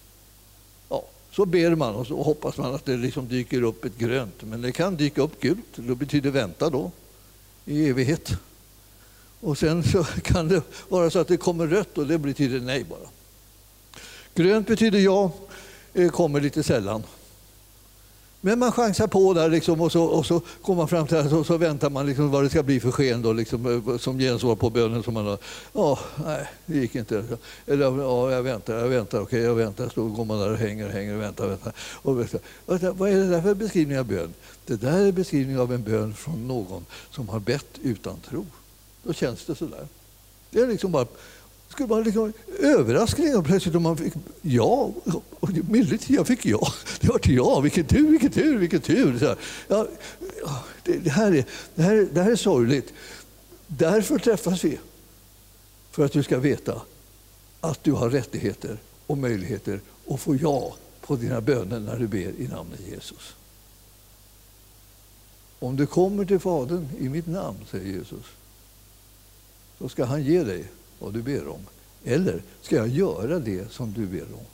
Ja, 0.89 1.03
så 1.31 1.45
ber 1.45 1.75
man 1.75 1.95
och 1.95 2.07
så 2.07 2.23
hoppas 2.23 2.57
man 2.57 2.75
att 2.75 2.85
det 2.85 2.97
liksom 2.97 3.27
dyker 3.27 3.61
upp 3.61 3.85
ett 3.85 3.97
grönt. 3.97 4.43
Men 4.43 4.61
det 4.61 4.71
kan 4.71 4.95
dyka 4.95 5.21
upp 5.21 5.41
gult, 5.41 5.65
det 5.75 5.95
betyder 5.95 6.31
vänta 6.31 6.69
då 6.69 6.91
i 7.65 7.89
evighet. 7.89 8.31
Och 9.39 9.57
sen 9.57 9.83
så 9.83 10.03
kan 10.23 10.47
det 10.47 10.61
vara 10.89 11.09
så 11.09 11.19
att 11.19 11.27
det 11.27 11.37
kommer 11.37 11.67
rött 11.67 11.97
och 11.97 12.07
det 12.07 12.17
betyder 12.17 12.59
nej 12.59 12.83
bara. 12.83 13.09
Grönt 14.35 14.67
betyder 14.67 14.99
ja, 14.99 15.31
kommer 16.11 16.41
lite 16.41 16.63
sällan. 16.63 17.03
Men 18.47 18.59
man 18.59 18.71
chansar 18.71 19.07
på 19.07 19.33
där 19.33 19.49
liksom 19.49 19.81
och, 19.81 19.91
så, 19.91 20.03
och 20.03 20.25
så 20.25 20.41
kommer 20.61 20.77
man 20.77 20.87
fram 20.87 21.07
till 21.07 21.17
det 21.17 21.35
och 21.35 21.45
så 21.45 21.57
väntar 21.57 21.89
man 21.89 22.05
liksom 22.05 22.31
vad 22.31 22.43
det 22.43 22.49
ska 22.49 22.63
bli 22.63 22.79
för 22.79 22.91
sken 22.91 23.21
då, 23.21 23.33
liksom, 23.33 23.87
eh, 23.89 23.97
som 23.97 24.19
gensvar 24.19 24.55
på 24.55 24.69
bönen. 24.69 25.03
Som 25.03 25.13
man 25.13 25.25
har, 25.25 25.37
ja, 25.73 25.99
nej, 26.25 26.47
det 26.65 26.77
gick 26.77 26.95
inte. 26.95 27.23
Eller 27.65 27.85
ja, 28.01 28.31
jag 28.31 28.43
väntar, 28.43 28.75
jag 28.75 28.87
väntar, 28.87 29.21
okej, 29.21 29.41
jag 29.41 29.55
väntar. 29.55 29.89
Så 29.89 30.07
går 30.07 30.25
man 30.25 30.39
där 30.39 30.51
och 30.51 30.57
hänger, 30.57 30.89
hänger 30.89 31.15
och 31.15 31.21
väntar. 31.21 31.47
väntar. 31.47 31.73
Och 31.79 32.19
väntar. 32.19 32.39
Vad 32.93 33.09
är 33.09 33.15
det 33.15 33.27
där 33.27 33.41
för 33.41 33.53
beskrivning 33.53 33.99
av 33.99 34.05
bön? 34.05 34.33
Det 34.65 34.75
där 34.75 34.99
är 35.05 35.11
beskrivning 35.11 35.59
av 35.59 35.73
en 35.73 35.83
bön 35.83 36.13
från 36.13 36.47
någon 36.47 36.85
som 37.11 37.29
har 37.29 37.39
bett 37.39 37.79
utan 37.83 38.19
tro. 38.29 38.45
Då 39.03 39.13
känns 39.13 39.45
det 39.45 39.55
sådär. 39.55 39.87
Det 40.51 40.59
är 40.59 40.67
liksom 40.67 40.91
bara 40.91 41.05
skulle 41.77 41.89
vara 41.89 42.03
liksom 42.03 42.33
överraskning 42.59 43.35
och 43.35 43.45
plötsligt 43.45 43.75
om 43.75 43.83
man 43.83 43.97
fick 43.97 44.13
ja. 44.41 44.91
Och 45.39 45.49
mildigt 45.69 46.09
jag 46.09 46.27
fick 46.27 46.45
ja. 46.45 46.73
Det 46.99 47.07
var 47.07 47.19
ja. 47.23 47.59
Vilken 47.59 47.85
tur, 47.85 48.11
vilken 48.11 48.31
tur, 48.31 48.57
vilken 48.57 48.81
tur. 48.81 49.19
Så 49.19 49.35
ja, 49.67 49.87
det, 50.83 50.97
det, 50.97 51.09
här 51.09 51.31
är, 51.31 51.45
det, 51.75 51.81
här, 51.81 52.07
det 52.13 52.21
här 52.21 52.31
är 52.31 52.35
sorgligt. 52.35 52.93
Därför 53.67 54.19
träffas 54.19 54.63
vi. 54.63 54.79
För 55.91 56.05
att 56.05 56.11
du 56.11 56.23
ska 56.23 56.39
veta 56.39 56.81
att 57.61 57.83
du 57.83 57.91
har 57.91 58.09
rättigheter 58.09 58.77
och 59.07 59.17
möjligheter 59.17 59.79
att 60.09 60.19
få 60.19 60.35
ja 60.35 60.75
på 61.01 61.15
dina 61.15 61.41
böner 61.41 61.79
när 61.79 61.99
du 61.99 62.07
ber 62.07 62.31
i 62.37 62.47
namnet 62.47 62.79
Jesus. 62.91 63.35
Om 65.59 65.75
du 65.75 65.85
kommer 65.85 66.25
till 66.25 66.39
Fadern 66.39 66.87
i 66.99 67.09
mitt 67.09 67.27
namn, 67.27 67.57
säger 67.71 67.85
Jesus, 67.85 68.25
så 69.79 69.89
ska 69.89 70.05
han 70.05 70.23
ge 70.23 70.43
dig 70.43 70.65
vad 70.99 71.13
du 71.13 71.21
ber 71.21 71.47
om. 71.47 71.61
Eller 72.03 72.41
ska 72.61 72.75
jag 72.75 72.87
göra 72.87 73.39
det 73.39 73.71
som 73.71 73.93
du 73.93 74.05
ber 74.05 74.23
om? 74.23 74.45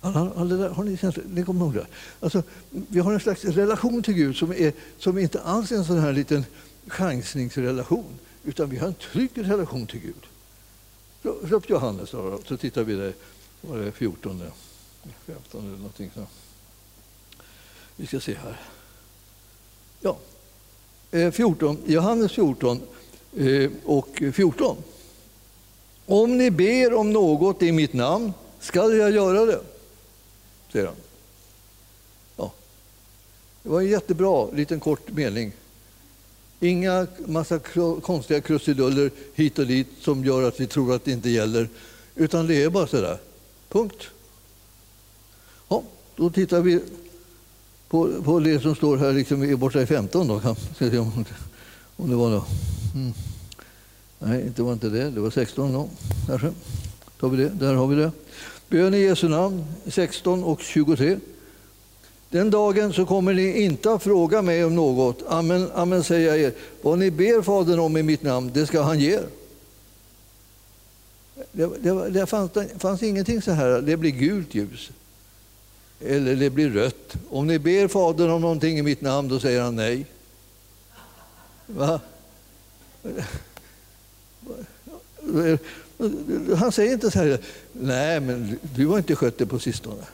Alla, 0.00 0.32
alla 0.36 0.56
där, 0.56 0.68
har 0.68 0.84
ni, 0.84 0.98
ni 1.26 1.44
kommer 1.44 1.60
ihåg 1.60 1.74
det? 1.74 1.86
Alltså, 2.20 2.42
vi 2.70 3.00
har 3.00 3.12
en 3.12 3.20
slags 3.20 3.44
relation 3.44 4.02
till 4.02 4.14
Gud 4.14 4.36
som, 4.36 4.52
är, 4.52 4.72
som 4.98 5.18
inte 5.18 5.40
alls 5.40 5.72
är 5.72 5.76
en 5.76 5.84
sån 5.84 5.98
här 5.98 6.12
liten 6.12 6.44
chansningsrelation, 6.86 8.18
utan 8.44 8.70
vi 8.70 8.76
har 8.76 8.86
en 8.86 8.94
trygg 8.94 9.30
relation 9.34 9.86
till 9.86 10.00
Gud. 10.00 10.26
Slå 11.22 11.56
upp 11.56 11.70
Johannes 11.70 12.10
då, 12.10 12.40
så 12.46 12.56
tittar 12.56 12.84
vi 12.84 12.94
där, 12.94 13.12
var 13.60 13.78
det 13.78 13.92
14, 13.92 14.42
15 15.26 15.66
eller 15.66 15.76
någonting. 15.76 16.10
Så. 16.14 16.26
Vi 17.96 18.06
ska 18.06 18.20
se 18.20 18.34
här. 18.34 18.60
Ja, 20.00 20.18
eh, 21.10 21.30
14, 21.30 21.78
Johannes 21.86 22.32
14 22.32 22.80
eh, 23.36 23.70
och 23.84 24.22
14. 24.32 24.76
Om 26.12 26.38
ni 26.38 26.50
ber 26.50 26.94
om 26.94 27.12
något 27.12 27.62
i 27.62 27.72
mitt 27.72 27.92
namn 27.92 28.32
skall 28.60 28.96
jag 28.96 29.10
göra 29.10 29.46
det, 29.46 29.60
säger 30.72 30.86
han. 30.86 30.94
Ja. 32.36 32.52
Det 33.62 33.68
var 33.68 33.80
en 33.80 33.86
jättebra 33.86 34.50
liten 34.50 34.80
kort 34.80 35.10
mening. 35.10 35.52
Inga 36.60 37.06
massa 37.26 37.58
konstiga 38.02 38.40
krusiduller 38.40 39.10
hit 39.34 39.58
och 39.58 39.66
dit 39.66 39.86
som 40.00 40.24
gör 40.24 40.48
att 40.48 40.60
vi 40.60 40.66
tror 40.66 40.94
att 40.94 41.04
det 41.04 41.12
inte 41.12 41.30
gäller. 41.30 41.68
Utan 42.14 42.46
det 42.46 42.62
är 42.62 42.70
bara 42.70 42.86
så 42.86 43.00
där. 43.00 43.18
Punkt. 43.68 44.04
Ja, 45.68 45.82
då 46.16 46.30
tittar 46.30 46.60
vi 46.60 46.80
på, 47.88 48.22
på 48.24 48.40
det 48.40 48.60
som 48.60 48.74
står 48.74 48.96
här 48.96 49.12
liksom 49.12 49.58
borta 49.58 49.82
i 49.82 49.86
15. 49.86 50.28
Då. 50.28 50.40
Kan 50.40 50.56
se 50.78 50.98
om, 50.98 51.24
om 51.96 52.10
det 52.10 52.16
var 52.16 52.30
något. 52.30 52.48
Mm. 52.94 53.12
Nej, 54.24 54.52
det 54.56 54.62
var 54.62 54.72
inte 54.72 54.88
det. 54.88 55.10
Det 55.10 55.20
var 55.20 55.30
16 55.30 55.72
då, 55.72 55.88
kanske. 56.26 56.52
Tar 57.20 57.28
vi 57.28 57.36
det. 57.42 57.48
Där 57.48 57.74
har 57.74 57.86
vi 57.86 57.96
det. 57.96 58.12
Bön 58.68 58.94
i 58.94 58.98
Jesu 58.98 59.28
namn, 59.28 59.64
16 59.86 60.44
och 60.44 60.60
23. 60.60 61.18
Den 62.30 62.50
dagen 62.50 62.92
så 62.92 63.06
kommer 63.06 63.34
ni 63.34 63.62
inte 63.62 63.92
att 63.92 64.02
fråga 64.02 64.42
mig 64.42 64.64
om 64.64 64.74
något. 64.74 65.22
Amen, 65.28 65.70
amen 65.74 66.04
säger 66.04 66.28
jag 66.28 66.40
er. 66.40 66.52
Vad 66.82 66.98
ni 66.98 67.10
ber 67.10 67.42
Fadern 67.42 67.78
om 67.78 67.96
i 67.96 68.02
mitt 68.02 68.22
namn, 68.22 68.50
det 68.54 68.66
ska 68.66 68.82
han 68.82 69.00
ge 69.00 69.14
er. 69.14 69.26
Det, 71.52 71.70
det, 71.82 72.10
det, 72.10 72.26
fanns, 72.26 72.50
det 72.52 72.68
fanns 72.78 73.02
ingenting 73.02 73.42
så 73.42 73.50
här, 73.50 73.80
det 73.80 73.96
blir 73.96 74.10
gult 74.10 74.54
ljus. 74.54 74.90
Eller 76.00 76.36
det 76.36 76.50
blir 76.50 76.70
rött. 76.70 77.14
Om 77.30 77.46
ni 77.46 77.58
ber 77.58 77.88
Fadern 77.88 78.30
om 78.30 78.40
någonting 78.40 78.78
i 78.78 78.82
mitt 78.82 79.00
namn, 79.00 79.28
då 79.28 79.40
säger 79.40 79.62
han 79.62 79.76
nej. 79.76 80.06
Va? 81.66 82.00
Han 86.56 86.72
säger 86.72 86.92
inte 86.92 87.10
så 87.10 87.18
här, 87.18 87.38
nej 87.72 88.20
men 88.20 88.58
du 88.74 88.86
har 88.86 88.98
inte 88.98 89.16
skött 89.16 89.38
det 89.38 89.46
på 89.46 89.58
sistone. 89.58 90.06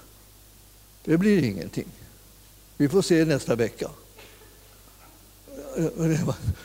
Det 1.05 1.19
blir 1.19 1.45
ingenting. 1.45 1.89
Vi 2.77 2.89
får 2.89 3.03
se 3.03 3.25
nästa 3.25 3.55
vecka. 3.55 3.91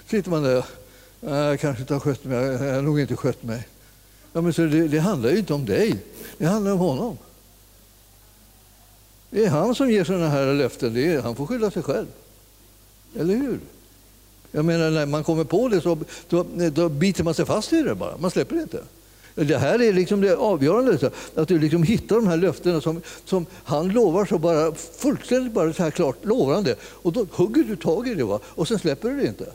Sitter 0.08 0.30
man 0.30 0.44
där, 0.44 0.66
jag 1.20 1.60
kanske 1.60 1.82
inte 1.82 1.94
har 1.94 2.00
skött 2.00 2.24
mig, 2.24 2.38
jag 2.38 2.74
har 2.74 2.82
nog 2.82 3.00
inte 3.00 3.16
skött 3.16 3.44
mig. 3.44 3.68
Ja, 4.34 4.42
men 4.42 4.54
så 4.54 4.62
det, 4.62 4.88
det 4.88 5.00
handlar 5.00 5.30
ju 5.30 5.38
inte 5.38 5.54
om 5.54 5.66
dig, 5.66 5.96
det 6.38 6.46
handlar 6.46 6.72
om 6.72 6.80
honom. 6.80 7.18
Det 9.30 9.46
är 9.46 9.50
han 9.50 9.76
som 9.76 9.92
ger 9.92 10.04
sådana 10.04 10.30
här 10.30 10.54
löften, 10.54 10.94
det 10.94 11.14
är, 11.14 11.22
han 11.22 11.36
får 11.36 11.46
skylla 11.46 11.72
sig 11.72 11.84
själv. 11.84 12.08
Eller 13.16 13.36
hur? 13.36 13.60
Jag 14.56 14.66
menar, 14.66 14.90
när 14.90 15.06
man 15.06 15.24
kommer 15.24 15.44
på 15.44 15.68
det 15.68 15.82
så 15.82 15.98
då, 16.30 16.46
då 16.74 16.90
biter 16.90 17.24
man 17.24 17.34
sig 17.34 17.46
fast 17.46 17.74
i 17.74 17.82
det 17.82 17.96
bara. 17.96 18.18
Man 18.18 18.32
släpper 18.32 18.56
det 18.56 18.62
inte. 18.62 18.84
Det 19.36 19.58
här 19.58 19.82
är 19.82 19.94
liksom 19.94 20.22
det 20.22 20.36
avgörande, 20.36 21.12
att 21.36 21.48
du 21.48 21.60
liksom 21.60 21.84
hittar 21.84 22.16
de 22.16 22.28
här 22.28 22.38
löftena 22.38 22.82
som, 22.82 23.02
som 23.26 23.46
han 23.64 23.90
lovar 23.90 24.26
så 24.26 24.38
bara 24.38 24.76
fullständigt 24.76 25.54
bara 25.54 25.74
så 25.74 25.84
här 25.84 25.92
klart 25.92 26.26
lovar 26.26 26.54
han 26.54 26.64
det. 26.64 26.76
Och 26.84 27.14
då 27.14 27.26
hugger 27.32 27.64
du 27.64 27.76
tag 27.76 28.08
i 28.08 28.14
det 28.14 28.24
va? 28.24 28.40
och 28.44 28.68
sen 28.68 28.80
släpper 28.80 29.10
du 29.10 29.18
det 29.18 29.28
inte. 29.28 29.52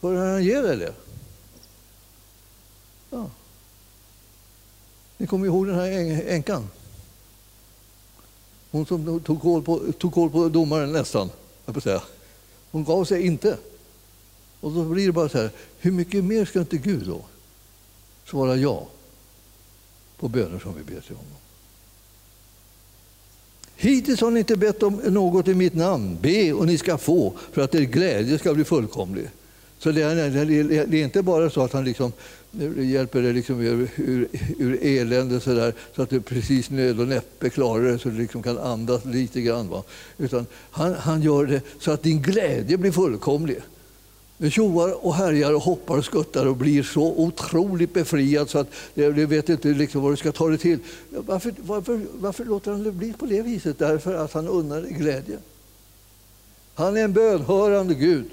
För 0.00 0.14
han 0.14 0.44
ger 0.44 0.62
dig 0.62 0.76
det. 0.76 0.92
Ja. 3.10 3.30
Ni 5.16 5.26
kommer 5.26 5.46
ihåg 5.46 5.66
den 5.66 5.74
här 5.74 6.22
änkan? 6.26 6.68
Hon 8.70 8.86
som 8.86 9.20
tog 9.20 9.42
koll 9.42 9.62
på, 9.62 9.80
tog 9.98 10.14
koll 10.14 10.30
på 10.30 10.48
domaren 10.48 10.92
nästan, 10.92 11.30
jag 11.66 11.74
på 11.74 11.80
säga. 11.80 12.02
Hon 12.70 12.84
gav 12.84 13.04
sig 13.04 13.26
inte. 13.26 13.56
Och 14.60 14.72
då 14.72 14.84
blir 14.84 15.06
det 15.06 15.12
bara 15.12 15.28
så 15.28 15.38
här, 15.38 15.50
hur 15.78 15.92
mycket 15.92 16.24
mer 16.24 16.44
ska 16.44 16.60
inte 16.60 16.76
Gud 16.76 17.06
då 17.06 17.24
svara 18.24 18.56
ja 18.56 18.88
på 20.16 20.28
böner 20.28 20.58
som 20.58 20.74
vi 20.74 20.94
ber 20.94 21.00
till 21.00 21.16
honom? 21.16 21.32
Hittills 23.76 24.20
har 24.20 24.30
ni 24.30 24.38
inte 24.38 24.56
bett 24.56 24.82
om 24.82 24.94
något 24.94 25.48
i 25.48 25.54
mitt 25.54 25.74
namn. 25.74 26.18
Be 26.20 26.52
och 26.52 26.66
ni 26.66 26.78
ska 26.78 26.98
få 26.98 27.32
för 27.52 27.62
att 27.62 27.74
er 27.74 27.80
glädje 27.80 28.38
ska 28.38 28.54
bli 28.54 28.64
fullkomlig. 28.64 29.30
Så 29.78 29.90
det 29.90 30.02
är, 30.02 30.86
det 30.86 31.00
är 31.00 31.04
inte 31.04 31.22
bara 31.22 31.50
så 31.50 31.62
att 31.62 31.72
han 31.72 31.84
liksom 31.84 32.12
eh, 32.60 32.90
hjälper 32.90 33.22
dig 33.22 33.32
liksom 33.32 33.60
ur, 33.60 33.88
ur, 33.96 34.28
ur 34.58 34.78
elände 34.82 35.40
så, 35.40 35.54
där, 35.54 35.74
så 35.96 36.02
att 36.02 36.10
du 36.10 36.20
precis 36.20 36.70
nöd 36.70 37.00
och 37.00 37.08
näppe 37.08 37.50
klarar 37.50 37.84
det 37.84 37.98
så 37.98 38.08
du 38.08 38.18
liksom 38.18 38.42
kan 38.42 38.58
andas 38.58 39.04
lite 39.04 39.40
grann. 39.40 39.68
Va? 39.68 39.82
Utan 40.18 40.46
han, 40.70 40.94
han 40.94 41.22
gör 41.22 41.46
det 41.46 41.62
så 41.78 41.90
att 41.90 42.02
din 42.02 42.22
glädje 42.22 42.76
blir 42.76 42.92
fullkomlig. 42.92 43.58
Du 44.40 44.50
tjoar 44.50 45.06
och 45.06 45.14
härjar 45.14 45.54
och 45.54 45.62
hoppar 45.62 45.98
och 45.98 46.04
skuttar 46.04 46.46
och 46.46 46.56
blir 46.56 46.82
så 46.82 47.02
otroligt 47.02 47.94
befriad 47.94 48.50
så 48.50 48.58
att 48.58 48.68
du 48.94 49.26
vet 49.26 49.48
inte 49.48 49.68
liksom 49.68 50.02
vad 50.02 50.12
du 50.12 50.16
ska 50.16 50.32
ta 50.32 50.48
dig 50.48 50.58
till. 50.58 50.78
Varför, 51.10 51.54
varför, 51.58 52.00
varför 52.14 52.44
låter 52.44 52.70
han 52.70 52.82
det 52.82 52.92
bli 52.92 53.12
på 53.12 53.26
det 53.26 53.42
viset? 53.42 53.78
Därför 53.78 54.14
att 54.14 54.32
han 54.32 54.48
unnar 54.48 54.82
dig 54.82 54.92
glädje. 54.92 55.38
Han 56.74 56.96
är 56.96 57.04
en 57.04 57.12
bönhörande 57.12 57.94
Gud. 57.94 58.24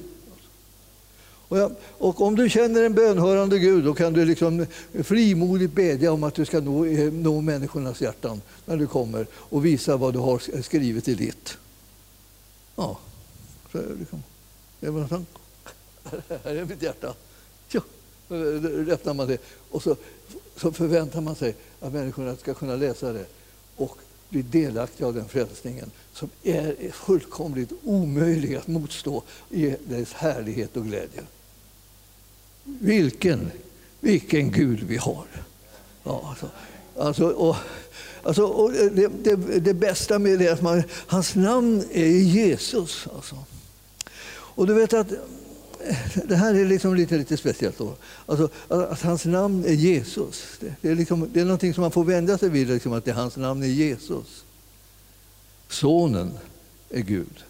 Och, 1.47 1.57
jag, 1.57 1.71
och, 1.97 2.21
om 2.21 2.35
du 2.35 2.49
känner 2.49 2.83
en 2.83 2.93
bönhörande 2.93 3.59
Gud 3.59 3.83
då 3.83 3.93
kan 3.93 4.13
du 4.13 4.25
liksom 4.25 4.65
frimodigt 5.03 5.73
bedja 5.73 6.11
om 6.11 6.23
att 6.23 6.35
du 6.35 6.45
ska 6.45 6.59
nå, 6.59 6.85
eh, 6.85 7.13
nå 7.13 7.41
människornas 7.41 8.01
hjärtan 8.01 8.41
när 8.65 8.77
du 8.77 8.87
kommer 8.87 9.27
och 9.33 9.65
visa 9.65 9.97
vad 9.97 10.13
du 10.13 10.19
har 10.19 10.61
skrivit 10.61 11.07
i 11.07 11.15
ditt. 11.15 11.57
Ja, 12.75 12.99
så 13.71 13.81
liksom, 13.99 14.23
det 14.79 14.89
var 14.89 15.07
tanke 15.07 15.46
här 16.43 16.55
är 16.55 16.65
mitt 16.65 16.81
hjärta. 16.81 17.13
Ja, 17.69 17.81
öppnar 18.89 19.13
man 19.13 19.27
det 19.27 19.41
och 19.71 19.83
så, 19.83 19.95
så 20.55 20.71
förväntar 20.71 21.21
man 21.21 21.35
sig 21.35 21.55
att 21.79 21.93
människorna 21.93 22.35
ska 22.35 22.53
kunna 22.53 22.75
läsa 22.75 23.13
det 23.13 23.25
och 23.75 23.97
bli 24.29 24.41
delaktiga 24.41 25.07
av 25.07 25.13
den 25.13 25.27
frälsningen 25.27 25.91
som 26.13 26.29
är 26.43 26.91
fullkomligt 26.91 27.71
omöjlig 27.83 28.55
att 28.55 28.67
motstå 28.67 29.23
i 29.49 29.75
dess 29.87 30.13
härlighet 30.13 30.77
och 30.77 30.85
glädje. 30.85 31.23
Vilken, 32.63 33.51
vilken 33.99 34.51
Gud 34.51 34.83
vi 34.83 34.97
har! 34.97 35.25
Ja, 36.03 36.29
alltså, 36.29 36.49
alltså, 36.97 37.29
och, 37.29 37.55
alltså, 38.23 38.43
och 38.43 38.71
det, 38.71 39.07
det, 39.23 39.59
det, 39.59 39.73
bästa 39.73 40.19
med 40.19 40.39
det 40.39 40.47
är 40.47 40.53
att 40.53 40.61
man, 40.61 40.83
hans 40.91 41.35
namn 41.35 41.83
är 41.91 42.07
Jesus. 42.07 43.07
Alltså. 43.15 43.35
Och 44.29 44.67
du 44.67 44.73
vet 44.73 44.93
att 44.93 45.07
det 46.25 46.35
här 46.35 46.53
är 46.53 46.65
liksom 46.65 46.95
lite, 46.95 47.17
lite 47.17 47.37
speciellt. 47.37 47.77
Då. 47.77 47.95
Alltså, 48.25 48.49
att 48.67 49.01
hans 49.01 49.25
namn 49.25 49.65
är 49.65 49.73
Jesus. 49.73 50.59
Det 50.81 50.89
är, 50.89 50.95
liksom, 50.95 51.29
det 51.33 51.39
är 51.39 51.45
någonting 51.45 51.73
som 51.73 51.81
man 51.81 51.91
får 51.91 52.03
vänja 52.03 52.37
sig 52.37 52.49
vid, 52.49 52.67
liksom, 52.67 52.93
att 52.93 53.05
det, 53.05 53.11
hans 53.11 53.37
namn 53.37 53.63
är 53.63 53.67
Jesus. 53.67 54.43
Sonen 55.67 56.37
är 56.89 57.01
Gud. 57.01 57.43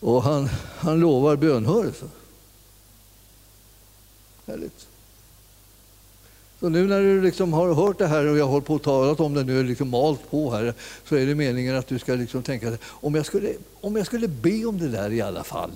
Och 0.00 0.22
han, 0.22 0.48
han 0.76 1.00
lovar 1.00 1.36
bönhörelse. 1.36 2.06
Härligt. 4.46 4.86
Så 6.62 6.68
nu 6.68 6.86
när 6.86 7.00
du 7.00 7.22
liksom 7.22 7.52
har 7.52 7.74
hört 7.74 7.98
det 7.98 8.06
här 8.06 8.26
och 8.26 8.38
jag 8.38 8.46
har 8.46 8.60
på 8.60 8.74
och 8.74 8.82
talat 8.82 9.20
om 9.20 9.34
det 9.34 9.44
nu, 9.44 9.62
liksom 9.62 9.88
malt 9.88 10.30
på 10.30 10.50
här, 10.50 10.74
så 11.08 11.16
är 11.16 11.26
det 11.26 11.34
meningen 11.34 11.76
att 11.76 11.86
du 11.86 11.98
ska 11.98 12.14
liksom 12.14 12.42
tänka 12.42 12.78
om 12.84 13.14
jag 13.14 13.26
skulle, 13.26 13.52
om 13.80 13.96
jag 13.96 14.06
skulle 14.06 14.28
be 14.28 14.64
om 14.64 14.78
det 14.78 14.88
där 14.88 15.12
i 15.12 15.20
alla 15.20 15.44
fall, 15.44 15.70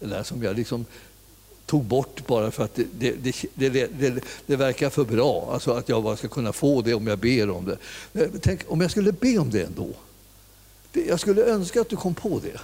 det 0.00 0.06
där 0.06 0.22
som 0.22 0.42
jag 0.42 0.56
liksom 0.56 0.84
tog 1.66 1.84
bort 1.84 2.26
bara 2.26 2.50
för 2.50 2.64
att 2.64 2.74
det, 2.74 3.14
det, 3.20 3.46
det, 3.54 3.68
det, 3.68 4.24
det 4.46 4.56
verkar 4.56 4.90
för 4.90 5.04
bra, 5.04 5.50
alltså 5.52 5.70
att 5.70 5.88
jag 5.88 6.02
bara 6.02 6.16
ska 6.16 6.28
kunna 6.28 6.52
få 6.52 6.82
det 6.82 6.94
om 6.94 7.06
jag 7.06 7.18
ber 7.18 7.50
om 7.50 7.64
det. 7.64 7.78
Eh, 8.20 8.30
tänk 8.40 8.60
om 8.68 8.80
jag 8.80 8.90
skulle 8.90 9.12
be 9.12 9.38
om 9.38 9.50
det 9.50 9.62
ändå. 9.62 9.88
Jag 10.92 11.20
skulle 11.20 11.44
önska 11.44 11.80
att 11.80 11.88
du 11.88 11.96
kom 11.96 12.14
på 12.14 12.40
det. 12.42 12.60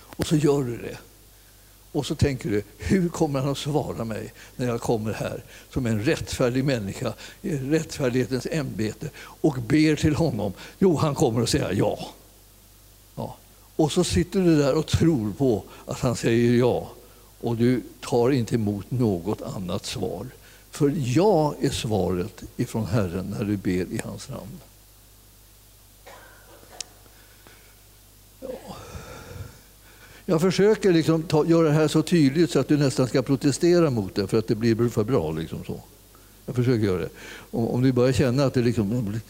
Och 0.00 0.26
så 0.26 0.36
gör 0.36 0.62
du 0.62 0.76
det. 0.76 0.98
Och 1.94 2.06
så 2.06 2.14
tänker 2.14 2.50
du, 2.50 2.62
hur 2.78 3.08
kommer 3.08 3.40
han 3.40 3.48
att 3.48 3.58
svara 3.58 4.04
mig 4.04 4.32
när 4.56 4.66
jag 4.66 4.80
kommer 4.80 5.12
här 5.12 5.44
som 5.70 5.86
en 5.86 6.04
rättfärdig 6.04 6.64
människa 6.64 7.12
i 7.42 7.56
rättfärdighetens 7.56 8.46
ämbete 8.50 9.10
och 9.16 9.54
ber 9.54 9.96
till 9.96 10.14
honom? 10.14 10.52
Jo, 10.78 10.96
han 10.96 11.14
kommer 11.14 11.42
att 11.42 11.48
säga 11.48 11.72
ja. 11.72 12.08
ja. 13.14 13.36
Och 13.76 13.92
så 13.92 14.04
sitter 14.04 14.40
du 14.40 14.58
där 14.58 14.74
och 14.74 14.86
tror 14.86 15.32
på 15.32 15.64
att 15.86 16.00
han 16.00 16.16
säger 16.16 16.52
ja 16.52 16.90
och 17.40 17.56
du 17.56 17.82
tar 18.00 18.30
inte 18.30 18.54
emot 18.54 18.90
något 18.90 19.42
annat 19.42 19.86
svar. 19.86 20.26
För 20.70 20.92
ja 20.96 21.54
är 21.60 21.70
svaret 21.70 22.42
ifrån 22.56 22.86
Herren 22.86 23.26
när 23.38 23.44
du 23.44 23.56
ber 23.56 23.92
i 23.92 24.00
hans 24.04 24.28
namn. 24.28 24.60
Ja. 28.40 28.76
Jag 30.26 30.40
försöker 30.40 30.92
liksom 30.92 31.22
ta, 31.22 31.46
göra 31.46 31.68
det 31.68 31.74
här 31.74 31.88
så 31.88 32.02
tydligt 32.02 32.50
så 32.50 32.58
att 32.60 32.68
du 32.68 32.76
nästan 32.76 33.08
ska 33.08 33.22
protestera 33.22 33.90
mot 33.90 34.14
det 34.14 34.26
för 34.26 34.38
att 34.38 34.48
det 34.48 34.54
blir 34.54 34.88
för 34.88 35.04
bra. 35.04 35.32
Liksom 35.32 35.64
så. 35.64 35.80
Jag 36.46 36.56
försöker 36.56 36.84
göra 36.84 36.98
det. 36.98 37.08
Om, 37.50 37.68
om 37.68 37.82
du 37.82 37.92
börjar 37.92 38.12
känna 38.12 38.44
att 38.44 38.54
du 38.54 38.62
liksom, 38.62 39.20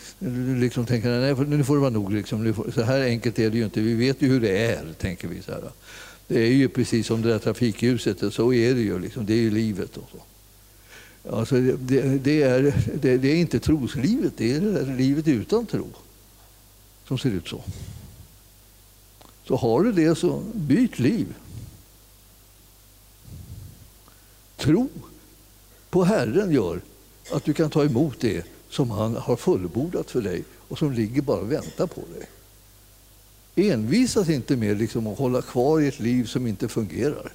liksom 0.60 0.86
tänker 0.86 1.20
nej, 1.20 1.46
nu 1.46 1.64
får 1.64 1.74
det 1.74 1.80
vara 1.80 1.90
nog. 1.90 2.12
Liksom, 2.12 2.54
får, 2.54 2.70
så 2.70 2.82
här 2.82 3.00
enkelt 3.00 3.38
är 3.38 3.50
det 3.50 3.58
ju 3.58 3.64
inte. 3.64 3.80
Vi 3.80 3.94
vet 3.94 4.22
ju 4.22 4.28
hur 4.28 4.40
det 4.40 4.58
är, 4.58 4.84
tänker 4.98 5.28
vi. 5.28 5.42
Så 5.42 5.52
här. 5.52 5.62
Det 6.28 6.40
är 6.40 6.52
ju 6.52 6.68
precis 6.68 7.06
som 7.06 7.22
det 7.22 7.28
där 7.28 7.38
trafikljuset, 7.38 8.34
så 8.34 8.52
är 8.52 8.74
det 8.74 8.80
ju. 8.80 8.98
Liksom. 8.98 9.26
Det 9.26 9.32
är 9.32 9.40
ju 9.40 9.50
livet. 9.50 9.96
Och 9.96 10.10
så. 10.12 10.18
Alltså, 11.30 11.60
det, 11.60 12.02
det, 12.02 12.42
är, 12.42 12.74
det, 12.94 13.16
det 13.16 13.28
är 13.28 13.36
inte 13.36 13.60
troslivet, 13.60 14.32
det 14.36 14.52
är 14.52 14.60
det 14.60 14.96
livet 14.96 15.28
utan 15.28 15.66
tro 15.66 15.86
som 17.08 17.18
ser 17.18 17.30
ut 17.30 17.48
så. 17.48 17.64
Så 19.48 19.56
har 19.56 19.82
du 19.82 19.92
det, 19.92 20.14
så 20.14 20.42
byt 20.54 20.98
liv. 20.98 21.34
Tro 24.56 24.88
på 25.90 26.04
Herren 26.04 26.52
gör 26.52 26.80
att 27.32 27.44
du 27.44 27.54
kan 27.54 27.70
ta 27.70 27.84
emot 27.84 28.20
det 28.20 28.46
som 28.68 28.90
han 28.90 29.16
har 29.16 29.36
fullbordat 29.36 30.10
för 30.10 30.22
dig 30.22 30.44
och 30.68 30.78
som 30.78 30.92
ligger 30.92 31.22
bara 31.22 31.40
och 31.40 31.52
väntar 31.52 31.86
på 31.86 32.00
dig. 32.00 32.28
Envisas 33.70 34.28
inte 34.28 34.56
med 34.56 34.78
liksom 34.78 35.06
att 35.06 35.18
hålla 35.18 35.42
kvar 35.42 35.80
i 35.80 35.88
ett 35.88 36.00
liv 36.00 36.24
som 36.24 36.46
inte 36.46 36.68
fungerar. 36.68 37.32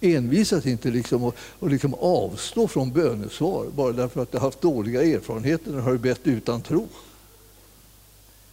Envisas 0.00 0.66
inte 0.66 0.90
liksom 0.90 1.24
att 1.24 1.34
och 1.38 1.70
liksom 1.70 1.94
avstå 1.94 2.68
från 2.68 2.92
bönesvar 2.92 3.66
bara 3.76 3.92
därför 3.92 4.22
att 4.22 4.32
du 4.32 4.38
har 4.38 4.44
haft 4.44 4.60
dåliga 4.60 5.02
erfarenheter 5.02 5.70
när 5.70 5.76
du 5.76 5.82
har 5.82 5.96
bett 5.96 6.20
utan 6.24 6.62
tro. 6.62 6.88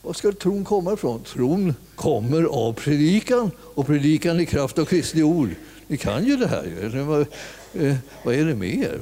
Var 0.01 0.13
ska 0.13 0.31
tron 0.31 0.65
komma 0.65 0.93
ifrån? 0.93 1.23
Tron 1.23 1.75
kommer 1.95 2.43
av 2.43 2.73
predikan 2.73 3.51
och 3.59 3.85
predikan 3.85 4.39
i 4.39 4.45
kraft 4.45 4.79
av 4.79 4.85
Kristi 4.85 5.23
ord. 5.23 5.49
Ni 5.87 5.97
kan 5.97 6.25
ju 6.25 6.37
det 6.37 6.47
här. 6.47 7.03
Vad, 7.03 7.21
eh, 7.73 7.95
vad 8.23 8.35
är 8.35 8.45
det 8.45 8.55
mer? 8.55 8.99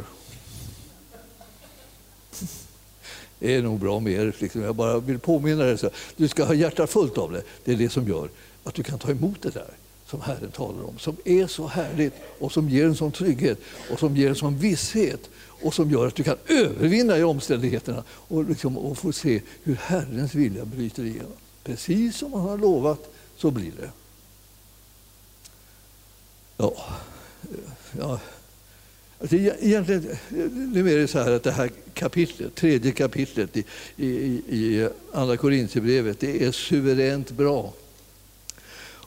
Det 3.39 3.55
är 3.55 3.61
nog 3.61 3.79
bra 3.79 3.99
med 3.99 4.13
er. 4.13 4.35
Liksom. 4.39 4.61
Jag 4.61 4.75
bara 4.75 4.99
vill 4.99 5.19
påminna 5.19 5.63
dig. 5.63 5.77
Så. 5.77 5.89
Du 6.15 6.27
ska 6.27 6.43
ha 6.43 6.53
hjärtat 6.53 6.89
fullt 6.89 7.17
av 7.17 7.31
det. 7.31 7.43
Det 7.63 7.71
är 7.71 7.75
det 7.75 7.89
som 7.89 8.07
gör 8.07 8.29
att 8.63 8.73
du 8.73 8.83
kan 8.83 8.99
ta 8.99 9.11
emot 9.11 9.41
det 9.41 9.49
där 9.49 9.73
som 10.05 10.21
Herren 10.21 10.51
talar 10.51 10.83
om. 10.83 10.99
Som 10.99 11.17
är 11.25 11.47
så 11.47 11.67
härligt 11.67 12.13
och 12.39 12.51
som 12.51 12.69
ger 12.69 12.85
en 12.85 12.95
sån 12.95 13.11
trygghet 13.11 13.59
och 13.91 13.99
som 13.99 14.17
ger 14.17 14.29
en 14.29 14.35
sån 14.35 14.57
visshet 14.57 15.29
och 15.61 15.73
som 15.73 15.91
gör 15.91 16.07
att 16.07 16.15
du 16.15 16.23
kan 16.23 16.37
övervinna 16.47 17.17
i 17.17 17.23
omständigheterna 17.23 18.03
och, 18.09 18.49
liksom, 18.49 18.77
och 18.77 18.97
få 18.97 19.11
se 19.11 19.41
hur 19.63 19.75
Herrens 19.75 20.35
vilja 20.35 20.65
bryter 20.65 21.03
igenom. 21.03 21.31
Precis 21.63 22.17
som 22.17 22.33
han 22.33 22.41
har 22.41 22.57
lovat 22.57 23.09
så 23.37 23.51
blir 23.51 23.71
det. 23.79 23.91
Ja, 26.57 26.73
ja. 27.99 28.19
Alltså, 29.19 29.35
e-, 29.35 29.55
egentligen, 29.59 30.17
nu 30.73 30.93
är 30.93 30.97
det 30.97 31.07
så 31.07 31.19
här 31.19 31.31
att 31.31 31.43
det 31.43 31.51
här 31.51 31.71
kapitlet, 31.93 32.55
tredje 32.55 32.91
kapitlet 32.91 33.57
i, 33.57 33.63
i, 33.95 34.07
i 34.49 34.89
Andra 35.13 35.37
Korintierbrevet, 35.37 36.19
det 36.19 36.45
är 36.45 36.51
suveränt 36.51 37.31
bra. 37.31 37.73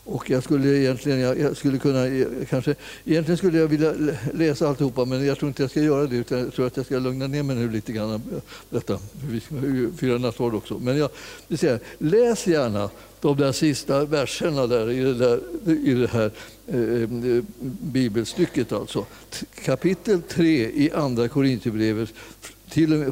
Och 0.04 0.30
jag 0.30 0.42
skulle 0.42 0.78
egentligen, 0.78 1.20
jag, 1.20 1.56
skulle 1.56 1.78
kunna, 1.78 2.06
eh, 2.06 2.26
kanske, 2.50 2.74
egentligen 3.04 3.38
skulle 3.38 3.58
jag 3.58 3.68
vilja 3.68 3.94
läsa 4.34 4.68
alltihopa 4.68 5.04
men 5.04 5.26
jag 5.26 5.38
tror 5.38 5.48
inte 5.48 5.62
jag 5.62 5.70
ska 5.70 5.80
göra 5.80 6.06
det 6.06 6.16
utan 6.16 6.38
jag 6.38 6.54
tror 6.54 6.66
att 6.66 6.76
jag 6.76 6.86
ska 6.86 6.98
lugna 6.98 7.26
ner 7.26 7.42
mig 7.42 7.56
nu 7.56 7.70
lite 7.70 7.92
grann. 7.92 8.10
Eh, 8.14 8.20
detta, 8.70 8.98
vi 9.30 9.40
ska 9.40 9.54
fira 9.98 10.18
nattvard 10.18 10.54
också. 10.54 10.78
Men 10.78 10.98
jag 10.98 11.10
vill 11.48 11.58
säga, 11.58 11.78
läs 11.98 12.46
gärna 12.46 12.90
de 13.20 13.36
där 13.36 13.52
sista 13.52 14.04
verserna 14.04 14.66
där 14.66 14.90
i 14.90 15.00
det, 15.00 15.14
där, 15.14 15.40
i 15.66 15.94
det 15.94 16.06
här 16.06 16.30
eh, 16.66 17.02
eh 17.02 17.42
bibelstycket. 17.80 18.72
Alltså. 18.72 19.06
Kapitel 19.64 20.22
3 20.22 20.70
i 20.70 20.90
Andra 20.94 21.28
Korinthierbrevet 21.28 22.12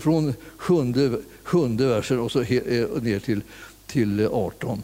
från 0.01 0.34
sjunde, 0.57 1.18
sjunde 1.43 1.86
versen 1.86 2.18
och 2.18 2.32
så 2.32 2.43
he, 2.43 2.61
ner 3.03 3.18
till, 3.18 3.41
till 3.86 4.26
18. 4.26 4.82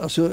Alltså, 0.00 0.32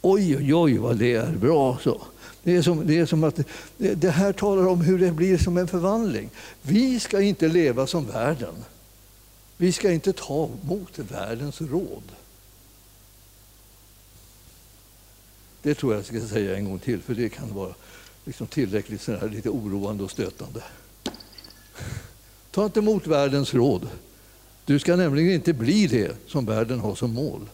oj, 0.00 0.36
oj, 0.36 0.54
oj 0.54 0.78
vad 0.78 0.96
det 0.96 1.14
är 1.14 1.32
bra. 1.32 1.78
Så. 1.82 2.00
Det 2.42 2.56
är, 2.56 2.62
som, 2.62 2.86
det 2.86 2.98
är 2.98 3.06
som 3.06 3.24
att 3.24 3.40
det 3.76 4.10
här 4.10 4.32
talar 4.32 4.66
om 4.66 4.80
hur 4.80 4.98
det 4.98 5.12
blir 5.12 5.38
som 5.38 5.56
en 5.56 5.68
förvandling. 5.68 6.30
Vi 6.62 7.00
ska 7.00 7.20
inte 7.20 7.48
leva 7.48 7.86
som 7.86 8.06
världen. 8.06 8.54
Vi 9.56 9.72
ska 9.72 9.90
inte 9.90 10.12
ta 10.12 10.50
emot 10.62 10.98
världens 10.98 11.60
råd. 11.60 12.02
Det 15.62 15.74
tror 15.74 15.92
jag 15.92 15.98
jag 15.98 16.06
ska 16.06 16.34
säga 16.34 16.56
en 16.56 16.64
gång 16.64 16.78
till, 16.78 17.00
för 17.00 17.14
det 17.14 17.28
kan 17.28 17.54
vara 17.54 17.74
liksom 18.24 18.46
tillräckligt 18.46 19.02
sådär, 19.02 19.28
lite 19.28 19.50
oroande 19.50 20.04
och 20.04 20.10
stötande. 20.10 20.62
Ta 22.50 22.64
inte 22.64 22.80
emot 22.80 23.06
världens 23.06 23.54
råd. 23.54 23.88
Du 24.64 24.78
ska 24.78 24.96
nämligen 24.96 25.34
inte 25.34 25.52
bli 25.52 25.86
det 25.86 26.16
som 26.26 26.46
världen 26.46 26.80
har 26.80 26.94
som 26.94 27.14
mål. 27.14 27.48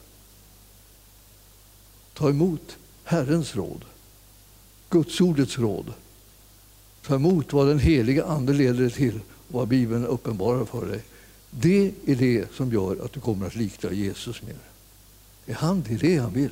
Ta 2.21 2.31
emot 2.31 2.79
Herrens 3.05 3.57
råd, 3.57 3.85
Gudsordets 4.91 5.59
råd. 5.59 5.93
Ta 7.07 7.15
emot 7.15 7.53
vad 7.53 7.67
den 7.67 7.79
heliga 7.79 8.25
Ande 8.25 8.53
leder 8.53 8.81
dig 8.81 8.91
till 8.91 9.21
och 9.49 9.55
vad 9.55 9.69
Bibeln 9.69 10.07
uppenbarar 10.07 10.65
för 10.65 10.87
dig. 10.87 11.03
Det 11.51 11.93
är 12.07 12.17
det 12.17 12.53
som 12.55 12.73
gör 12.73 13.05
att 13.05 13.13
du 13.13 13.21
kommer 13.21 13.47
att 13.47 13.55
likna 13.55 13.93
Jesus 13.93 14.43
mer. 14.43 14.57
Det 15.47 15.53
är 15.53 15.57
han, 15.57 15.83
det 15.89 15.95
är 15.95 15.99
det 15.99 16.17
han 16.17 16.33
vill. 16.33 16.51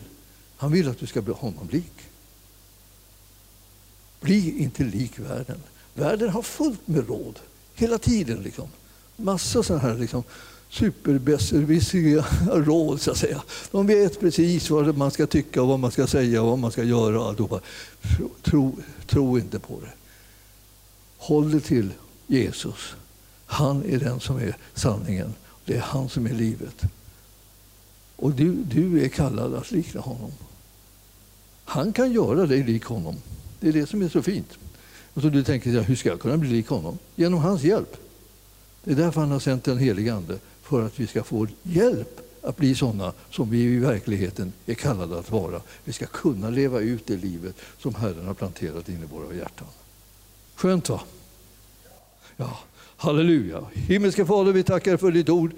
Han 0.57 0.73
vill 0.73 0.89
att 0.89 0.99
du 0.99 1.07
ska 1.07 1.23
bli 1.23 1.35
honom 1.35 1.69
lik. 1.69 1.95
Bli 4.21 4.59
inte 4.59 4.85
lik 4.85 5.19
världen. 5.19 5.63
Världen 5.95 6.29
har 6.29 6.43
fullt 6.43 6.89
med 6.89 7.09
råd 7.09 7.39
hela 7.75 7.99
tiden. 7.99 8.43
Liksom. 8.43 8.69
Massa 9.17 9.63
sådana 9.63 9.83
här 9.83 9.99
liksom, 9.99 10.23
superbesserwissriga 10.71 12.25
råd. 12.53 13.01
Så 13.01 13.11
att 13.11 13.17
säga. 13.17 13.43
De 13.71 13.87
vet 13.87 14.21
precis 14.21 14.71
vad 14.71 14.97
man 14.97 15.11
ska 15.11 15.27
tycka, 15.27 15.63
och 15.63 15.69
vad 15.69 15.79
man 15.79 15.91
ska 15.91 16.07
säga 16.07 16.43
och 16.43 16.49
vad 16.49 16.59
man 16.59 16.73
ska 16.73 16.83
göra. 16.83 17.35
Tro, 17.35 18.31
tro, 18.43 18.77
tro 19.07 19.39
inte 19.39 19.59
på 19.59 19.81
det. 19.81 19.93
Håll 21.19 21.51
dig 21.51 21.61
till 21.61 21.93
Jesus. 22.27 22.95
Han 23.47 23.85
är 23.85 23.99
den 23.99 24.21
som 24.21 24.37
är 24.37 24.57
sanningen. 24.75 25.35
Det 25.65 25.77
är 25.77 25.81
han 25.81 26.09
som 26.09 26.27
är 26.27 26.35
livet. 26.35 26.83
Och 28.17 28.33
du, 28.33 28.53
du 28.53 29.05
är 29.05 29.09
kallad 29.09 29.55
att 29.55 29.71
likna 29.71 30.01
honom. 30.01 30.33
Han 31.65 31.93
kan 31.93 32.13
göra 32.13 32.47
dig 32.47 32.63
lik 32.63 32.85
honom. 32.85 33.17
Det 33.61 33.69
är 33.69 33.73
det 33.73 33.87
som 33.87 34.03
är 34.03 34.09
så 34.09 34.23
fint. 34.23 34.59
Och 35.15 35.23
så 35.23 35.29
du 35.29 35.45
tänker, 35.45 35.81
hur 35.81 35.97
ska 35.97 36.09
jag 36.09 36.21
kunna 36.21 36.37
bli 36.37 36.51
lik 36.51 36.69
honom? 36.69 36.99
Genom 37.15 37.41
hans 37.41 37.63
hjälp. 37.63 37.97
Det 38.85 38.91
är 38.91 38.95
därför 38.95 39.21
han 39.21 39.31
har 39.31 39.41
sänt 39.41 39.65
den 39.65 39.79
helige 39.79 40.15
Ande 40.15 40.39
för 40.69 40.87
att 40.87 41.01
vi 41.01 41.07
ska 41.07 41.25
få 41.25 41.47
hjälp 41.63 42.21
att 42.43 42.57
bli 42.57 42.75
sådana 42.75 43.13
som 43.31 43.51
vi 43.51 43.63
i 43.63 43.79
verkligheten 43.79 44.53
är 44.67 44.75
kallade 44.75 45.19
att 45.19 45.31
vara. 45.31 45.61
Vi 45.85 45.93
ska 45.93 46.07
kunna 46.07 46.51
leva 46.51 46.81
ut 46.81 47.07
det 47.07 47.17
livet 47.17 47.57
som 47.79 47.95
Herren 47.95 48.27
har 48.27 48.35
planterat 48.35 48.89
in 48.89 49.03
i 49.03 49.07
våra 49.07 49.35
hjärtan. 49.35 49.67
Skönt 50.55 50.89
va? 50.89 51.01
Ja, 52.37 52.59
halleluja. 52.97 53.65
Himmelske 53.75 54.27
Fader, 54.27 54.53
vi 54.53 54.63
tackar 54.63 54.97
för 54.97 55.11
ditt 55.11 55.29
ord. 55.29 55.53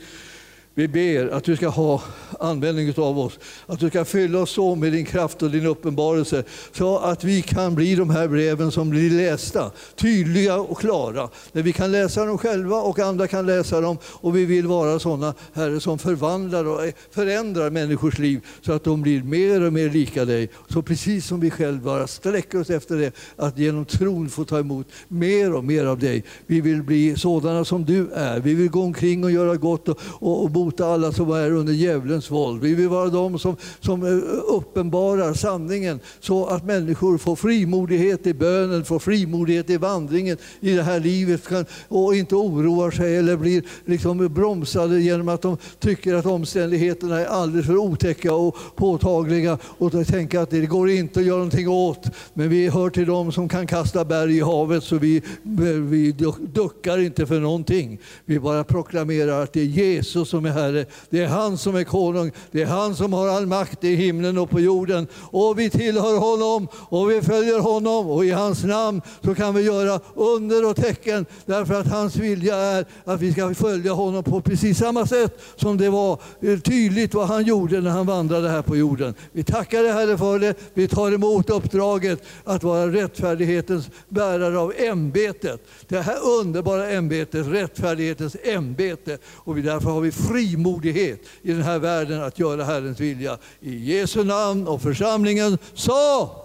Vi 0.80 0.88
ber 0.88 1.28
att 1.28 1.44
du 1.44 1.56
ska 1.56 1.68
ha 1.68 2.02
användning 2.38 2.94
av 2.96 3.18
oss, 3.18 3.38
att 3.66 3.80
du 3.80 3.88
ska 3.88 4.04
fylla 4.04 4.38
oss 4.38 4.50
så 4.50 4.74
med 4.74 4.92
din 4.92 5.04
kraft 5.04 5.42
och 5.42 5.50
din 5.50 5.66
uppenbarelse 5.66 6.44
så 6.72 6.98
att 6.98 7.24
vi 7.24 7.42
kan 7.42 7.74
bli 7.74 7.94
de 7.94 8.10
här 8.10 8.28
breven 8.28 8.70
som 8.72 8.90
blir 8.90 9.10
lästa, 9.10 9.70
tydliga 9.96 10.56
och 10.56 10.80
klara. 10.80 11.28
När 11.52 11.62
vi 11.62 11.72
kan 11.72 11.92
läsa 11.92 12.24
dem 12.24 12.38
själva 12.38 12.76
och 12.76 12.98
andra 12.98 13.26
kan 13.26 13.46
läsa 13.46 13.80
dem 13.80 13.98
och 14.04 14.36
vi 14.36 14.44
vill 14.44 14.66
vara 14.66 14.98
sådana 14.98 15.34
Herre 15.52 15.80
som 15.80 15.98
förvandlar 15.98 16.64
och 16.64 16.80
förändrar 17.10 17.70
människors 17.70 18.18
liv 18.18 18.40
så 18.62 18.72
att 18.72 18.84
de 18.84 19.02
blir 19.02 19.22
mer 19.22 19.62
och 19.62 19.72
mer 19.72 19.90
lika 19.90 20.24
dig. 20.24 20.48
Så 20.68 20.82
precis 20.82 21.26
som 21.26 21.40
vi 21.40 21.50
själva 21.50 22.06
sträcker 22.06 22.60
oss 22.60 22.70
efter 22.70 22.96
det, 22.96 23.12
att 23.36 23.58
genom 23.58 23.84
tron 23.84 24.28
få 24.28 24.44
ta 24.44 24.58
emot 24.58 24.86
mer 25.08 25.54
och 25.54 25.64
mer 25.64 25.84
av 25.84 25.98
dig. 25.98 26.24
Vi 26.46 26.60
vill 26.60 26.82
bli 26.82 27.16
sådana 27.16 27.64
som 27.64 27.84
du 27.84 28.10
är. 28.14 28.40
Vi 28.40 28.54
vill 28.54 28.70
gå 28.70 28.82
omkring 28.82 29.24
och 29.24 29.30
göra 29.30 29.56
gott 29.56 29.88
och, 29.88 29.98
och, 30.02 30.42
och 30.44 30.50
bota 30.70 30.86
alla 30.86 31.12
som 31.12 31.30
är 31.30 31.50
under 31.50 31.72
djävulens 31.72 32.30
våld. 32.30 32.62
Vi 32.62 32.74
vill 32.74 32.88
vara 32.88 33.08
de 33.08 33.38
som, 33.38 33.56
som 33.80 34.02
eh, 34.02 34.54
uppenbarar 34.56 35.34
sanningen 35.34 36.00
så 36.20 36.46
att 36.46 36.64
människor 36.64 37.18
får 37.18 37.36
frimodighet 37.36 38.26
i 38.26 38.34
bönen, 38.34 38.84
får 38.84 38.98
frimodighet 38.98 39.70
i 39.70 39.76
vandringen 39.76 40.36
i 40.60 40.74
det 40.74 40.82
här 40.82 41.00
livet 41.00 41.42
och 41.88 42.14
inte 42.14 42.34
oroar 42.34 42.90
sig 42.90 43.16
eller 43.16 43.36
blir 43.36 43.62
liksom 43.84 44.34
bromsade 44.34 45.00
genom 45.00 45.28
att 45.28 45.42
de 45.42 45.56
tycker 45.78 46.14
att 46.14 46.26
omständigheterna 46.26 47.20
är 47.20 47.26
alldeles 47.26 47.66
för 47.66 47.76
otäcka 47.76 48.34
och 48.34 48.56
påtagliga 48.76 49.58
och 49.62 50.06
tänker 50.06 50.38
att 50.38 50.50
det 50.50 50.66
går 50.66 50.90
inte 50.90 51.20
att 51.20 51.26
göra 51.26 51.36
någonting 51.36 51.68
åt. 51.68 52.06
Men 52.34 52.48
vi 52.48 52.68
hör 52.68 52.90
till 52.90 53.06
dem 53.06 53.32
som 53.32 53.48
kan 53.48 53.66
kasta 53.66 54.04
berg 54.04 54.36
i 54.36 54.40
havet 54.40 54.84
så 54.84 54.98
vi, 54.98 55.16
eh, 55.16 55.64
vi 55.64 56.14
duckar 56.40 56.98
inte 56.98 57.26
för 57.26 57.40
någonting. 57.40 57.98
Vi 58.24 58.40
bara 58.40 58.64
proklamerar 58.64 59.42
att 59.42 59.52
det 59.52 59.60
är 59.60 59.64
Jesus 59.64 60.28
som 60.28 60.44
är 60.44 60.49
är 60.50 60.62
Herre. 60.62 60.84
Det 61.10 61.22
är 61.22 61.28
han 61.28 61.58
som 61.58 61.76
är 61.76 61.84
konung. 61.84 62.32
Det 62.50 62.62
är 62.62 62.66
han 62.66 62.96
som 62.96 63.12
har 63.12 63.28
all 63.28 63.46
makt 63.46 63.84
i 63.84 63.94
himlen 63.94 64.38
och 64.38 64.50
på 64.50 64.60
jorden. 64.60 65.06
Och 65.14 65.58
vi 65.58 65.70
tillhör 65.70 66.18
honom 66.18 66.68
och 66.74 67.10
vi 67.10 67.22
följer 67.22 67.58
honom 67.58 68.10
och 68.10 68.24
i 68.24 68.30
hans 68.30 68.64
namn 68.64 69.02
så 69.24 69.34
kan 69.34 69.54
vi 69.54 69.62
göra 69.62 70.00
under 70.14 70.70
och 70.70 70.76
tecken 70.76 71.26
därför 71.46 71.80
att 71.80 71.86
hans 71.86 72.16
vilja 72.16 72.56
är 72.56 72.86
att 73.04 73.20
vi 73.20 73.32
ska 73.32 73.54
följa 73.54 73.92
honom 73.92 74.24
på 74.24 74.40
precis 74.40 74.78
samma 74.78 75.06
sätt 75.06 75.40
som 75.56 75.76
det 75.76 75.88
var 75.88 76.18
eh, 76.40 76.58
tydligt 76.58 77.14
vad 77.14 77.26
han 77.26 77.44
gjorde 77.44 77.80
när 77.80 77.90
han 77.90 78.06
vandrade 78.06 78.48
här 78.48 78.62
på 78.62 78.76
jorden. 78.76 79.14
Vi 79.32 79.44
tackar 79.44 79.82
dig 79.82 79.92
Herre 79.92 80.18
för 80.18 80.38
det. 80.38 80.54
Vi 80.74 80.88
tar 80.88 81.12
emot 81.12 81.50
uppdraget 81.50 82.22
att 82.44 82.62
vara 82.62 82.86
rättfärdighetens 82.86 83.90
bärare 84.08 84.58
av 84.58 84.72
ämbetet. 84.76 85.60
Det 85.88 86.00
här 86.00 86.16
underbara 86.40 86.90
ämbetet, 86.90 87.46
rättfärdighetens 87.46 88.36
ämbete. 88.44 89.18
Och 89.34 89.56
därför 89.56 89.90
har 89.90 90.00
vi 90.00 90.12
frimodighet 90.40 91.20
i 91.42 91.52
den 91.52 91.62
här 91.62 91.78
världen 91.78 92.22
att 92.22 92.38
göra 92.38 92.64
Herrens 92.64 93.00
vilja. 93.00 93.38
I 93.60 93.76
Jesu 93.76 94.24
namn 94.24 94.66
och 94.66 94.82
församlingen 94.82 95.58
sa 95.74 96.36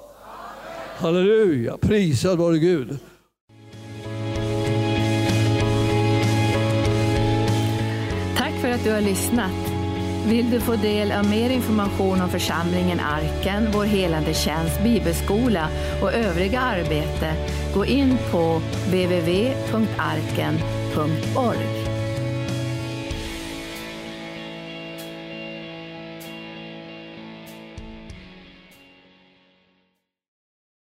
Halleluja, 0.98 1.78
prisad 1.78 2.38
vare 2.38 2.60
Gud. 2.60 2.98
Tack 8.38 8.54
för 8.62 8.70
att 8.70 8.84
du 8.84 8.92
har 8.92 9.02
lyssnat. 9.02 9.52
Vill 10.28 10.52
du 10.52 10.60
få 10.60 10.76
del 10.76 11.12
av 11.12 11.30
mer 11.30 11.50
information 11.50 12.22
om 12.22 12.30
församlingen 12.30 13.00
Arken, 13.00 13.68
vår 13.74 13.84
helande 13.84 14.34
tjänst, 14.34 14.84
bibelskola 14.84 15.68
och 16.02 16.14
övriga 16.14 16.60
arbete, 16.60 17.34
gå 17.74 17.86
in 17.86 18.18
på 18.32 18.62
www.arken.org. 18.90 19.36